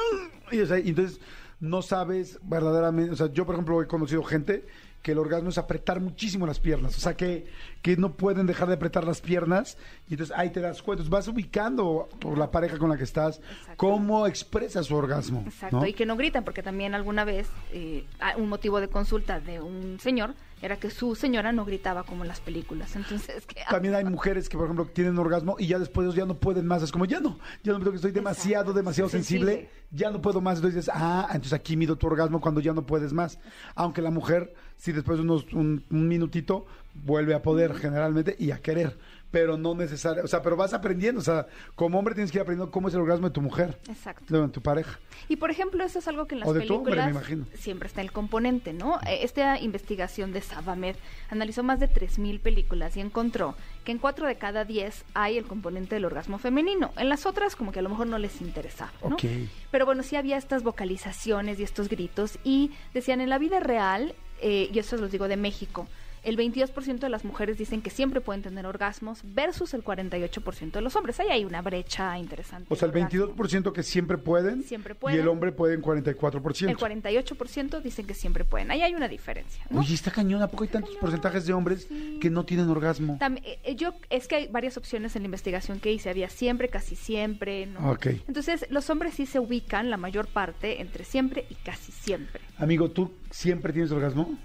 Y, 0.51 0.59
o 0.59 0.66
sea, 0.66 0.80
y 0.80 0.89
entonces 0.89 1.20
no 1.59 1.82
sabes 1.82 2.39
verdaderamente, 2.43 3.11
o 3.11 3.16
sea, 3.16 3.32
yo 3.32 3.45
por 3.45 3.55
ejemplo 3.55 3.82
he 3.82 3.88
conocido 3.88 4.24
gente 4.24 4.66
que 5.04 5.12
el 5.12 5.20
orgasmo 5.20 5.49
es 5.49 5.58
apretar 5.58 5.99
muchísimo 5.99 6.47
las 6.47 6.60
piernas, 6.60 6.97
o 6.97 6.99
sea, 6.99 7.16
que, 7.16 7.45
que 7.82 7.97
no 7.97 8.14
pueden 8.14 8.47
dejar 8.47 8.70
de 8.70 8.76
apretar 8.76 9.04
las 9.04 9.20
piernas 9.20 9.78
y 10.10 10.14
entonces 10.14 10.36
ahí 10.36 10.49
te 10.49 10.62
das 10.62 10.82
cuenta, 10.82 11.04
entonces 11.04 11.10
vas 11.10 11.28
ubicando 11.28 12.08
por 12.20 12.38
la 12.38 12.49
pareja 12.49 12.78
con 12.78 12.89
la 12.89 12.97
que 12.97 13.04
estás, 13.04 13.41
cómo 13.76 14.26
expresa 14.26 14.82
su 14.82 14.95
orgasmo. 14.95 15.43
Exacto, 15.45 15.82
¿no? 15.82 15.86
y 15.86 15.93
que 15.93 16.06
no 16.06 16.16
gritan, 16.16 16.45
porque 16.45 16.64
también 16.64 16.95
alguna 16.95 17.26
vez 17.26 17.49
eh, 17.74 18.06
un 18.38 18.47
motivo 18.47 18.80
de 18.80 18.88
consulta 18.88 19.41
de 19.41 19.60
un 19.60 19.99
señor 19.99 20.36
era 20.64 20.78
que 20.78 20.89
su 20.89 21.14
señora 21.14 21.51
no 21.51 21.66
gritaba 21.66 22.03
como 22.03 22.24
en 22.24 22.30
las 22.30 22.39
películas. 22.39 22.95
Entonces, 22.95 23.45
que 23.45 23.61
También 23.70 23.95
hay 23.95 24.05
mujeres 24.05 24.47
que, 24.47 24.55
por 24.57 24.66
ejemplo, 24.66 24.86
tienen 24.86 25.18
orgasmo 25.20 25.57
y 25.59 25.68
ya 25.68 25.78
después 25.78 26.16
ya 26.16 26.26
no 26.26 26.36
pueden 26.36 26.66
más. 26.66 26.82
Es 26.82 26.91
como, 26.91 27.03
ya 27.03 27.20
no, 27.20 27.38
ya 27.64 27.74
no 27.74 27.80
puedo, 27.80 27.91
que 27.91 27.97
estoy 27.97 28.11
demasiado, 28.11 28.61
Exacto. 28.64 28.74
demasiado 28.74 29.09
sensible, 29.09 29.51
Sensible. 29.51 29.72
ya 29.91 30.09
no 30.09 30.22
puedo 30.22 30.39
más. 30.39 30.59
Entonces 30.59 30.86
dices, 30.86 30.91
ah, 30.95 31.26
entonces 31.32 31.51
aquí 31.53 31.76
mido 31.76 31.97
tu 31.97 32.07
orgasmo 32.07 32.39
cuando 32.39 32.61
ya 32.61 32.72
no 32.72 32.86
puedes 32.86 33.11
más. 33.11 33.39
Aunque 33.76 34.01
la 34.01 34.09
mujer, 34.09 34.53
si 34.78 34.93
después 34.93 35.18
de 35.18 35.24
unos, 35.26 35.51
un, 35.51 35.84
un 35.89 36.07
minutito, 36.07 36.66
vuelve 36.93 37.34
a 37.34 37.41
poder 37.41 37.74
generalmente 37.76 38.36
y 38.39 38.51
a 38.51 38.59
querer. 38.59 38.97
Pero 39.34 39.58
no 39.58 39.74
necesario, 39.74 40.24
o 40.24 40.28
sea, 40.28 40.44
pero 40.44 40.56
vas 40.56 40.76
aprendiendo, 40.76 41.20
o 41.20 41.24
sea, 41.24 41.48
como 41.74 41.98
hombre 41.98 42.14
tienes 42.14 42.32
que 42.32 42.38
ir 42.38 42.44
aprendiendo 42.44 42.72
cómo 42.72 42.88
es 42.88 42.94
el 42.94 43.00
orgasmo 43.02 43.28
de 43.30 43.34
tu 43.34 43.42
mujer, 43.42 43.80
Exacto. 43.90 44.42
de 44.42 44.48
tu 44.50 44.62
pareja. 44.62 45.00
Y 45.28 45.38
por 45.38 45.50
ejemplo, 45.50 45.84
eso 45.84 45.98
es 45.98 46.08
algo 46.08 46.28
que 46.28 46.36
en 46.36 46.42
las 46.42 46.50
O 46.50 46.54
de 46.54 46.62
tu 46.68 46.76
hombre, 46.76 46.92
películas 46.94 47.06
me 47.08 47.20
imagino. 47.20 47.58
siempre 47.58 47.88
está 47.88 48.02
el 48.02 48.12
componente, 48.12 48.74
¿no? 48.74 49.00
Eh, 49.08 49.22
Esta 49.24 49.60
investigación 49.60 50.34
de 50.34 50.42
Sabamed 50.42 50.96
analizó 51.32 51.64
más 51.64 51.80
de 51.80 51.90
3.000 51.90 52.40
películas 52.42 52.96
y 52.96 53.02
encontró 53.02 53.56
que 53.84 53.92
en 53.92 53.98
4 53.98 54.28
de 54.28 54.36
cada 54.36 54.66
10 54.66 55.04
hay 55.16 55.40
el 55.40 55.46
componente 55.46 55.96
del 55.96 56.06
orgasmo 56.06 56.38
femenino. 56.38 56.92
En 56.98 57.10
las 57.10 57.26
otras 57.26 57.56
como 57.56 57.72
que 57.72 57.80
a 57.80 57.82
lo 57.82 57.90
mejor 57.90 58.06
no 58.06 58.20
les 58.20 58.40
interesaba, 58.40 58.92
¿no? 59.02 59.16
Ok. 59.16 59.24
Pero 59.72 59.88
bueno, 59.88 60.04
sí 60.04 60.16
había 60.16 60.38
estas 60.38 60.62
vocalizaciones 60.62 61.60
y 61.60 61.64
estos 61.64 61.90
gritos 61.90 62.38
y 62.44 62.70
decían 62.94 63.20
en 63.20 63.30
la 63.30 63.40
vida 63.40 63.60
real, 63.60 64.14
eh, 64.42 64.70
y 64.72 64.78
eso 64.78 64.96
los 64.98 65.10
digo 65.12 65.28
de 65.28 65.38
México, 65.38 65.88
el 66.24 66.38
22% 66.38 67.00
de 67.00 67.10
las 67.10 67.26
mujeres 67.26 67.58
dicen 67.58 67.82
que 67.82 67.90
siempre 67.90 68.22
pueden 68.22 68.42
tener 68.42 68.66
orgasmos 68.66 69.20
versus 69.24 69.74
el 69.74 69.84
48% 69.84 70.72
de 70.72 70.82
los 70.82 70.96
hombres. 70.96 71.20
Ahí 71.20 71.28
hay 71.30 71.46
una 71.46 71.62
brecha 71.62 72.18
interesante. 72.18 72.68
O 72.74 72.76
sea, 72.76 72.88
el 72.88 72.94
de 72.94 73.02
orgasmo. 73.04 73.36
22% 73.36 73.72
que 73.74 73.84
siempre 73.84 74.18
pueden, 74.18 74.64
Siempre 74.64 74.94
y 74.94 74.98
pueden. 74.98 75.20
el 75.20 75.28
hombre 75.28 75.52
puede 75.52 75.74
en 75.76 75.82
44%. 75.82 76.70
El 76.70 76.78
48% 76.78 77.82
dicen 77.82 78.06
que 78.08 78.14
siempre 78.14 78.46
pueden. 78.46 78.72
Ahí 78.72 78.82
hay 78.82 78.94
una 78.96 79.08
diferencia. 79.08 79.66
¿no? 79.70 79.80
Oye, 79.82 79.94
está 79.94 80.12
cañón, 80.12 80.42
¿a 80.42 80.48
poco 80.48 80.64
hay 80.64 80.70
tantos 80.70 80.96
porcentajes 80.96 81.46
de 81.46 81.54
hombres 81.54 81.88
que 82.22 82.30
no 82.30 82.46
tienen 82.46 82.70
orgasmo? 82.70 83.18
Tam- 83.20 83.42
eh, 83.44 83.76
yo 83.76 83.94
es 84.10 84.28
que 84.28 84.36
hay 84.36 84.48
varias 84.48 84.78
opciones 84.78 85.16
en 85.16 85.24
la 85.24 85.26
investigación 85.28 85.80
que 85.80 85.92
hice. 85.92 86.10
Había 86.10 86.30
siempre, 86.30 86.70
casi 86.70 86.96
siempre, 86.96 87.66
¿no? 87.66 87.92
Ok. 87.92 88.08
Entonces, 88.28 88.66
los 88.70 88.90
hombres 88.90 89.14
sí 89.16 89.26
se 89.26 89.40
ubican, 89.40 89.90
la 89.90 89.98
mayor 89.98 90.28
parte, 90.28 90.82
entre 90.82 91.04
siempre 91.04 91.46
y 91.50 91.56
casi 91.56 91.92
siempre. 91.92 92.42
Amigo, 92.58 92.90
¿tú 92.92 93.12
siempre 93.32 93.74
tienes 93.74 93.92
orgasmo? 93.92 94.38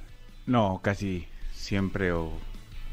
No, 0.46 0.80
casi 0.82 1.26
siempre 1.68 2.12
o 2.12 2.32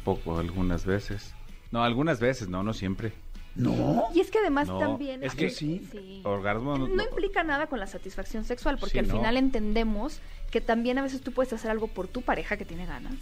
poco, 0.03 0.38
algunas 0.38 0.86
veces. 0.86 1.34
No, 1.71 1.84
algunas 1.84 2.19
veces, 2.19 2.47
no, 2.49 2.61
no 2.63 2.73
siempre. 2.73 3.13
No. 3.55 4.03
Y 4.13 4.19
es 4.19 4.30
que 4.32 4.39
además 4.39 4.67
No, 4.67 4.80
también... 4.80 5.23
es 5.23 5.34
que 5.34 5.49
sí. 5.49 5.82
sí. 5.91 6.21
Orgasmo 6.26 6.78
no, 6.78 6.88
No 6.89 7.03
implica 7.03 7.41
nada 7.43 7.67
con 7.67 7.80
la 7.80 7.88
satisfacción 7.88 8.43
sexual, 8.43 8.78
porque 8.78 8.93
Sí, 8.93 8.99
al 8.99 9.07
no. 9.07 9.15
final 9.15 9.38
entendemos 9.38 10.19
que 10.51 10.59
también 10.59 10.97
a 10.97 11.01
veces 11.03 11.21
tú 11.21 11.32
puedes 11.32 11.53
hacer 11.53 11.71
algo 11.71 11.88
por 11.88 12.07
tu 12.09 12.21
pareja 12.21 12.57
que 12.57 12.65
tiene 12.65 12.86
ganas. 12.86 13.15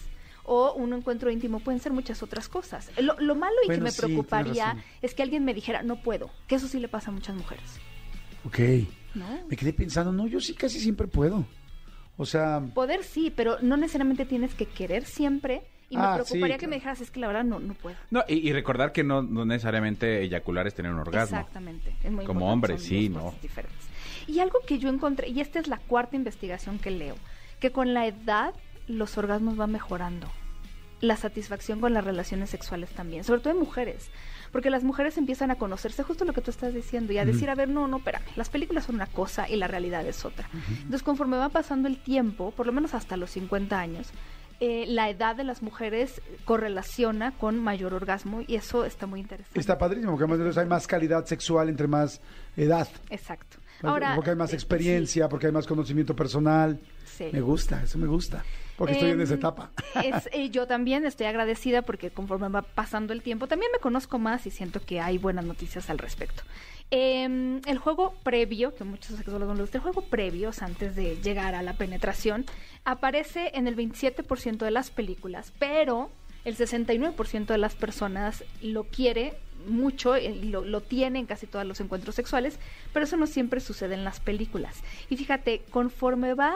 O 0.43 0.73
un 0.73 0.91
encuentro 0.93 1.29
íntimo 1.31 1.59
pueden 1.59 1.79
ser 1.79 1.93
muchas 1.93 2.23
otras 2.23 2.49
cosas. 2.49 2.89
Lo, 2.99 3.17
lo 3.19 3.35
malo 3.35 3.55
y 3.63 3.67
Bueno, 3.67 3.79
que 3.79 3.83
me 3.85 3.91
sí, 3.91 4.01
preocuparía 4.01 4.83
es 5.03 5.13
que 5.13 5.21
alguien 5.23 5.45
me 5.45 5.53
dijera, 5.53 5.83
no 5.83 6.01
puedo. 6.01 6.31
Que 6.47 6.55
eso 6.55 6.67
sí 6.67 6.79
le 6.79 6.87
pasa 6.89 7.11
a 7.11 7.13
muchas 7.13 7.35
mujeres. 7.35 7.79
Ok. 8.45 8.59
¿No? 9.13 9.25
Me 9.47 9.55
quedé 9.55 9.71
pensando, 9.71 10.11
no, 10.11 10.25
yo 10.27 10.39
sí 10.41 10.53
casi 10.55 10.79
siempre 10.79 11.07
puedo. 11.07 11.45
O 12.17 12.25
sea, 12.25 12.61
Poder 12.73 13.03
sí, 13.03 13.31
pero 13.35 13.57
no 13.61 13.75
necesariamente 13.77 14.25
tienes 14.25 14.53
que 14.55 14.65
querer 14.65 15.05
siempre. 15.05 15.63
Y 15.89 15.97
me 15.97 16.03
Ah, 16.03 16.13
preocuparía 16.15 16.55
sí, 16.55 16.59
que 16.61 16.67
me 16.67 16.75
dijeras, 16.75 17.01
es 17.01 17.11
que 17.11 17.19
la 17.19 17.27
verdad 17.27 17.43
no, 17.43 17.59
no 17.59 17.73
puedo. 17.75 17.95
No, 18.09 18.23
y, 18.27 18.47
y 18.47 18.53
recordar 18.53 18.91
que 18.91 19.03
no, 19.03 19.21
no 19.21 19.45
necesariamente 19.45 20.21
eyacular 20.23 20.65
es 20.67 20.73
tener 20.73 20.91
un 20.91 20.99
orgasmo. 20.99 21.37
Exactamente. 21.37 21.95
es 22.03 22.11
muy 22.11 22.25
Como 22.25 22.51
importante, 22.51 22.73
hombre, 22.73 22.77
sí, 22.79 23.09
¿no? 23.09 23.33
diferentes. 23.41 23.87
Y 24.27 24.39
algo 24.39 24.59
que 24.65 24.79
yo 24.79 24.89
encontré, 24.89 25.29
y 25.29 25.39
esta 25.41 25.59
es 25.59 25.67
la 25.67 25.77
cuarta 25.77 26.15
investigación 26.15 26.79
que 26.79 26.89
leo, 26.91 27.15
que 27.59 27.71
con 27.71 27.93
la 27.93 28.07
edad 28.07 28.53
los 28.87 29.17
orgasmos 29.17 29.55
van 29.57 29.71
mejorando. 29.71 30.27
la 31.01 31.17
satisfacción 31.17 31.81
con 31.81 31.93
las 31.93 32.05
relaciones 32.05 32.49
sexuales 32.49 32.89
también, 32.91 33.23
sobre 33.25 33.41
todo 33.41 33.51
en 33.53 33.59
mujeres. 33.59 34.09
Porque 34.53 34.69
las 34.69 34.83
mujeres 34.83 35.17
empiezan 35.17 35.51
a 35.51 35.55
conocerse 35.55 36.03
justo 36.03 36.23
lo 36.23 36.31
que 36.31 36.39
tú 36.39 36.51
estás 36.51 36.73
diciendo 36.73 37.11
y 37.11 37.17
a 37.17 37.25
decir, 37.25 37.49
a 37.49 37.55
ver, 37.55 37.67
no, 37.67 37.87
no, 37.87 37.97
espérame, 37.97 38.23
las 38.35 38.49
películas 38.49 38.85
son 38.85 38.95
una 38.95 39.07
cosa 39.07 39.49
y 39.49 39.57
la 39.57 39.67
realidad 39.67 40.05
es 40.05 40.23
otra. 40.23 40.47
Entonces, 40.53 41.03
conforme 41.03 41.37
va 41.37 41.49
pasando 41.49 41.87
el 41.89 41.97
tiempo, 41.97 42.51
por 42.51 42.67
lo 42.67 42.71
menos 42.71 42.93
hasta 42.93 43.17
los 43.17 43.31
50 43.31 43.77
años, 43.77 44.13
eh, 44.59 44.85
la 44.87 45.09
edad 45.09 45.35
de 45.35 45.43
las 45.43 45.61
mujeres 45.61 46.21
correlaciona 46.45 47.31
con 47.31 47.61
mayor 47.61 47.93
orgasmo 47.93 48.43
y 48.47 48.55
eso 48.55 48.85
está 48.85 49.07
muy 49.07 49.19
interesante. 49.19 49.59
Está 49.59 49.77
padrísimo, 49.77 50.11
porque 50.15 50.31
además 50.31 50.57
hay 50.57 50.67
más 50.67 50.87
calidad 50.87 51.25
sexual 51.25 51.67
entre 51.67 51.87
más 51.87 52.21
edad. 52.55 52.87
Exacto. 53.09 53.57
porque 53.81 54.29
hay 54.29 54.35
más 54.35 54.53
eh, 54.53 54.55
experiencia, 54.55 55.27
porque 55.27 55.47
hay 55.47 55.51
más 55.51 55.67
conocimiento 55.67 56.15
personal. 56.15 56.79
Sí. 57.03 57.25
Me 57.33 57.41
gusta, 57.41 57.83
eso 57.83 57.97
me 57.97 58.07
gusta. 58.07 58.45
Porque 58.77 58.93
estoy 58.93 59.09
en 59.11 59.15
Em, 59.19 59.21
esa 59.21 59.35
etapa. 59.35 59.71
es- 60.03 60.29
eh, 60.33 60.49
yo 60.49 60.65
también 60.67 61.05
estoy 61.05 61.27
agradecida 61.27 61.83
porque 61.83 62.09
conforme 62.11 62.49
va 62.49 62.61
pasando 62.63 63.13
el 63.13 63.21
tiempo, 63.21 63.47
también 63.47 63.71
me 63.71 63.79
conozco 63.79 64.17
más 64.19 64.45
y 64.47 64.51
siento 64.51 64.79
que 64.81 64.99
hay 64.99 65.17
buenas 65.17 65.45
noticias 65.45 65.89
al 65.89 65.99
respecto. 65.99 66.43
Em, 66.91 67.61
el 67.65 67.77
juego 67.79 68.13
previo, 68.23 68.75
que 68.75 68.83
muchos 68.83 69.15
sexólogos 69.17 69.55
les 69.55 69.61
gusta, 69.63 69.77
el 69.77 69.83
juego 69.83 70.01
previo, 70.03 70.49
o 70.49 70.53
sea, 70.53 70.67
antes 70.67 70.95
de 70.95 71.15
llegar 71.21 71.55
a 71.55 71.61
la 71.63 71.73
penetración, 71.73 72.45
aparece 72.85 73.51
en 73.55 73.67
el 73.67 73.75
27% 73.75 74.57
de 74.65 74.71
las 74.71 74.91
películas, 74.91 75.53
pero 75.59 76.09
el 76.45 76.55
69% 76.57 77.45
de 77.53 77.57
las 77.57 77.75
personas 77.75 78.43
lo 78.61 78.83
quiere 78.83 79.33
mucho 79.67 80.17
y 80.17 80.43
lo, 80.49 80.65
lo 80.65 80.81
tiene 80.81 81.19
en 81.19 81.25
casi 81.25 81.47
todos 81.47 81.65
los 81.65 81.79
encuentros 81.79 82.15
sexuales, 82.15 82.59
pero 82.91 83.05
eso 83.05 83.15
no 83.17 83.27
siempre 83.27 83.59
sucede 83.61 83.93
en 83.95 84.03
las 84.03 84.19
películas. 84.19 84.75
Y 85.09 85.15
fíjate, 85.15 85.61
conforme 85.71 86.33
va 86.33 86.53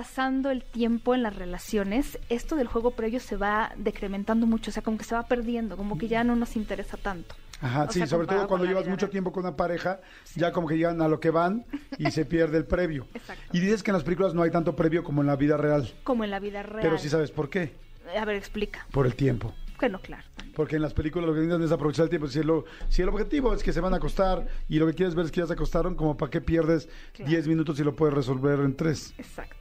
pasando 0.00 0.50
el 0.50 0.62
tiempo 0.62 1.14
en 1.14 1.22
las 1.22 1.34
relaciones, 1.36 2.18
esto 2.28 2.54
del 2.56 2.66
juego 2.66 2.90
previo 2.90 3.18
se 3.18 3.36
va 3.38 3.72
decrementando 3.78 4.46
mucho, 4.46 4.70
o 4.70 4.74
sea, 4.74 4.82
como 4.82 4.98
que 4.98 5.04
se 5.04 5.14
va 5.14 5.22
perdiendo, 5.26 5.74
como 5.78 5.96
que 5.96 6.06
ya 6.06 6.22
no 6.22 6.36
nos 6.36 6.54
interesa 6.54 6.98
tanto. 6.98 7.34
Ajá, 7.62 7.84
O 7.84 7.90
sí, 7.90 8.00
sea, 8.00 8.06
sobre 8.06 8.26
todo 8.26 8.46
cuando 8.46 8.66
llevas 8.66 8.86
mucho 8.86 9.08
tiempo 9.08 9.32
con 9.32 9.44
una 9.46 9.56
pareja, 9.56 10.00
ya 10.34 10.52
como 10.52 10.68
que 10.68 10.76
llegan 10.76 11.00
a 11.00 11.08
lo 11.08 11.18
que 11.18 11.30
van 11.30 11.64
y 11.96 12.10
se 12.10 12.26
pierde 12.26 12.58
el 12.58 12.66
previo. 12.66 13.06
Exacto. 13.14 13.42
Y 13.56 13.60
dices 13.60 13.82
que 13.82 13.90
en 13.90 13.94
las 13.94 14.04
películas 14.04 14.34
no 14.34 14.42
hay 14.42 14.50
tanto 14.50 14.76
previo 14.76 15.02
como 15.02 15.22
en 15.22 15.28
la 15.28 15.36
vida 15.36 15.56
real, 15.56 15.90
Como 16.04 16.24
en 16.24 16.30
la 16.30 16.40
vida 16.40 16.62
real. 16.62 16.82
pero 16.82 16.98
sí 16.98 17.08
sabes 17.08 17.30
por 17.30 17.48
qué, 17.48 17.72
A 18.14 18.26
ver, 18.26 18.36
explica. 18.36 18.86
por 18.92 19.06
el 19.06 19.14
tiempo. 19.16 19.54
Que 19.80 19.88
no, 19.88 19.98
claro. 20.00 20.24
también. 20.36 20.54
Porque 20.54 20.76
en 20.76 20.82
las 20.82 20.92
películas 20.92 21.26
lo 21.26 21.32
que 21.32 21.40
necesitan 21.40 21.62
es 21.64 21.72
aprovechar 21.72 22.04
el 22.04 22.10
tiempo. 22.10 22.28
Si, 22.28 22.42
lo- 22.42 22.66
si 22.90 23.00
el 23.00 23.08
objetivo 23.08 23.54
es 23.54 23.62
que 23.62 23.72
se 23.72 23.80
van 23.80 23.94
a 23.94 23.96
acostar 23.96 24.46
y 24.68 24.78
lo 24.78 24.86
que 24.86 24.92
quieres 24.92 25.14
ver 25.14 25.24
es 25.24 25.30
que 25.32 25.40
ya 25.40 25.46
se 25.46 25.54
acostaron, 25.54 25.94
como 25.94 26.18
para 26.18 26.30
qué 26.30 26.42
pierdes 26.42 26.86
Claro. 27.14 27.30
10 27.30 27.48
minutos 27.48 27.80
y 27.80 27.84
lo 27.84 27.96
puedes 27.96 28.14
resolver 28.14 28.60
en 28.60 28.76
3. 28.76 29.14
Exacto. 29.16 29.56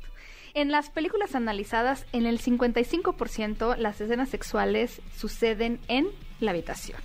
En 0.55 0.71
las 0.71 0.89
películas 0.89 1.35
analizadas, 1.35 2.05
en 2.13 2.25
el 2.25 2.39
55% 2.39 3.75
las 3.75 3.99
escenas 3.99 4.29
sexuales 4.29 5.01
suceden 5.13 5.79
en 5.89 6.07
la 6.39 6.51
habitación. 6.51 6.97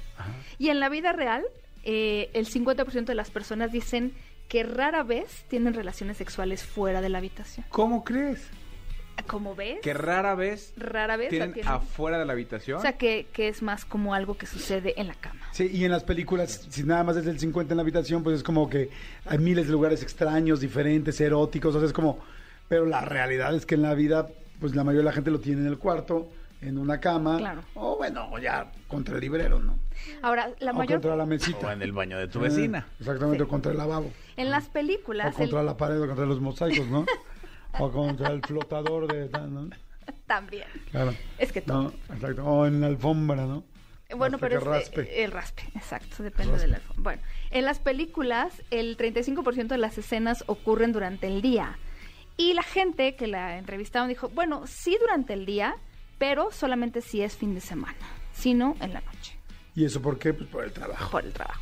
Y 0.58 0.68
en 0.68 0.78
la 0.78 0.88
vida 0.88 1.12
real, 1.12 1.42
eh, 1.82 2.30
el 2.32 2.46
50% 2.46 3.06
de 3.06 3.14
las 3.16 3.32
personas 3.32 3.72
dicen 3.72 4.12
que 4.48 4.62
rara 4.62 5.02
vez 5.02 5.44
tienen 5.48 5.74
relaciones 5.74 6.16
sexuales 6.16 6.62
fuera 6.62 7.00
de 7.00 7.08
la 7.08 7.18
habitación. 7.18 7.66
¿Cómo 7.70 8.04
crees? 8.04 8.48
Como 9.26 9.54
ves, 9.56 9.80
Que 9.82 9.94
rara 9.94 10.34
vez 10.36 10.72
rara 10.76 11.16
vez 11.16 11.28
tienen. 11.28 11.52
afuera 11.66 12.18
de 12.18 12.24
la 12.24 12.32
habitación. 12.32 12.78
O 12.78 12.80
sea, 12.80 12.96
que, 12.96 13.26
que 13.32 13.48
es 13.48 13.62
más 13.62 13.84
como 13.84 14.14
algo 14.14 14.38
que 14.38 14.46
sucede 14.46 14.94
en 14.98 15.08
la 15.08 15.14
cama. 15.14 15.40
Sí, 15.50 15.68
y 15.72 15.84
en 15.84 15.90
las 15.90 16.04
películas, 16.04 16.68
si 16.70 16.84
nada 16.84 17.02
más 17.02 17.16
es 17.16 17.26
el 17.26 17.38
50 17.38 17.74
en 17.74 17.76
la 17.76 17.82
habitación, 17.82 18.22
pues 18.22 18.36
es 18.36 18.42
como 18.42 18.70
que 18.70 18.90
hay 19.26 19.38
miles 19.38 19.66
de 19.66 19.72
lugares 19.72 20.02
extraños, 20.02 20.60
diferentes, 20.60 21.20
eróticos, 21.20 21.74
o 21.74 21.80
sea, 21.80 21.86
es 21.88 21.92
como... 21.92 22.20
Pero 22.70 22.86
la 22.86 23.00
realidad 23.02 23.54
es 23.54 23.66
que 23.66 23.74
en 23.74 23.82
la 23.82 23.92
vida, 23.94 24.28
pues 24.60 24.74
la 24.76 24.84
mayoría 24.84 25.00
de 25.00 25.04
la 25.06 25.12
gente 25.12 25.30
lo 25.32 25.40
tiene 25.40 25.62
en 25.62 25.66
el 25.66 25.76
cuarto, 25.78 26.30
en 26.62 26.78
una 26.78 27.00
cama, 27.00 27.36
Claro. 27.36 27.62
o 27.74 27.96
bueno, 27.96 28.38
ya 28.38 28.70
contra 28.86 29.16
el 29.16 29.20
librero, 29.20 29.58
¿no? 29.58 29.78
Ahora, 30.22 30.50
la 30.60 30.70
o 30.70 30.74
mayor... 30.74 31.00
contra 31.00 31.16
la 31.16 31.26
mesita. 31.26 31.66
o 31.66 31.70
en 31.72 31.82
el 31.82 31.90
baño 31.92 32.16
de 32.16 32.28
tu 32.28 32.38
Eh, 32.38 32.42
vecina. 32.42 32.86
exactamente, 33.00 33.38
Sí. 33.38 33.42
o 33.42 33.48
contra 33.48 33.72
el 33.72 33.78
lavabo. 33.78 34.12
En 34.36 34.50
las 34.50 34.68
O 34.68 34.72
películas... 34.72 35.26
el- 35.32 35.34
contra 35.34 35.62
la 35.64 35.76
pared, 35.76 36.00
o 36.00 36.06
contra 36.06 36.26
los 36.26 36.40
mosaicos, 36.40 36.86
¿no? 36.86 37.04
o 37.78 37.90
contra 37.90 38.28
el 38.28 38.40
flotador 38.42 39.12
de... 39.12 39.28
¿no? 39.48 39.68
También. 40.26 40.68
Claro. 40.92 41.12
Es 41.38 41.50
que 41.50 41.60
todo. 41.62 41.82
No, 42.08 42.14
exacto. 42.14 42.44
O 42.44 42.66
en 42.66 42.80
la 42.80 42.86
alfombra, 42.86 43.46
¿no? 43.46 43.64
Bueno, 44.16 44.36
Hasta 44.36 44.48
pero 44.48 44.60
que 44.60 44.64
es, 44.64 44.70
raspe. 44.84 45.24
el 45.24 45.30
raspe, 45.32 45.62
exacto, 45.74 46.22
depende 46.22 46.52
Raspe. 46.52 46.66
del 46.68 46.74
iPhone. 46.76 47.02
Bueno, 47.02 47.22
en 47.50 47.64
las 47.64 47.78
películas 47.78 48.62
el 48.70 48.96
35% 48.96 49.68
de 49.68 49.78
las 49.78 49.98
escenas 49.98 50.44
ocurren 50.46 50.92
durante 50.92 51.26
el 51.28 51.42
día. 51.42 51.78
Y 52.40 52.54
la 52.54 52.62
gente 52.62 53.16
que 53.16 53.26
la 53.26 53.58
entrevistaron 53.58 54.08
dijo, 54.08 54.28
bueno, 54.30 54.66
sí 54.66 54.96
durante 55.00 55.34
el 55.34 55.44
día, 55.44 55.74
pero 56.18 56.50
solamente 56.52 57.02
si 57.02 57.20
es 57.22 57.36
fin 57.36 57.54
de 57.54 57.60
semana, 57.60 57.98
sino 58.32 58.76
en 58.80 58.94
la 58.94 59.00
noche, 59.02 59.36
¿Y 59.74 59.84
eso 59.84 60.00
por 60.00 60.18
qué? 60.18 60.32
Pues 60.34 60.48
por 60.48 60.64
el 60.64 60.72
trabajo. 60.72 61.10
por 61.10 61.24
el 61.24 61.32
trabajo. 61.32 61.60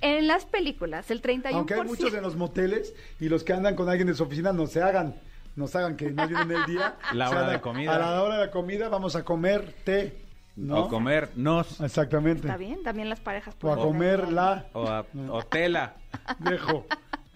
En 0.00 0.26
las 0.26 0.44
películas, 0.46 1.10
el 1.10 1.22
31%... 1.22 1.50
Aunque 1.54 1.74
hay 1.74 1.82
muchos 1.82 2.12
en 2.14 2.22
los 2.22 2.34
moteles 2.36 2.94
y 3.20 3.28
los 3.28 3.44
que 3.44 3.52
andan 3.52 3.76
con 3.76 3.88
alguien 3.88 4.08
de 4.08 4.14
su 4.14 4.22
oficina, 4.24 4.52
no 4.52 4.66
se 4.66 4.82
hagan, 4.82 5.14
no 5.56 5.66
se 5.68 5.78
hagan 5.78 5.96
que 5.96 6.10
no 6.10 6.26
vienen 6.26 6.50
el 6.50 6.66
día. 6.66 6.96
La 7.12 7.30
hora 7.30 7.48
de 7.48 7.60
comida. 7.60 7.94
A 7.94 7.98
la 7.98 8.22
hora 8.22 8.38
de 8.38 8.46
la 8.46 8.50
comida 8.50 8.88
vamos 8.88 9.14
a 9.14 9.24
comer 9.24 9.74
té, 9.84 10.16
¿no? 10.56 10.84
O 10.84 10.88
comernos. 10.88 11.80
Exactamente. 11.80 12.48
Está 12.48 12.56
bien, 12.56 12.82
también 12.82 13.08
las 13.08 13.20
parejas 13.20 13.54
O 13.62 13.70
a 13.70 13.76
pueden 13.76 13.92
comer 13.92 14.32
la 14.32 14.66
O, 14.72 14.88
a- 14.88 15.04
o 15.28 15.42
tela. 15.44 15.94
dejo. 16.40 16.84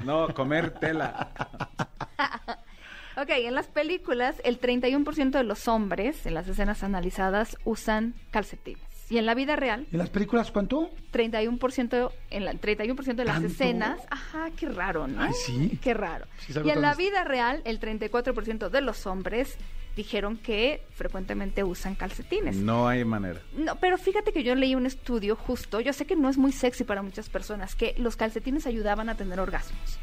No, 0.05 0.33
comer 0.35 0.70
tela. 0.81 1.31
Ok, 3.17 3.31
en 3.31 3.55
las 3.55 3.69
películas, 3.69 4.41
el 4.45 4.61
31% 4.61 5.31
de 5.31 5.45
los 5.45 5.69
hombres 5.69 6.27
en 6.27 6.35
las 6.35 6.49
escenas 6.49 6.83
analizadas 6.83 7.57
usan 7.65 8.15
calcetines. 8.31 8.83
Y 9.11 9.19
en 9.19 9.27
la 9.27 9.35
vida 9.35 9.55
real, 9.55 9.87
¿En 9.93 9.99
las 9.99 10.09
películas 10.11 10.51
cuánto? 10.51 10.91
31% 11.12 12.11
en 12.31 12.45
la 12.45 12.55
31% 12.55 13.15
de 13.15 13.25
las 13.25 13.35
¿Tanto? 13.35 13.49
escenas, 13.49 14.01
ajá, 14.11 14.51
qué 14.57 14.69
raro, 14.69 15.07
¿no? 15.07 15.23
Ay, 15.23 15.33
sí. 15.47 15.79
Qué 15.83 15.93
raro. 15.95 16.27
Sí, 16.39 16.55
y 16.65 16.71
en 16.71 16.81
la 16.81 16.95
vida 16.95 17.23
real, 17.23 17.61
el 17.67 17.79
34% 17.81 18.71
de 18.71 18.81
los 18.81 19.07
hombres 19.07 19.59
dijeron 19.95 20.37
que 20.39 20.83
frecuentemente 20.95 21.62
usan 21.62 21.95
calcetines. 21.95 22.57
No 22.57 22.89
hay 22.89 23.05
manera. 23.05 23.41
No, 23.57 23.77
pero 23.77 23.99
fíjate 23.99 24.33
que 24.33 24.43
yo 24.43 24.55
leí 24.55 24.75
un 24.75 24.87
estudio 24.87 25.37
justo, 25.37 25.81
yo 25.81 25.93
sé 25.93 26.07
que 26.07 26.17
no 26.17 26.29
es 26.29 26.39
muy 26.39 26.51
sexy 26.51 26.83
para 26.85 27.03
muchas 27.03 27.29
personas, 27.29 27.77
que 27.77 27.95
los 27.99 28.17
calcetines 28.17 28.67
ayudaban 28.67 29.09
a 29.09 29.17
tener 29.17 29.39
orgasmos. 29.39 29.99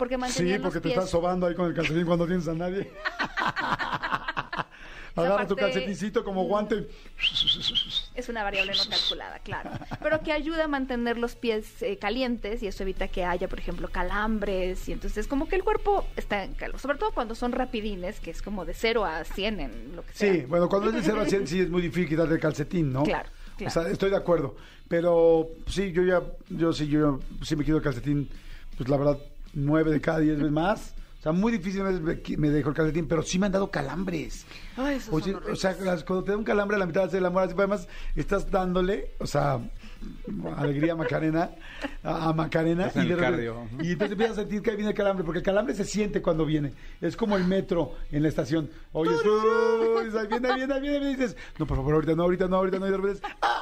Porque 0.00 0.16
Sí, 0.30 0.44
porque 0.44 0.58
los 0.58 0.72
te 0.72 0.80
pies... 0.80 0.94
estás 0.94 1.10
sobando 1.10 1.46
ahí 1.46 1.54
con 1.54 1.66
el 1.66 1.74
calcetín 1.74 2.06
cuando 2.06 2.26
tienes 2.26 2.48
a 2.48 2.54
nadie. 2.54 2.90
Agarra 5.14 5.46
tu 5.46 5.56
parte- 5.56 5.72
calcetincito 5.72 6.24
como 6.24 6.44
guante. 6.44 6.88
Es 8.14 8.28
una 8.30 8.42
variable 8.42 8.72
no 8.72 8.88
calculada, 8.90 9.38
claro. 9.40 9.70
Pero 10.02 10.22
que 10.22 10.32
ayuda 10.32 10.64
a 10.64 10.68
mantener 10.68 11.18
los 11.18 11.34
pies 11.34 11.82
eh, 11.82 11.98
calientes 11.98 12.62
y 12.62 12.68
eso 12.68 12.82
evita 12.84 13.08
que 13.08 13.24
haya, 13.24 13.46
por 13.46 13.58
ejemplo, 13.58 13.88
calambres. 13.88 14.88
Y 14.88 14.92
entonces, 14.92 15.26
como 15.26 15.48
que 15.48 15.56
el 15.56 15.64
cuerpo 15.64 16.06
está 16.16 16.44
en 16.44 16.54
calor. 16.54 16.78
Sobre 16.78 16.96
todo 16.96 17.10
cuando 17.12 17.34
son 17.34 17.52
rapidines, 17.52 18.20
que 18.20 18.30
es 18.30 18.40
como 18.40 18.64
de 18.64 18.72
0 18.72 19.04
a 19.04 19.24
100 19.24 19.60
en 19.60 19.96
lo 19.96 20.06
que 20.06 20.12
sea. 20.14 20.32
Sí, 20.32 20.40
bueno, 20.48 20.68
cuando 20.70 20.88
es 20.88 20.94
de 20.94 21.02
0 21.02 21.20
a 21.20 21.26
100 21.26 21.46
sí 21.46 21.60
es 21.60 21.68
muy 21.68 21.82
difícil 21.82 22.08
quitarle 22.08 22.36
el 22.36 22.40
calcetín, 22.40 22.90
¿no? 22.90 23.02
Claro, 23.02 23.28
O 23.28 23.56
claro. 23.58 23.70
sea, 23.70 23.88
estoy 23.88 24.08
de 24.10 24.16
acuerdo. 24.16 24.56
Pero 24.88 25.48
sí, 25.66 25.92
yo 25.92 26.02
ya, 26.02 26.22
yo 26.48 26.72
sí, 26.72 26.88
yo 26.88 27.20
sí 27.42 27.56
me 27.56 27.64
quito 27.64 27.76
el 27.76 27.82
calcetín, 27.82 28.30
pues 28.78 28.88
la 28.88 28.96
verdad, 28.96 29.18
nueve 29.54 29.90
de 29.90 30.00
cada 30.00 30.18
diez 30.18 30.36
veces 30.36 30.52
más. 30.52 30.94
O 31.18 31.22
sea, 31.22 31.32
muy 31.32 31.52
difícil 31.52 31.82
me, 31.82 32.48
dejo 32.50 32.70
el 32.70 32.74
calcetín, 32.74 33.06
pero 33.06 33.20
sí 33.22 33.38
me 33.38 33.44
han 33.44 33.52
dado 33.52 33.70
calambres. 33.70 34.46
Ay, 34.78 34.96
esos 34.96 35.12
Oye, 35.12 35.24
son 35.26 35.34
o 35.34 35.38
horribles. 35.38 35.60
sea, 35.60 35.76
cuando 36.06 36.24
te 36.24 36.30
da 36.30 36.38
un 36.38 36.44
calambre 36.44 36.76
a 36.76 36.78
la 36.78 36.86
mitad 36.86 37.10
del 37.10 37.26
amor, 37.26 37.42
así, 37.42 37.52
además 37.58 37.86
estás 38.16 38.50
dándole, 38.50 39.10
o 39.18 39.26
sea, 39.26 39.60
alegría 40.56 40.94
a 40.94 40.96
Macarena, 40.96 41.50
a, 42.02 42.32
Macarena, 42.32 42.90
en 42.94 43.06
de 43.06 43.12
el 43.12 43.18
repente- 43.18 43.52
y 43.84 43.92
entonces 43.92 44.12
empiezas 44.12 44.38
a 44.38 44.40
sentir 44.40 44.62
que 44.62 44.70
ahí 44.70 44.76
viene 44.76 44.92
el 44.92 44.96
calambre, 44.96 45.22
porque 45.22 45.40
el 45.40 45.44
calambre 45.44 45.74
se 45.74 45.84
siente 45.84 46.22
cuando 46.22 46.46
viene. 46.46 46.72
Es 47.02 47.18
como 47.18 47.36
el 47.36 47.44
metro 47.44 47.96
en 48.10 48.22
la 48.22 48.30
estación. 48.30 48.70
Oye, 48.92 49.10
viene, 49.22 50.26
viene, 50.26 50.54
viene, 50.54 50.80
viene, 50.80 51.10
y 51.10 51.16
dices, 51.16 51.36
no, 51.58 51.66
por 51.66 51.76
favor, 51.76 51.94
ahorita 51.96 52.14
no, 52.14 52.22
ahorita 52.22 52.48
no, 52.48 52.56
ahorita 52.56 52.78
no, 52.78 52.86
y 52.88 52.90
de 52.92 52.96
repente 52.96 53.20
¡ah, 53.24 53.36
ah, 53.42 53.60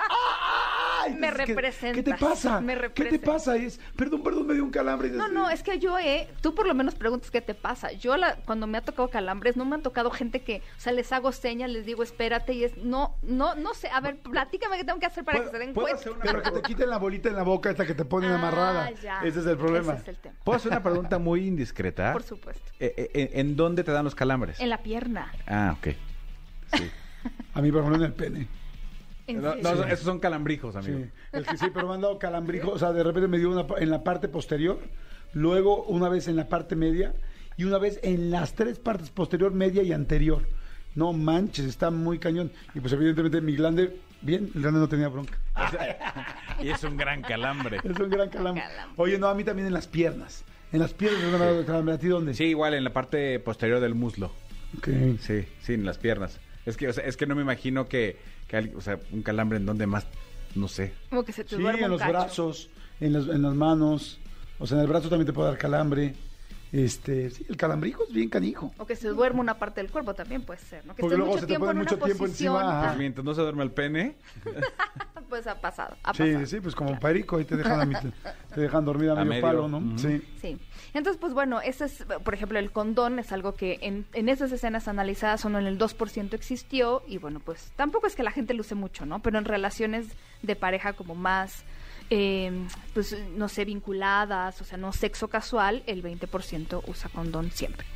Me 1.16 1.30
dices, 1.30 1.46
¿qué- 1.46 1.92
¿Qué 1.92 2.02
te 2.02 2.14
pasa? 2.14 2.60
me 2.60 2.76
¿Qué 2.92 3.04
te 3.06 3.18
pasa? 3.18 3.56
Es, 3.56 3.80
perdón, 3.96 4.22
perdón, 4.22 4.46
me 4.46 4.54
dio 4.54 4.64
un 4.64 4.70
calambre. 4.70 5.08
y 5.08 5.12
No, 5.12 5.28
no, 5.28 5.48
es 5.50 5.62
que 5.62 5.78
yo, 5.78 5.98
eh, 5.98 6.28
tú 6.40 6.54
por 6.54 6.66
lo 6.66 6.74
menos 6.74 6.94
preguntas 6.94 7.30
qué 7.30 7.40
te 7.40 7.54
pasa. 7.54 7.92
Yo 7.92 8.16
la, 8.16 8.36
cuando 8.36 8.66
me 8.66 8.78
ha 8.78 8.82
tocado 8.82 9.08
calambres, 9.08 9.56
no 9.56 9.64
me 9.64 9.74
han 9.76 9.82
tocado 9.82 10.10
gente 10.10 10.42
que, 10.42 10.62
o 10.76 10.80
sea, 10.80 10.92
les 10.92 11.12
hago 11.12 11.32
señas, 11.32 11.70
les 11.70 11.86
digo 11.86 12.02
espérate 12.02 12.52
y 12.52 12.64
es, 12.64 12.76
no, 12.76 13.14
no, 13.22 13.54
no 13.54 13.74
sé, 13.74 13.88
a 13.88 14.00
ver, 14.00 14.16
platícame 14.18 14.76
qué 14.76 14.84
tengo 14.84 14.98
que 14.98 15.06
hacer 15.06 15.24
para 15.24 15.44
que 15.44 15.50
se 15.50 15.58
den 15.58 15.72
¿puedo 15.74 15.86
cuenta. 15.88 16.00
hacer 16.00 16.12
una 16.12 16.22
Pero 16.22 16.42
que 16.42 16.50
te 16.50 16.62
quiten 16.62 16.90
la 16.90 16.98
bolita 16.98 17.28
en 17.28 17.36
la 17.36 17.42
boca 17.42 17.70
hasta 17.70 17.86
que 17.86 17.94
te 17.94 18.04
ponen 18.04 18.30
Ah, 18.32 18.36
amarrada. 18.38 18.90
ya. 19.02 19.20
Ese 19.22 19.40
es 19.40 19.46
el 19.46 19.56
problema. 19.56 19.92
Ese 19.94 20.02
es 20.02 20.08
el 20.08 20.16
tema. 20.16 20.34
¿Puedo 20.44 20.56
hacer 20.56 20.72
una 20.72 20.82
pregunta 20.82 21.18
muy 21.18 21.46
indiscreta? 21.46 22.12
Por 22.12 22.22
supuesto. 22.22 22.72
Eh, 22.80 23.10
eh, 23.14 23.30
¿En 23.34 23.56
dónde 23.56 23.84
te 23.84 23.92
dan 23.92 24.04
los 24.04 24.14
calambres? 24.14 24.60
En 24.60 24.68
la 24.70 24.78
pierna. 24.82 25.32
Ah, 25.46 25.74
ok. 25.78 25.88
Sí. 26.76 26.90
A 27.54 27.60
mí, 27.62 27.72
por 27.72 27.80
ejemplo, 27.80 27.96
en 28.04 28.10
el 28.10 28.12
pene. 28.14 28.46
No, 29.34 29.54
esos 29.54 30.00
son 30.00 30.18
calambrijos, 30.20 30.74
amigo. 30.76 30.98
Sí, 31.00 31.10
es 31.32 31.46
que 31.46 31.56
sí, 31.56 31.66
pero 31.72 31.88
me 31.88 31.94
han 31.94 32.00
dado 32.00 32.18
calambrijo. 32.18 32.70
O 32.70 32.78
sea, 32.78 32.92
de 32.92 33.02
repente 33.02 33.28
me 33.28 33.38
dio 33.38 33.50
una 33.50 33.66
en 33.78 33.90
la 33.90 34.02
parte 34.02 34.28
posterior, 34.28 34.78
luego 35.34 35.84
una 35.84 36.08
vez 36.08 36.28
en 36.28 36.36
la 36.36 36.48
parte 36.48 36.76
media 36.76 37.12
y 37.56 37.64
una 37.64 37.78
vez 37.78 38.00
en 38.02 38.30
las 38.30 38.54
tres 38.54 38.78
partes 38.78 39.10
posterior, 39.10 39.52
media 39.52 39.82
y 39.82 39.92
anterior. 39.92 40.46
no 40.94 41.12
manches, 41.12 41.66
está 41.66 41.90
muy 41.90 42.18
cañón. 42.18 42.50
Y 42.74 42.80
pues 42.80 42.92
evidentemente 42.92 43.40
mi 43.40 43.54
glande, 43.54 43.96
bien, 44.22 44.50
el 44.54 44.62
glande 44.62 44.80
no 44.80 44.88
tenía 44.88 45.08
bronca. 45.08 45.38
Y 46.60 46.70
es 46.70 46.82
un 46.82 46.96
gran 46.96 47.22
calambre. 47.22 47.78
Es 47.84 48.00
un 48.00 48.10
gran 48.10 48.30
calambre. 48.30 48.64
Calambre. 48.64 48.94
Oye, 48.96 49.16
no, 49.18 49.28
a 49.28 49.34
mí 49.34 49.44
también 49.44 49.68
en 49.68 49.74
las 49.74 49.86
piernas. 49.86 50.44
En 50.72 50.80
las 50.80 50.92
piernas 50.92 51.20
me 51.22 51.34
han 51.34 51.38
dado 51.38 51.64
calambre. 51.64 51.94
¿A 51.94 51.98
ti 51.98 52.08
dónde? 52.08 52.34
Sí, 52.34 52.44
igual 52.46 52.74
en 52.74 52.82
la 52.82 52.92
parte 52.92 53.38
posterior 53.38 53.78
del 53.78 53.94
muslo. 53.94 54.32
Ok. 54.76 54.88
Sí, 55.20 55.46
sí, 55.62 55.74
en 55.74 55.84
las 55.84 55.98
piernas. 55.98 56.40
Es 56.66 56.76
que, 56.76 56.88
o 56.88 56.92
sea, 56.92 57.04
es 57.04 57.16
que 57.16 57.26
no 57.26 57.36
me 57.36 57.42
imagino 57.42 57.86
que, 57.88 58.16
o 58.76 58.80
sea, 58.80 58.98
un 59.12 59.22
calambre 59.22 59.58
en 59.58 59.66
donde 59.66 59.86
más, 59.86 60.06
no 60.54 60.68
sé. 60.68 60.92
Como 61.10 61.24
que 61.24 61.32
se 61.32 61.44
te 61.44 61.56
Sí, 61.56 61.62
duerme 61.62 61.84
en 61.84 61.90
los 61.90 62.00
cacho. 62.00 62.12
brazos, 62.12 62.70
en, 63.00 63.12
las- 63.12 63.28
en 63.28 63.42
las 63.42 63.54
manos. 63.54 64.18
O 64.58 64.66
sea, 64.66 64.76
en 64.78 64.82
el 64.82 64.88
brazo 64.88 65.08
también 65.08 65.26
te 65.26 65.32
puede 65.32 65.50
dar 65.50 65.58
calambre. 65.58 66.14
Este, 66.72 67.30
sí, 67.30 67.46
el 67.48 67.56
calambrijo 67.56 68.04
es 68.06 68.12
bien 68.12 68.28
canijo. 68.28 68.74
O 68.78 68.84
que 68.84 68.94
se 68.96 69.08
duerma 69.08 69.40
una 69.40 69.58
parte 69.58 69.80
del 69.80 69.90
cuerpo 69.90 70.14
también 70.14 70.42
puede 70.42 70.60
ser, 70.60 70.84
¿no? 70.84 70.94
Que 70.94 71.00
Porque 71.00 71.14
esté 71.14 71.16
luego 71.16 71.30
mucho 71.32 71.40
se 71.40 71.46
te 71.46 71.50
tiempo 71.52 71.66
pone 71.66 71.78
en 71.78 71.84
mucho 71.84 71.94
una 71.96 72.04
tiempo 72.04 72.24
posición. 72.24 72.54
encima, 72.56 72.78
ajá. 72.78 72.90
ah, 72.92 72.96
Mientras 72.98 73.24
no 73.24 73.34
se 73.34 73.40
duerme 73.40 73.62
el 73.64 73.70
pene. 73.70 74.16
Pues 75.28 75.46
ha 75.46 75.60
pasado, 75.60 75.96
ha 76.04 76.14
Sí, 76.14 76.22
pasado. 76.24 76.46
sí, 76.46 76.60
pues 76.60 76.74
como 76.74 76.98
perico, 76.98 77.36
ahí 77.36 77.44
te 77.44 77.56
dejan, 77.56 77.80
a 77.80 77.84
mitad- 77.84 78.12
te 78.54 78.60
dejan 78.62 78.84
dormir 78.84 79.10
a 79.10 79.12
A 79.12 79.16
medio, 79.16 79.28
medio. 79.28 79.42
palo, 79.42 79.68
¿no? 79.68 79.78
Ujú. 79.78 79.98
Sí. 79.98 80.22
Sí. 80.40 80.58
Entonces, 80.94 81.20
pues 81.20 81.34
bueno, 81.34 81.60
ese 81.60 81.84
es, 81.84 82.04
por 82.24 82.32
ejemplo, 82.34 82.58
el 82.58 82.70
condón 82.72 83.18
es 83.18 83.30
algo 83.32 83.54
que 83.54 83.78
en, 83.82 84.06
en 84.14 84.28
esas 84.30 84.50
escenas 84.52 84.88
analizadas 84.88 85.40
solo 85.42 85.58
en 85.58 85.66
el 85.66 85.78
2% 85.78 86.32
existió 86.34 87.02
y 87.06 87.18
bueno, 87.18 87.40
pues 87.40 87.72
tampoco 87.76 88.06
es 88.06 88.16
que 88.16 88.22
la 88.22 88.30
gente 88.30 88.54
lo 88.54 88.62
use 88.62 88.74
mucho, 88.74 89.04
¿no? 89.04 89.20
Pero 89.20 89.38
en 89.38 89.44
relaciones 89.44 90.06
de 90.42 90.56
pareja 90.56 90.94
como 90.94 91.14
más, 91.14 91.64
eh, 92.10 92.50
pues 92.94 93.14
no 93.36 93.48
sé, 93.48 93.66
vinculadas, 93.66 94.60
o 94.62 94.64
sea, 94.64 94.78
no 94.78 94.92
sexo 94.92 95.28
casual, 95.28 95.82
el 95.86 96.02
20% 96.02 96.82
usa 96.86 97.10
condón 97.10 97.50
siempre. 97.50 97.86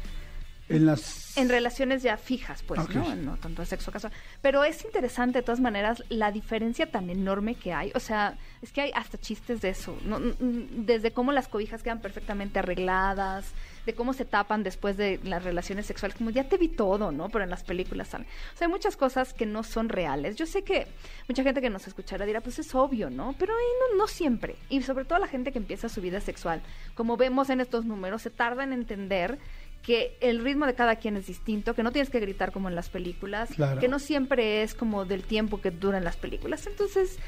En 0.76 0.86
las... 0.86 1.36
En 1.36 1.48
relaciones 1.48 2.02
ya 2.02 2.16
fijas, 2.18 2.62
pues. 2.62 2.88
¿no? 2.90 3.14
No 3.14 3.36
tanto 3.36 3.64
sexo 3.64 3.90
casual. 3.90 4.12
Pero 4.42 4.64
es 4.64 4.84
interesante, 4.84 5.38
de 5.38 5.42
todas 5.42 5.60
maneras, 5.60 6.04
la 6.10 6.30
diferencia 6.30 6.90
tan 6.90 7.08
enorme 7.08 7.54
que 7.54 7.72
hay. 7.72 7.90
O 7.94 8.00
sea, 8.00 8.36
es 8.60 8.70
que 8.72 8.82
hay 8.82 8.90
hasta 8.94 9.18
chistes 9.18 9.62
de 9.62 9.70
eso. 9.70 9.96
¿no? 10.04 10.20
Mm, 10.20 10.34
mm, 10.38 10.86
Desde 10.86 11.12
cómo 11.12 11.32
las 11.32 11.48
cobijas 11.48 11.82
quedan 11.82 12.00
perfectamente 12.00 12.58
arregladas, 12.58 13.52
de 13.86 13.94
cómo 13.94 14.12
se 14.12 14.24
tapan 14.24 14.62
después 14.62 14.96
de 14.96 15.20
las 15.24 15.42
relaciones 15.42 15.86
sexuales. 15.86 16.16
Como 16.16 16.30
ya 16.30 16.44
te 16.44 16.58
vi 16.58 16.68
todo, 16.68 17.12
¿no? 17.12 17.28
Pero 17.30 17.44
en 17.44 17.50
las 17.50 17.64
películas 17.64 18.08
salen. 18.08 18.26
O 18.54 18.56
sea, 18.56 18.66
hay 18.66 18.72
muchas 18.72 18.96
cosas 18.96 19.32
que 19.32 19.46
no 19.46 19.62
son 19.62 19.88
reales. 19.88 20.36
Yo 20.36 20.46
sé 20.46 20.62
que 20.62 20.86
mucha 21.28 21.42
gente 21.42 21.60
que 21.60 21.70
nos 21.70 21.86
escuchará 21.86 22.26
dirá, 22.26 22.40
pues 22.40 22.58
es 22.58 22.74
obvio, 22.74 23.10
¿no? 23.10 23.34
Pero 23.38 23.54
no 23.96 24.06
siempre. 24.06 24.56
Y 24.68 24.82
sobre 24.82 25.04
todo 25.04 25.18
la 25.18 25.28
gente 25.28 25.52
que 25.52 25.58
empieza 25.58 25.88
su 25.88 26.00
vida 26.00 26.20
sexual. 26.20 26.62
Como 26.94 27.16
vemos 27.16 27.50
en 27.50 27.60
estos 27.60 27.84
números, 27.84 28.22
se 28.22 28.30
tarda 28.30 28.64
en 28.64 28.72
entender 28.72 29.38
que 29.82 30.16
el 30.20 30.42
ritmo 30.44 30.66
de 30.66 30.74
cada 30.74 30.96
quien 30.96 31.16
es 31.16 31.26
distinto, 31.26 31.74
que 31.74 31.82
no 31.82 31.90
tienes 31.92 32.08
que 32.10 32.20
gritar 32.20 32.52
como 32.52 32.68
en 32.68 32.74
las 32.74 32.88
películas, 32.88 33.50
Claro. 33.54 33.80
que 33.80 33.88
no 33.88 33.98
siempre 33.98 34.62
es 34.62 34.74
como 34.74 35.04
del 35.04 35.24
tiempo 35.24 35.60
que 35.60 35.70
duran 35.72 36.04
las 36.04 36.16
películas. 36.16 36.66
Entonces, 36.66 37.18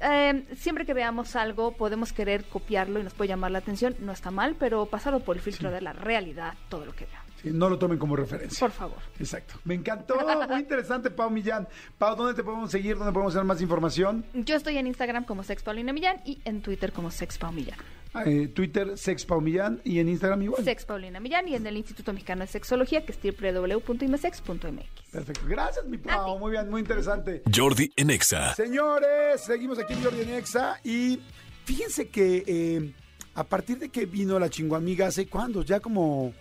eh, 0.00 0.44
siempre 0.56 0.84
que 0.86 0.94
veamos 0.94 1.34
algo, 1.36 1.72
podemos 1.72 2.12
querer 2.12 2.44
copiarlo 2.44 3.00
y 3.00 3.02
nos 3.02 3.14
puede 3.14 3.28
llamar 3.28 3.50
la 3.50 3.58
atención. 3.58 3.96
No 4.00 4.12
está 4.12 4.30
mal, 4.30 4.54
pero 4.58 4.86
pasarlo 4.86 5.20
por 5.20 5.36
el 5.36 5.42
filtro 5.42 5.70
de 5.70 5.80
la 5.80 5.92
realidad, 5.92 6.54
todo 6.68 6.84
lo 6.84 6.94
que 6.94 7.06
vean. 7.06 7.22
Sí, 7.42 7.50
no 7.52 7.68
lo 7.68 7.78
tomen 7.78 7.98
como 7.98 8.16
referencia. 8.16 8.58
Por 8.60 8.70
favor. 8.70 8.98
Exacto. 9.18 9.54
Me 9.64 9.74
encantó, 9.74 10.16
muy 10.48 10.60
interesante, 10.60 11.10
Pau 11.10 11.28
Millán. 11.30 11.66
Pau, 11.98 12.16
¿dónde 12.16 12.34
te 12.34 12.42
podemos 12.42 12.70
seguir? 12.70 12.96
¿Dónde 12.96 13.12
podemos 13.12 13.32
tener 13.34 13.44
más 13.44 13.60
información? 13.60 14.24
Yo 14.32 14.56
estoy 14.56 14.78
en 14.78 14.86
Instagram 14.86 15.24
como 15.24 15.42
Sex 15.42 15.62
Paulina 15.62 15.92
Millán 15.92 16.16
y 16.24 16.40
en 16.44 16.62
Twitter 16.62 16.92
como 16.92 17.10
Sex 17.10 17.36
Pau 17.38 17.52
Millán. 17.52 17.78
Eh, 18.24 18.48
Twitter, 18.48 18.96
Sex 18.96 19.24
Pau 19.26 19.40
Millán 19.40 19.80
y 19.84 19.98
en 19.98 20.08
Instagram 20.08 20.42
igual. 20.42 20.64
Sex 20.64 20.84
Paulina 20.84 21.20
Millán 21.20 21.48
y 21.48 21.54
en 21.54 21.66
el 21.66 21.76
Instituto 21.76 22.12
Mexicano 22.12 22.42
de 22.42 22.46
Sexología, 22.46 23.04
que 23.04 23.12
es 23.12 23.18
www.imesex.mx. 23.20 25.10
Perfecto. 25.12 25.46
Gracias, 25.46 25.86
mi 25.86 25.98
Pau. 25.98 26.38
Muy 26.38 26.52
bien, 26.52 26.70
muy 26.70 26.80
interesante. 26.80 27.42
Jordi 27.54 27.90
en 27.96 28.10
Exa. 28.10 28.54
Señores, 28.54 29.42
seguimos 29.44 29.78
aquí 29.78 29.92
en 29.92 30.02
Jordi 30.02 30.22
en 30.22 30.30
Exa 30.30 30.80
y 30.84 31.20
fíjense 31.64 32.08
que 32.08 32.44
eh, 32.46 32.92
a 33.34 33.44
partir 33.44 33.78
de 33.78 33.90
que 33.90 34.06
vino 34.06 34.38
la 34.38 34.48
chinguamiga, 34.48 35.06
¿hace 35.06 35.26
cuándo? 35.26 35.62
Ya 35.62 35.80
como... 35.80 36.32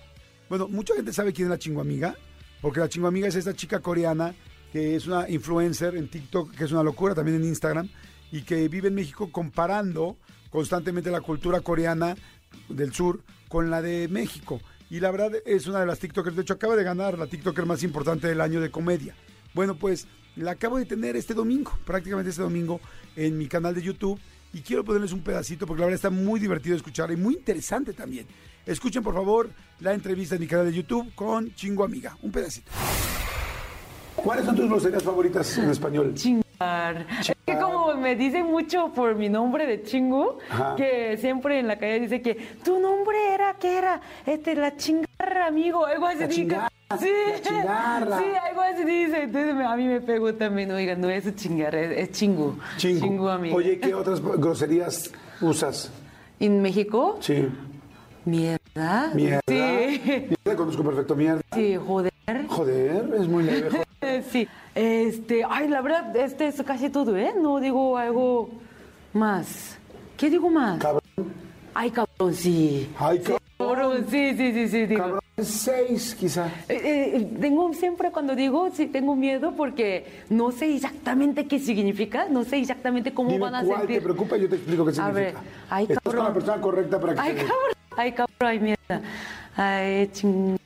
Bueno, 0.47 0.67
mucha 0.67 0.95
gente 0.95 1.11
sabe 1.11 1.34
quién 1.34 1.47
es 1.47 1.49
la 1.49 1.57
chinguamiga, 1.57 2.15
porque 2.61 2.80
la 2.80 2.88
chinguamiga 2.88 3.28
es 3.28 3.36
esta 3.36 3.53
chica 3.53 3.80
coreana 3.80 4.36
que 4.76 4.95
es 4.95 5.07
una 5.07 5.30
influencer 5.30 5.95
en 5.95 6.09
TikTok, 6.09 6.53
que 6.53 6.65
es 6.65 6.71
una 6.73 6.84
locura, 6.84 7.15
también 7.15 7.38
en 7.38 7.45
Instagram, 7.45 7.88
y 8.30 8.41
que 8.41 8.67
vive 8.67 8.89
en 8.89 8.95
México 8.95 9.32
comparando 9.32 10.17
constantemente 10.55 11.11
la 11.11 11.19
cultura 11.19 11.59
coreana 11.59 12.15
del 12.69 12.93
sur 12.93 13.19
con 13.49 13.69
la 13.69 13.81
de 13.81 14.07
México. 14.07 14.61
Y 14.89 15.01
la 15.01 15.11
verdad 15.11 15.33
es 15.45 15.67
una 15.67 15.81
de 15.81 15.85
las 15.85 15.99
TikTokers, 15.99 16.33
de 16.33 16.43
hecho 16.43 16.53
acaba 16.53 16.77
de 16.77 16.83
ganar 16.83 17.19
la 17.19 17.27
TikToker 17.27 17.65
más 17.65 17.83
importante 17.83 18.29
del 18.29 18.39
año 18.39 18.61
de 18.61 18.71
comedia. 18.71 19.13
Bueno, 19.53 19.75
pues 19.75 20.07
la 20.37 20.51
acabo 20.51 20.77
de 20.77 20.85
tener 20.85 21.17
este 21.17 21.33
domingo, 21.33 21.77
prácticamente 21.85 22.29
este 22.29 22.41
domingo, 22.41 22.79
en 23.17 23.37
mi 23.37 23.47
canal 23.47 23.75
de 23.75 23.81
YouTube. 23.81 24.17
Y 24.53 24.61
quiero 24.61 24.85
ponerles 24.85 25.11
un 25.11 25.19
pedacito 25.19 25.67
porque 25.67 25.81
la 25.81 25.87
verdad 25.87 25.97
está 25.97 26.09
muy 26.09 26.39
divertido 26.39 26.77
escuchar 26.77 27.11
y 27.11 27.17
muy 27.17 27.33
interesante 27.33 27.91
también. 27.91 28.25
Escuchen 28.65 29.03
por 29.03 29.13
favor 29.13 29.49
la 29.81 29.93
entrevista 29.93 30.35
en 30.35 30.41
mi 30.41 30.47
canal 30.47 30.67
de 30.67 30.73
YouTube 30.73 31.13
con 31.15 31.53
Chingo 31.53 31.83
Amiga. 31.83 32.17
Un 32.21 32.31
pedacito. 32.31 32.71
¿Cuáles 34.15 34.45
son 34.45 34.55
tus 34.55 34.69
groserías 34.69 35.03
favoritas 35.03 35.57
en 35.57 35.69
español? 35.69 36.13
Chingar. 36.15 36.44
Es 36.59 37.35
que 37.45 37.57
como 37.57 37.93
me 37.95 38.15
dicen 38.15 38.45
mucho 38.45 38.91
por 38.93 39.15
mi 39.15 39.29
nombre 39.29 39.65
de 39.65 39.83
chingo, 39.83 40.39
Ajá. 40.49 40.75
que 40.75 41.17
siempre 41.17 41.59
en 41.59 41.67
la 41.67 41.77
calle 41.77 41.99
dice 42.01 42.21
que 42.21 42.35
tu 42.63 42.79
nombre 42.79 43.17
era, 43.33 43.55
¿qué 43.59 43.77
era? 43.77 44.01
Este, 44.25 44.55
la 44.55 44.75
chingarra, 44.75 45.47
amigo, 45.47 45.85
algo 45.85 46.05
así 46.07 46.19
La 46.19 46.27
dice. 46.27 46.41
chingarra, 46.41 46.69
Sí, 46.99 47.09
la 47.31 47.41
chingarra. 47.41 48.17
sí, 48.19 48.25
algo 48.49 48.61
así 48.61 48.83
dice. 48.85 49.23
Entonces 49.23 49.55
a 49.65 49.75
mí 49.75 49.85
me 49.85 50.01
pegó 50.01 50.33
también, 50.33 50.71
oiga, 50.71 50.95
no 50.95 51.09
es 51.09 51.35
chingarra, 51.35 51.81
es, 51.81 52.11
chingo. 52.11 52.57
Chingo. 52.77 53.29
amigo. 53.29 53.57
Oye, 53.57 53.79
¿qué 53.79 53.93
otras 53.93 54.21
groserías 54.21 55.11
usas? 55.41 55.91
¿En 56.39 56.61
México? 56.61 57.17
Sí. 57.21 57.47
Mierda. 58.23 59.11
Mierda. 59.13 59.41
Sí. 59.47 60.01
Mierda, 60.29 60.55
conozco 60.57 60.83
perfecto. 60.83 61.15
Mierda. 61.15 61.41
Sí, 61.53 61.75
joder. 61.75 62.11
Joder, 62.47 63.13
es 63.19 63.27
muy 63.27 63.43
leve. 63.43 63.69
joder. 63.69 63.85
Sí, 64.31 64.47
este, 64.76 65.43
ay, 65.49 65.67
la 65.69 65.82
verdad, 65.82 66.15
este 66.15 66.47
es 66.47 66.61
casi 66.63 66.89
todo, 66.89 67.15
¿eh? 67.17 67.34
No 67.41 67.59
digo 67.59 67.97
algo 67.97 68.49
más. 69.13 69.78
¿Qué 70.17 70.30
digo 70.30 70.49
más? 70.49 70.80
Cabrón. 70.80 71.01
Ay, 71.73 71.91
cabrón, 71.91 72.34
sí. 72.34 72.89
Ay, 72.99 73.19
cabrón. 73.19 73.39
Cabrón, 73.57 74.05
sí, 74.09 74.34
sí, 74.36 74.51
sí, 74.53 74.67
sí, 74.69 74.86
digo. 74.86 75.01
Cabrón, 75.01 75.21
seis, 75.41 76.15
quizá. 76.15 76.47
Eh, 76.69 77.11
eh, 77.15 77.38
tengo 77.41 77.73
siempre 77.73 78.11
cuando 78.11 78.36
digo, 78.36 78.69
sí, 78.73 78.88
tengo 78.88 79.15
miedo 79.15 79.53
porque 79.55 80.23
no 80.30 80.51
sé 80.51 80.76
exactamente 80.76 81.47
qué 81.47 81.59
significa, 81.59 82.28
no 82.30 82.43
sé 82.43 82.57
exactamente 82.57 83.13
cómo 83.13 83.30
Dime 83.30 83.41
van 83.41 83.55
a 83.55 83.63
cuál 83.63 83.80
sentir. 83.80 83.97
te 83.97 84.01
preocupa 84.03 84.38
yo 84.38 84.49
te 84.49 84.55
explico 84.55 84.84
qué 84.86 84.91
A 84.91 84.93
significa. 84.93 85.19
ver, 85.21 85.36
ay, 85.69 85.84
Estás 85.84 85.99
con 86.03 86.11
cabrón. 86.11 86.26
la 86.28 86.34
persona 86.34 86.61
correcta 86.61 86.99
para 86.99 87.13
que 87.15 87.19
Ay, 87.21 87.36
cabrón, 87.36 87.73
ay, 87.97 88.11
cabrón, 88.11 88.36
ay, 88.41 88.59
mierda. 88.59 89.01
Ay, 89.57 90.09
ching, 90.13 90.57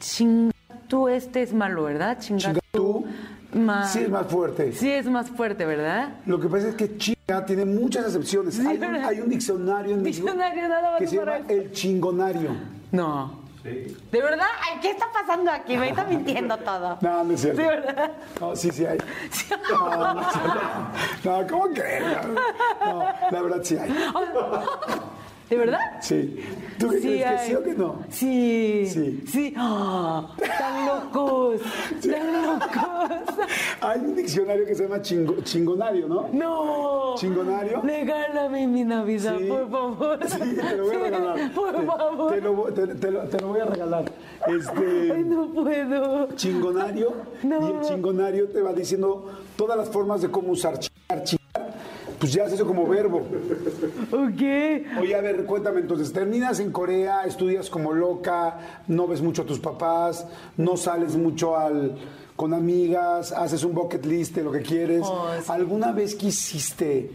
chinga 0.00 0.52
tú, 0.88 1.08
este 1.08 1.42
es 1.42 1.52
malo, 1.52 1.84
¿verdad? 1.84 2.18
Chinga 2.18 2.54
tú. 2.72 3.04
Ma- 3.52 3.84
Sí 3.86 4.00
es 4.00 4.08
más 4.10 4.26
fuerte. 4.26 4.72
Sí 4.72 4.90
es 4.90 5.06
más 5.06 5.28
fuerte, 5.30 5.64
¿verdad? 5.66 6.14
Lo 6.26 6.40
que 6.40 6.48
pasa 6.48 6.68
es 6.68 6.74
que 6.74 6.96
chinga 6.96 7.44
tiene 7.46 7.64
muchas 7.64 8.06
excepciones. 8.06 8.54
Sí, 8.54 8.66
hay, 8.66 8.74
un, 8.76 8.80
¿verdad? 8.80 9.04
hay 9.08 9.20
un 9.20 9.28
diccionario 9.28 9.94
en 9.94 10.02
Diccionario 10.04 10.68
nada 10.68 10.90
más 10.92 10.98
que 11.00 11.06
se 11.06 11.16
para 11.18 11.38
llama 11.38 11.50
eso. 11.52 11.60
el 11.62 11.72
chingonario. 11.72 12.50
No. 12.90 13.42
¿De 13.62 14.20
verdad? 14.20 14.46
Ay, 14.60 14.80
¿qué 14.82 14.90
está 14.90 15.06
pasando 15.12 15.48
aquí? 15.52 15.76
Me 15.76 15.90
está 15.90 16.04
mintiendo 16.04 16.56
todo. 16.56 16.98
No, 17.02 17.22
no 17.22 17.32
es 17.34 17.40
cierto. 17.42 17.60
¿De 17.62 17.68
verdad? 17.68 18.10
No, 18.40 18.56
sí, 18.56 18.70
sí 18.72 18.84
hay. 18.84 18.98
No, 19.70 20.14
no, 20.14 20.20
es 20.20 20.26
cierto. 20.32 20.60
no, 21.42 21.46
¿cómo 21.46 21.74
crees? 21.74 22.02
No, 22.84 23.04
la 23.30 23.42
verdad 23.42 23.60
sí 23.62 23.76
hay. 23.78 23.88
¿De 25.52 25.58
verdad? 25.58 25.80
Sí. 26.00 26.36
¿Tú 26.78 26.88
qué 26.88 26.98
crees 27.00 27.30
que 27.30 27.46
sí 27.46 27.54
o 27.54 27.62
que 27.62 27.74
no? 27.74 27.96
Sí. 28.08 28.86
Sí. 28.90 29.22
Sí. 29.26 29.54
¡Ah! 29.58 30.34
¡Tan 30.58 30.86
locos! 30.86 31.60
¡Tan 32.00 32.32
locos! 32.42 33.36
Hay 33.82 34.00
un 34.00 34.16
diccionario 34.16 34.64
que 34.64 34.74
se 34.74 34.84
llama 34.84 35.02
chingo- 35.02 35.44
chingonario, 35.44 36.08
¿no? 36.08 36.28
¡No! 36.32 37.14
¿Chingonario? 37.16 37.82
Regálame 37.82 38.66
mi 38.66 38.82
Navidad, 38.84 39.36
Sí. 39.38 39.44
por 39.44 39.70
favor. 39.70 40.18
Sí, 40.26 40.38
te 40.56 40.76
lo 40.76 40.84
voy 40.84 40.94
a 40.94 40.98
Sí, 40.98 41.02
regalar. 41.04 41.52
Por 41.52 41.72
Te- 41.76 41.82
favor. 41.86 42.32
Te, 42.32 42.40
lo, 42.40 42.62
te- 42.72 42.94
te 42.94 43.10
lo- 43.10 43.20
te 43.28 43.40
lo 43.40 43.48
voy 43.48 43.60
a 43.60 43.64
regalar. 43.66 44.04
Este. 44.46 45.12
Ay, 45.12 45.22
no 45.24 45.48
puedo. 45.52 46.28
chingonario 46.34 47.12
No. 47.42 47.68
y 47.68 47.72
el 47.72 47.80
chingonario 47.82 48.48
te 48.48 48.62
va 48.62 48.72
diciendo 48.72 49.30
todas 49.56 49.76
las 49.76 49.90
formas 49.90 50.22
de 50.22 50.30
cómo 50.30 50.52
usar 50.52 50.78
chingar, 50.78 51.24
chingar. 51.24 51.41
Pues 52.22 52.34
ya 52.34 52.44
es 52.44 52.52
eso 52.52 52.64
como 52.64 52.86
verbo. 52.86 53.26
Ok. 54.12 54.42
Oye, 55.00 55.14
a 55.16 55.20
ver, 55.20 55.44
cuéntame 55.44 55.80
entonces, 55.80 56.12
terminas 56.12 56.60
en 56.60 56.70
Corea, 56.70 57.24
estudias 57.24 57.68
como 57.68 57.92
loca, 57.92 58.58
no 58.86 59.08
ves 59.08 59.20
mucho 59.20 59.42
a 59.42 59.44
tus 59.44 59.58
papás, 59.58 60.24
no 60.56 60.76
sales 60.76 61.16
mucho 61.16 61.56
al 61.56 61.96
con 62.36 62.54
amigas, 62.54 63.32
haces 63.32 63.64
un 63.64 63.74
bucket 63.74 64.06
list 64.06 64.36
de 64.36 64.44
lo 64.44 64.52
que 64.52 64.62
quieres. 64.62 65.02
Oh, 65.04 65.30
sí. 65.36 65.46
¿Alguna 65.48 65.90
vez 65.90 66.14
quisiste 66.14 67.10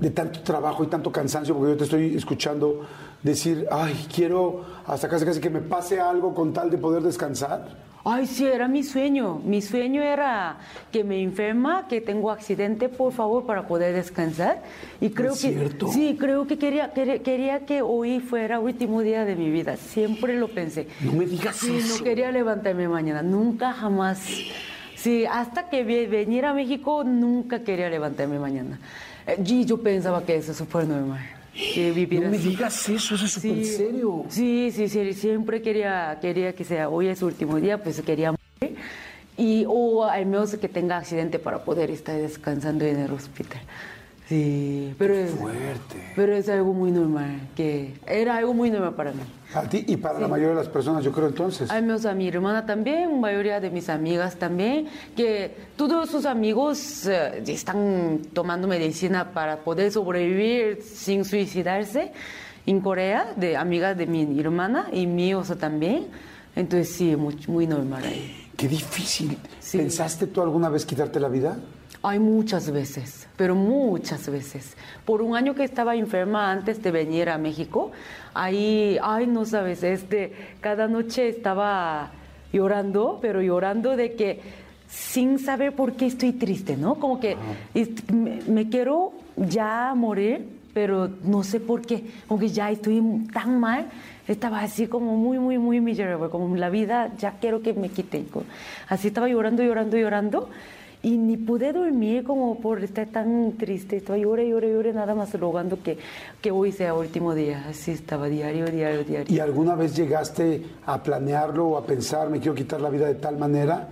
de 0.00 0.10
tanto 0.10 0.42
trabajo 0.42 0.84
y 0.84 0.86
tanto 0.86 1.10
cansancio, 1.10 1.52
porque 1.56 1.72
yo 1.72 1.76
te 1.76 1.84
estoy 1.84 2.14
escuchando 2.14 2.86
decir, 3.20 3.66
ay, 3.72 4.06
quiero 4.14 4.64
hasta 4.86 5.08
casi 5.08 5.24
casi 5.24 5.40
que 5.40 5.50
me 5.50 5.60
pase 5.60 5.98
algo 5.98 6.32
con 6.36 6.52
tal 6.52 6.70
de 6.70 6.78
poder 6.78 7.02
descansar? 7.02 7.84
Ay, 8.08 8.26
sí, 8.28 8.46
era 8.46 8.68
mi 8.68 8.84
sueño. 8.84 9.40
Mi 9.44 9.60
sueño 9.60 10.00
era 10.00 10.58
que 10.92 11.02
me 11.02 11.20
enferma, 11.20 11.88
que 11.88 12.00
tengo 12.00 12.30
accidente, 12.30 12.88
por 12.88 13.12
favor, 13.12 13.44
para 13.46 13.66
poder 13.66 13.94
descansar. 13.96 14.62
Y 15.00 15.10
creo 15.10 15.32
¿Es 15.32 15.42
que 15.42 15.48
cierto? 15.52 15.88
sí, 15.88 16.16
creo 16.18 16.46
que 16.46 16.56
quería, 16.56 16.92
quería, 16.92 17.20
quería 17.20 17.66
que 17.66 17.82
hoy 17.82 18.20
fuera 18.20 18.60
último 18.60 19.00
día 19.02 19.24
de 19.24 19.34
mi 19.34 19.50
vida. 19.50 19.76
Siempre 19.76 20.36
lo 20.38 20.46
pensé. 20.46 20.86
No 21.00 21.14
me 21.14 21.26
digas 21.26 21.56
Sí, 21.56 21.78
eso. 21.78 21.98
no 21.98 22.04
quería 22.04 22.30
levantarme 22.30 22.86
mañana, 22.86 23.22
nunca 23.22 23.72
jamás. 23.72 24.20
Sí, 24.94 25.24
hasta 25.26 25.68
que 25.68 25.82
venir 26.06 26.44
a 26.44 26.54
México, 26.54 27.02
nunca 27.02 27.64
quería 27.64 27.90
levantarme 27.90 28.38
mañana. 28.38 28.78
Eh, 29.26 29.42
Y 29.44 29.64
yo 29.64 29.82
pensaba 29.82 30.24
que 30.24 30.36
eso 30.36 30.52
es 30.52 30.58
súper 30.58 30.86
normal. 30.86 31.20
Que 31.56 32.06
No 32.20 32.30
me 32.30 32.38
digas 32.38 32.88
eso, 32.88 33.14
eso 33.14 33.24
es 33.24 33.32
súper 33.32 33.64
serio. 33.64 34.24
Sí, 34.28 34.70
sí, 34.74 34.88
sí, 34.88 35.12
siempre 35.14 35.62
quería, 35.62 36.18
quería 36.20 36.54
que 36.54 36.64
sea 36.64 36.88
hoy 36.88 37.08
es 37.08 37.20
su 37.20 37.26
último 37.26 37.58
día, 37.58 37.82
pues 37.82 38.00
quería 38.02 38.32
morir. 38.32 38.76
Y, 39.38 39.64
o 39.66 40.04
al 40.04 40.26
menos 40.26 40.54
que 40.56 40.68
tenga 40.68 40.98
accidente 40.98 41.38
para 41.38 41.64
poder 41.64 41.90
estar 41.90 42.16
descansando 42.16 42.84
en 42.84 43.00
el 43.00 43.12
hospital. 43.12 43.60
Sí, 44.28 44.92
pero 44.98 45.14
es, 45.14 45.30
Fuerte. 45.30 46.12
pero 46.16 46.34
es 46.34 46.48
algo 46.48 46.72
muy 46.72 46.90
normal, 46.90 47.48
que 47.54 47.94
era 48.08 48.36
algo 48.36 48.54
muy 48.54 48.70
normal 48.70 48.94
para 48.94 49.12
mí. 49.12 49.20
A 49.54 49.62
ti 49.62 49.84
y 49.86 49.96
para 49.96 50.18
la 50.18 50.26
mayoría 50.26 50.50
de 50.50 50.56
las 50.56 50.68
personas, 50.68 51.04
yo 51.04 51.12
creo 51.12 51.28
entonces. 51.28 51.70
A 51.70 51.80
mi 51.80 52.28
hermana 52.28 52.66
también, 52.66 53.20
mayoría 53.20 53.60
de 53.60 53.70
mis 53.70 53.88
amigas 53.88 54.34
también, 54.34 54.88
que 55.16 55.54
todos 55.76 56.10
sus 56.10 56.26
amigos 56.26 57.06
eh, 57.06 57.44
están 57.46 58.22
tomando 58.32 58.66
medicina 58.66 59.32
para 59.32 59.58
poder 59.58 59.92
sobrevivir 59.92 60.82
sin 60.82 61.24
suicidarse 61.24 62.10
en 62.66 62.80
Corea, 62.80 63.32
de 63.36 63.56
amigas 63.56 63.96
de 63.96 64.06
mi 64.06 64.40
hermana 64.40 64.88
y 64.92 65.06
míos 65.06 65.52
también. 65.60 66.08
Entonces 66.56 66.88
sí, 66.96 67.14
muy, 67.14 67.36
muy 67.46 67.68
normal. 67.68 68.02
Qué 68.56 68.66
difícil. 68.66 69.38
Sí. 69.60 69.78
¿Pensaste 69.78 70.26
tú 70.26 70.42
alguna 70.42 70.68
vez 70.68 70.84
quitarte 70.84 71.20
la 71.20 71.28
vida? 71.28 71.58
Hay 72.06 72.20
muchas 72.20 72.70
veces, 72.70 73.26
pero 73.36 73.56
muchas 73.56 74.30
veces. 74.30 74.76
Por 75.04 75.22
un 75.22 75.34
año 75.34 75.56
que 75.56 75.64
estaba 75.64 75.96
enferma 75.96 76.52
antes 76.52 76.80
de 76.80 76.92
venir 76.92 77.28
a 77.28 77.36
México, 77.36 77.90
ahí, 78.32 78.96
ay, 79.02 79.26
no 79.26 79.44
sabes, 79.44 79.82
este, 79.82 80.32
cada 80.60 80.86
noche 80.86 81.28
estaba 81.28 82.12
llorando, 82.52 83.18
pero 83.20 83.42
llorando 83.42 83.96
de 83.96 84.14
que 84.14 84.40
sin 84.86 85.40
saber 85.40 85.74
por 85.74 85.94
qué 85.94 86.06
estoy 86.06 86.30
triste, 86.34 86.76
¿no? 86.76 86.94
Como 86.94 87.18
que 87.18 87.36
me, 88.12 88.40
me 88.46 88.68
quiero 88.68 89.10
ya 89.36 89.92
morir, 89.96 90.46
pero 90.72 91.10
no 91.24 91.42
sé 91.42 91.58
por 91.58 91.82
qué, 91.82 92.04
como 92.28 92.38
que 92.38 92.50
ya 92.50 92.70
estoy 92.70 93.02
tan 93.32 93.58
mal. 93.58 93.88
Estaba 94.28 94.60
así 94.60 94.86
como 94.86 95.16
muy, 95.16 95.40
muy, 95.40 95.58
muy 95.58 95.80
miserable, 95.80 96.28
como 96.30 96.54
la 96.54 96.70
vida 96.70 97.12
ya 97.18 97.32
quiero 97.40 97.62
que 97.62 97.72
me 97.72 97.88
quite. 97.88 98.24
Así 98.86 99.08
estaba 99.08 99.28
llorando, 99.28 99.64
llorando, 99.64 99.96
llorando. 99.96 100.48
Y 101.06 101.18
ni 101.18 101.36
pude 101.36 101.72
dormir 101.72 102.24
como 102.24 102.58
por 102.58 102.82
estar 102.82 103.06
tan 103.06 103.52
triste. 103.52 103.98
Estaba 103.98 104.18
llore, 104.18 104.48
llore, 104.48 104.72
llore, 104.72 104.92
nada 104.92 105.14
más 105.14 105.32
rogando 105.38 105.80
que, 105.80 105.98
que 106.42 106.50
hoy 106.50 106.72
sea 106.72 106.94
último 106.94 107.32
día. 107.32 107.64
Así 107.68 107.92
estaba, 107.92 108.26
diario, 108.26 108.66
diario, 108.66 109.04
diario. 109.04 109.32
¿Y 109.32 109.38
alguna 109.38 109.76
vez 109.76 109.94
llegaste 109.94 110.66
a 110.84 111.00
planearlo 111.00 111.68
o 111.68 111.78
a 111.78 111.86
pensar, 111.86 112.28
me 112.28 112.40
quiero 112.40 112.56
quitar 112.56 112.80
la 112.80 112.90
vida 112.90 113.06
de 113.06 113.14
tal 113.14 113.38
manera? 113.38 113.88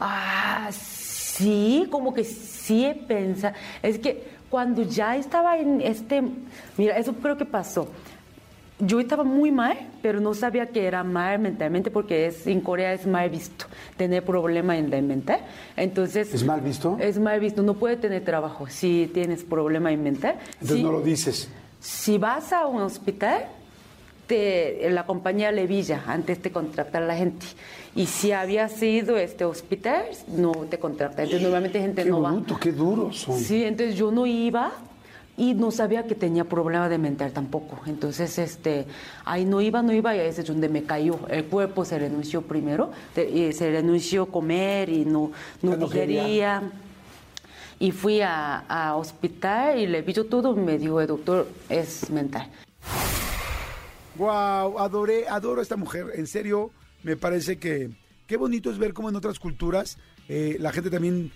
Ah, 0.00 0.68
sí, 0.72 1.86
como 1.92 2.12
que 2.12 2.24
sí 2.24 2.84
he 2.84 2.96
pensado. 2.96 3.54
Es 3.80 4.00
que 4.00 4.24
cuando 4.50 4.82
ya 4.82 5.16
estaba 5.16 5.56
en 5.56 5.80
este. 5.80 6.24
Mira, 6.76 6.98
eso 6.98 7.12
creo 7.12 7.36
que 7.36 7.44
pasó. 7.44 7.86
Yo 8.80 8.98
estaba 8.98 9.22
muy 9.22 9.52
mal, 9.52 9.78
pero 10.06 10.20
no 10.20 10.34
sabía 10.34 10.66
que 10.66 10.86
era 10.86 11.02
mal 11.02 11.40
mentalmente 11.40 11.90
porque 11.90 12.26
es, 12.26 12.46
en 12.46 12.60
Corea 12.60 12.92
es 12.92 13.08
mal 13.08 13.28
visto 13.28 13.66
tener 13.96 14.24
problema 14.24 14.78
en 14.78 14.88
la 14.88 15.02
mental. 15.02 15.40
Entonces. 15.76 16.32
¿Es 16.32 16.44
mal 16.44 16.60
visto? 16.60 16.96
Es 17.00 17.18
mal 17.18 17.40
visto. 17.40 17.60
No 17.64 17.74
puede 17.74 17.96
tener 17.96 18.24
trabajo 18.24 18.68
si 18.68 19.10
tienes 19.12 19.42
problema 19.42 19.90
en 19.90 20.04
mental. 20.04 20.36
Entonces 20.60 20.80
no 20.80 20.92
lo 20.92 21.00
dices. 21.00 21.48
Si 21.80 22.18
vas 22.18 22.52
a 22.52 22.66
un 22.66 22.82
hospital, 22.82 23.46
te, 24.28 24.88
la 24.90 25.06
compañía 25.06 25.50
Levilla 25.50 26.04
antes 26.06 26.40
de 26.40 26.52
contratar 26.52 27.02
a 27.02 27.06
la 27.06 27.16
gente. 27.16 27.44
Y 27.96 28.06
si 28.06 28.30
habías 28.30 28.80
ido 28.80 29.16
a 29.16 29.22
este 29.22 29.44
hospital, 29.44 30.04
no 30.28 30.52
te 30.70 30.78
contrata. 30.78 31.24
Entonces 31.24 31.42
normalmente 31.42 31.80
gente 31.80 32.04
Qué 32.04 32.10
no 32.10 32.22
va. 32.22 32.40
qué 32.60 32.70
duros 32.70 33.18
son. 33.18 33.40
Sí, 33.40 33.64
entonces 33.64 33.96
yo 33.96 34.12
no 34.12 34.24
iba 34.24 34.70
y 35.36 35.54
no 35.54 35.70
sabía 35.70 36.06
que 36.06 36.14
tenía 36.14 36.44
problema 36.44 36.88
de 36.88 36.98
mental 36.98 37.32
tampoco. 37.32 37.80
Entonces, 37.86 38.38
este, 38.38 38.86
ahí 39.24 39.44
no 39.44 39.60
iba, 39.60 39.82
no 39.82 39.92
iba 39.92 40.16
y 40.16 40.20
ahí 40.20 40.28
es 40.28 40.46
donde 40.46 40.68
me 40.68 40.84
cayó. 40.84 41.20
El 41.28 41.44
cuerpo 41.44 41.84
se 41.84 41.98
renunció 41.98 42.42
primero, 42.42 42.90
se 43.14 43.70
renunció 43.70 44.26
comer 44.26 44.88
y 44.88 45.04
no, 45.04 45.32
no, 45.62 45.88
quería. 45.88 46.22
quería. 46.22 46.62
Y 47.78 47.92
fui 47.92 48.22
a, 48.22 48.60
a 48.60 48.96
hospital 48.96 49.78
y 49.78 49.86
le 49.86 50.00
vi 50.00 50.14
yo 50.14 50.24
todo 50.24 50.56
y 50.56 50.60
me 50.60 50.78
dijo, 50.78 51.00
el 51.00 51.06
doctor, 51.06 51.46
es 51.68 52.08
mental. 52.08 52.48
Wow, 54.16 54.78
adoré, 54.78 55.28
adoro 55.28 55.60
a 55.60 55.62
esta 55.62 55.76
mujer. 55.76 56.06
En 56.14 56.26
serio, 56.26 56.70
me 57.02 57.16
parece 57.16 57.58
que 57.58 57.90
qué 58.26 58.36
bonito 58.36 58.70
es 58.70 58.78
ver 58.78 58.94
cómo 58.94 59.08
en 59.08 59.16
otras 59.16 59.38
culturas 59.38 59.98
eh, 60.28 60.56
la 60.58 60.72
gente 60.72 60.90
también, 60.90 61.30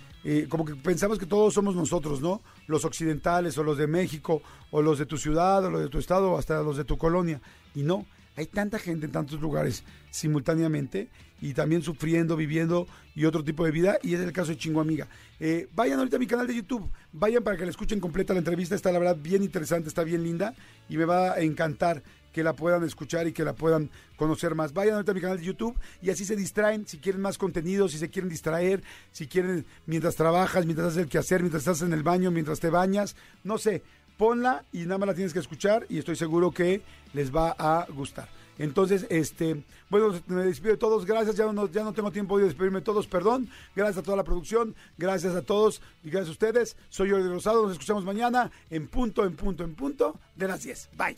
como 0.49 0.65
que 0.65 0.75
pensamos 0.75 1.19
que 1.19 1.27
todos 1.27 1.55
somos 1.55 1.75
nosotros, 1.75 2.21
¿no? 2.21 2.43
Los 2.67 2.85
occidentales 2.85 3.57
o 3.59 3.63
los 3.63 3.79
de 3.79 3.87
México 3.87 4.43
o 4.71 4.83
los 4.83 4.99
de 4.99 5.07
tu 5.07 5.17
ciudad 5.17 5.65
o 5.65 5.71
los 5.71 5.81
de 5.81 5.89
tu 5.89 5.99
estado 5.99 6.33
o 6.33 6.39
hasta 6.39 6.63
los 6.63 6.77
de 6.77 6.85
tu 6.85 6.99
colonia. 6.99 7.41
Y 7.75 7.83
no, 7.83 8.07
hay 8.37 8.47
tanta 8.47 8.79
gente 8.79 9.07
en 9.07 9.13
tantos 9.13 9.41
lugares 9.41 9.85
simultáneamente 10.11 11.09
y 11.41 11.55
también 11.55 11.83
sufriendo, 11.83 12.37
viviendo 12.37 12.87
y 13.15 13.25
otro 13.25 13.43
tipo 13.45 13.65
de 13.65 13.71
vida. 13.71 13.99
Y 14.03 14.15
es 14.15 14.21
el 14.21 14.33
caso 14.33 14.51
de 14.51 14.59
Chingo 14.59 14.81
Amiga. 14.81 15.09
Eh, 15.39 15.69
vayan 15.75 15.99
ahorita 15.99 16.17
a 16.17 16.19
mi 16.19 16.27
canal 16.27 16.47
de 16.47 16.55
YouTube, 16.55 16.89
vayan 17.13 17.43
para 17.43 17.57
que 17.57 17.65
la 17.65 17.71
escuchen 17.71 18.01
completa 18.01 18.33
la 18.33 18.39
entrevista. 18.39 18.75
Está 18.75 18.93
la 18.93 18.99
verdad 18.99 19.17
bien 19.21 19.43
interesante, 19.43 19.89
está 19.89 20.05
bien 20.05 20.23
linda 20.23 20.55
y 20.89 20.97
me 20.97 21.05
va 21.05 21.33
a 21.33 21.41
encantar 21.41 22.03
que 22.33 22.43
la 22.43 22.55
puedan 22.55 22.85
escuchar 22.85 23.27
y 23.27 23.33
que 23.33 23.45
la 23.45 23.55
puedan 23.55 23.91
conocer 24.17 24.55
más. 24.55 24.73
Vayan 24.73 24.95
ahorita 24.95 25.13
a 25.13 25.15
mi 25.15 25.21
canal 25.21 25.39
de 25.39 25.45
YouTube 25.45 25.77
y 26.03 26.11
así 26.11 26.25
se 26.25 26.37
distraen 26.37 26.87
si 26.87 26.99
quieren 26.99 27.21
más 27.21 27.39
contenido, 27.39 27.89
si 27.89 27.99
se 27.99 28.09
quieren 28.09 28.29
distraer, 28.29 28.83
si 29.13 29.27
quieren 29.27 29.67
mientras 29.87 30.17
trabajas, 30.17 30.67
mientras 30.67 30.89
haces 30.89 31.03
el 31.05 31.09
quehacer, 31.09 31.41
mientras 31.41 31.63
estás 31.63 31.83
en 31.83 31.93
el 31.93 32.03
baño, 32.03 32.31
mientras 32.31 32.61
te 32.61 32.71
bañas, 32.71 33.17
no 33.45 33.59
sé, 33.59 33.83
ponla 34.17 34.65
y 34.73 34.81
nada 34.81 34.99
más 34.99 35.09
la 35.09 35.15
tienes 35.15 35.33
que 35.33 35.39
escuchar 35.39 35.87
y 35.89 35.99
estoy 35.99 36.17
seguro 36.17 36.51
que 36.51 36.83
les 37.13 37.35
va 37.35 37.55
a 37.59 37.87
gustar. 37.91 38.40
Entonces, 38.61 39.07
este, 39.09 39.65
bueno, 39.89 40.21
me 40.27 40.45
despido 40.45 40.73
de 40.73 40.77
todos, 40.77 41.07
gracias, 41.07 41.35
ya 41.35 41.51
no, 41.51 41.71
ya 41.71 41.83
no 41.83 41.95
tengo 41.95 42.13
tiempo 42.13 42.39
de 42.39 42.45
despedirme 42.45 42.81
de 42.81 42.85
todos, 42.85 43.07
perdón, 43.07 43.49
gracias 43.75 43.97
a 43.97 44.03
toda 44.03 44.19
la 44.19 44.25
producción, 44.25 44.75
gracias 44.99 45.35
a 45.35 45.41
todos 45.41 45.81
y 46.05 46.11
gracias 46.11 46.29
a 46.29 46.33
ustedes, 46.33 46.77
soy 46.91 47.11
Jordi 47.11 47.27
Rosado, 47.27 47.63
nos 47.63 47.73
escuchamos 47.73 48.05
mañana 48.05 48.51
en 48.69 48.87
punto, 48.87 49.25
en 49.25 49.35
punto, 49.35 49.65
en 49.65 49.75
punto 49.75 50.21
de 50.37 50.47
las 50.47 50.63
10. 50.63 50.91
Bye. 50.99 51.15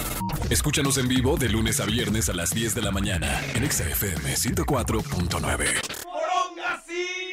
Escúchanos 0.50 0.98
en 0.98 1.08
vivo 1.08 1.36
de 1.36 1.48
lunes 1.48 1.80
a 1.80 1.84
viernes 1.84 2.28
a 2.28 2.32
las 2.32 2.50
10 2.50 2.76
de 2.76 2.82
la 2.82 2.92
mañana 2.92 3.44
en 3.56 3.64
Exa 3.64 3.88
FM 3.88 4.34
104.9. 4.34 7.31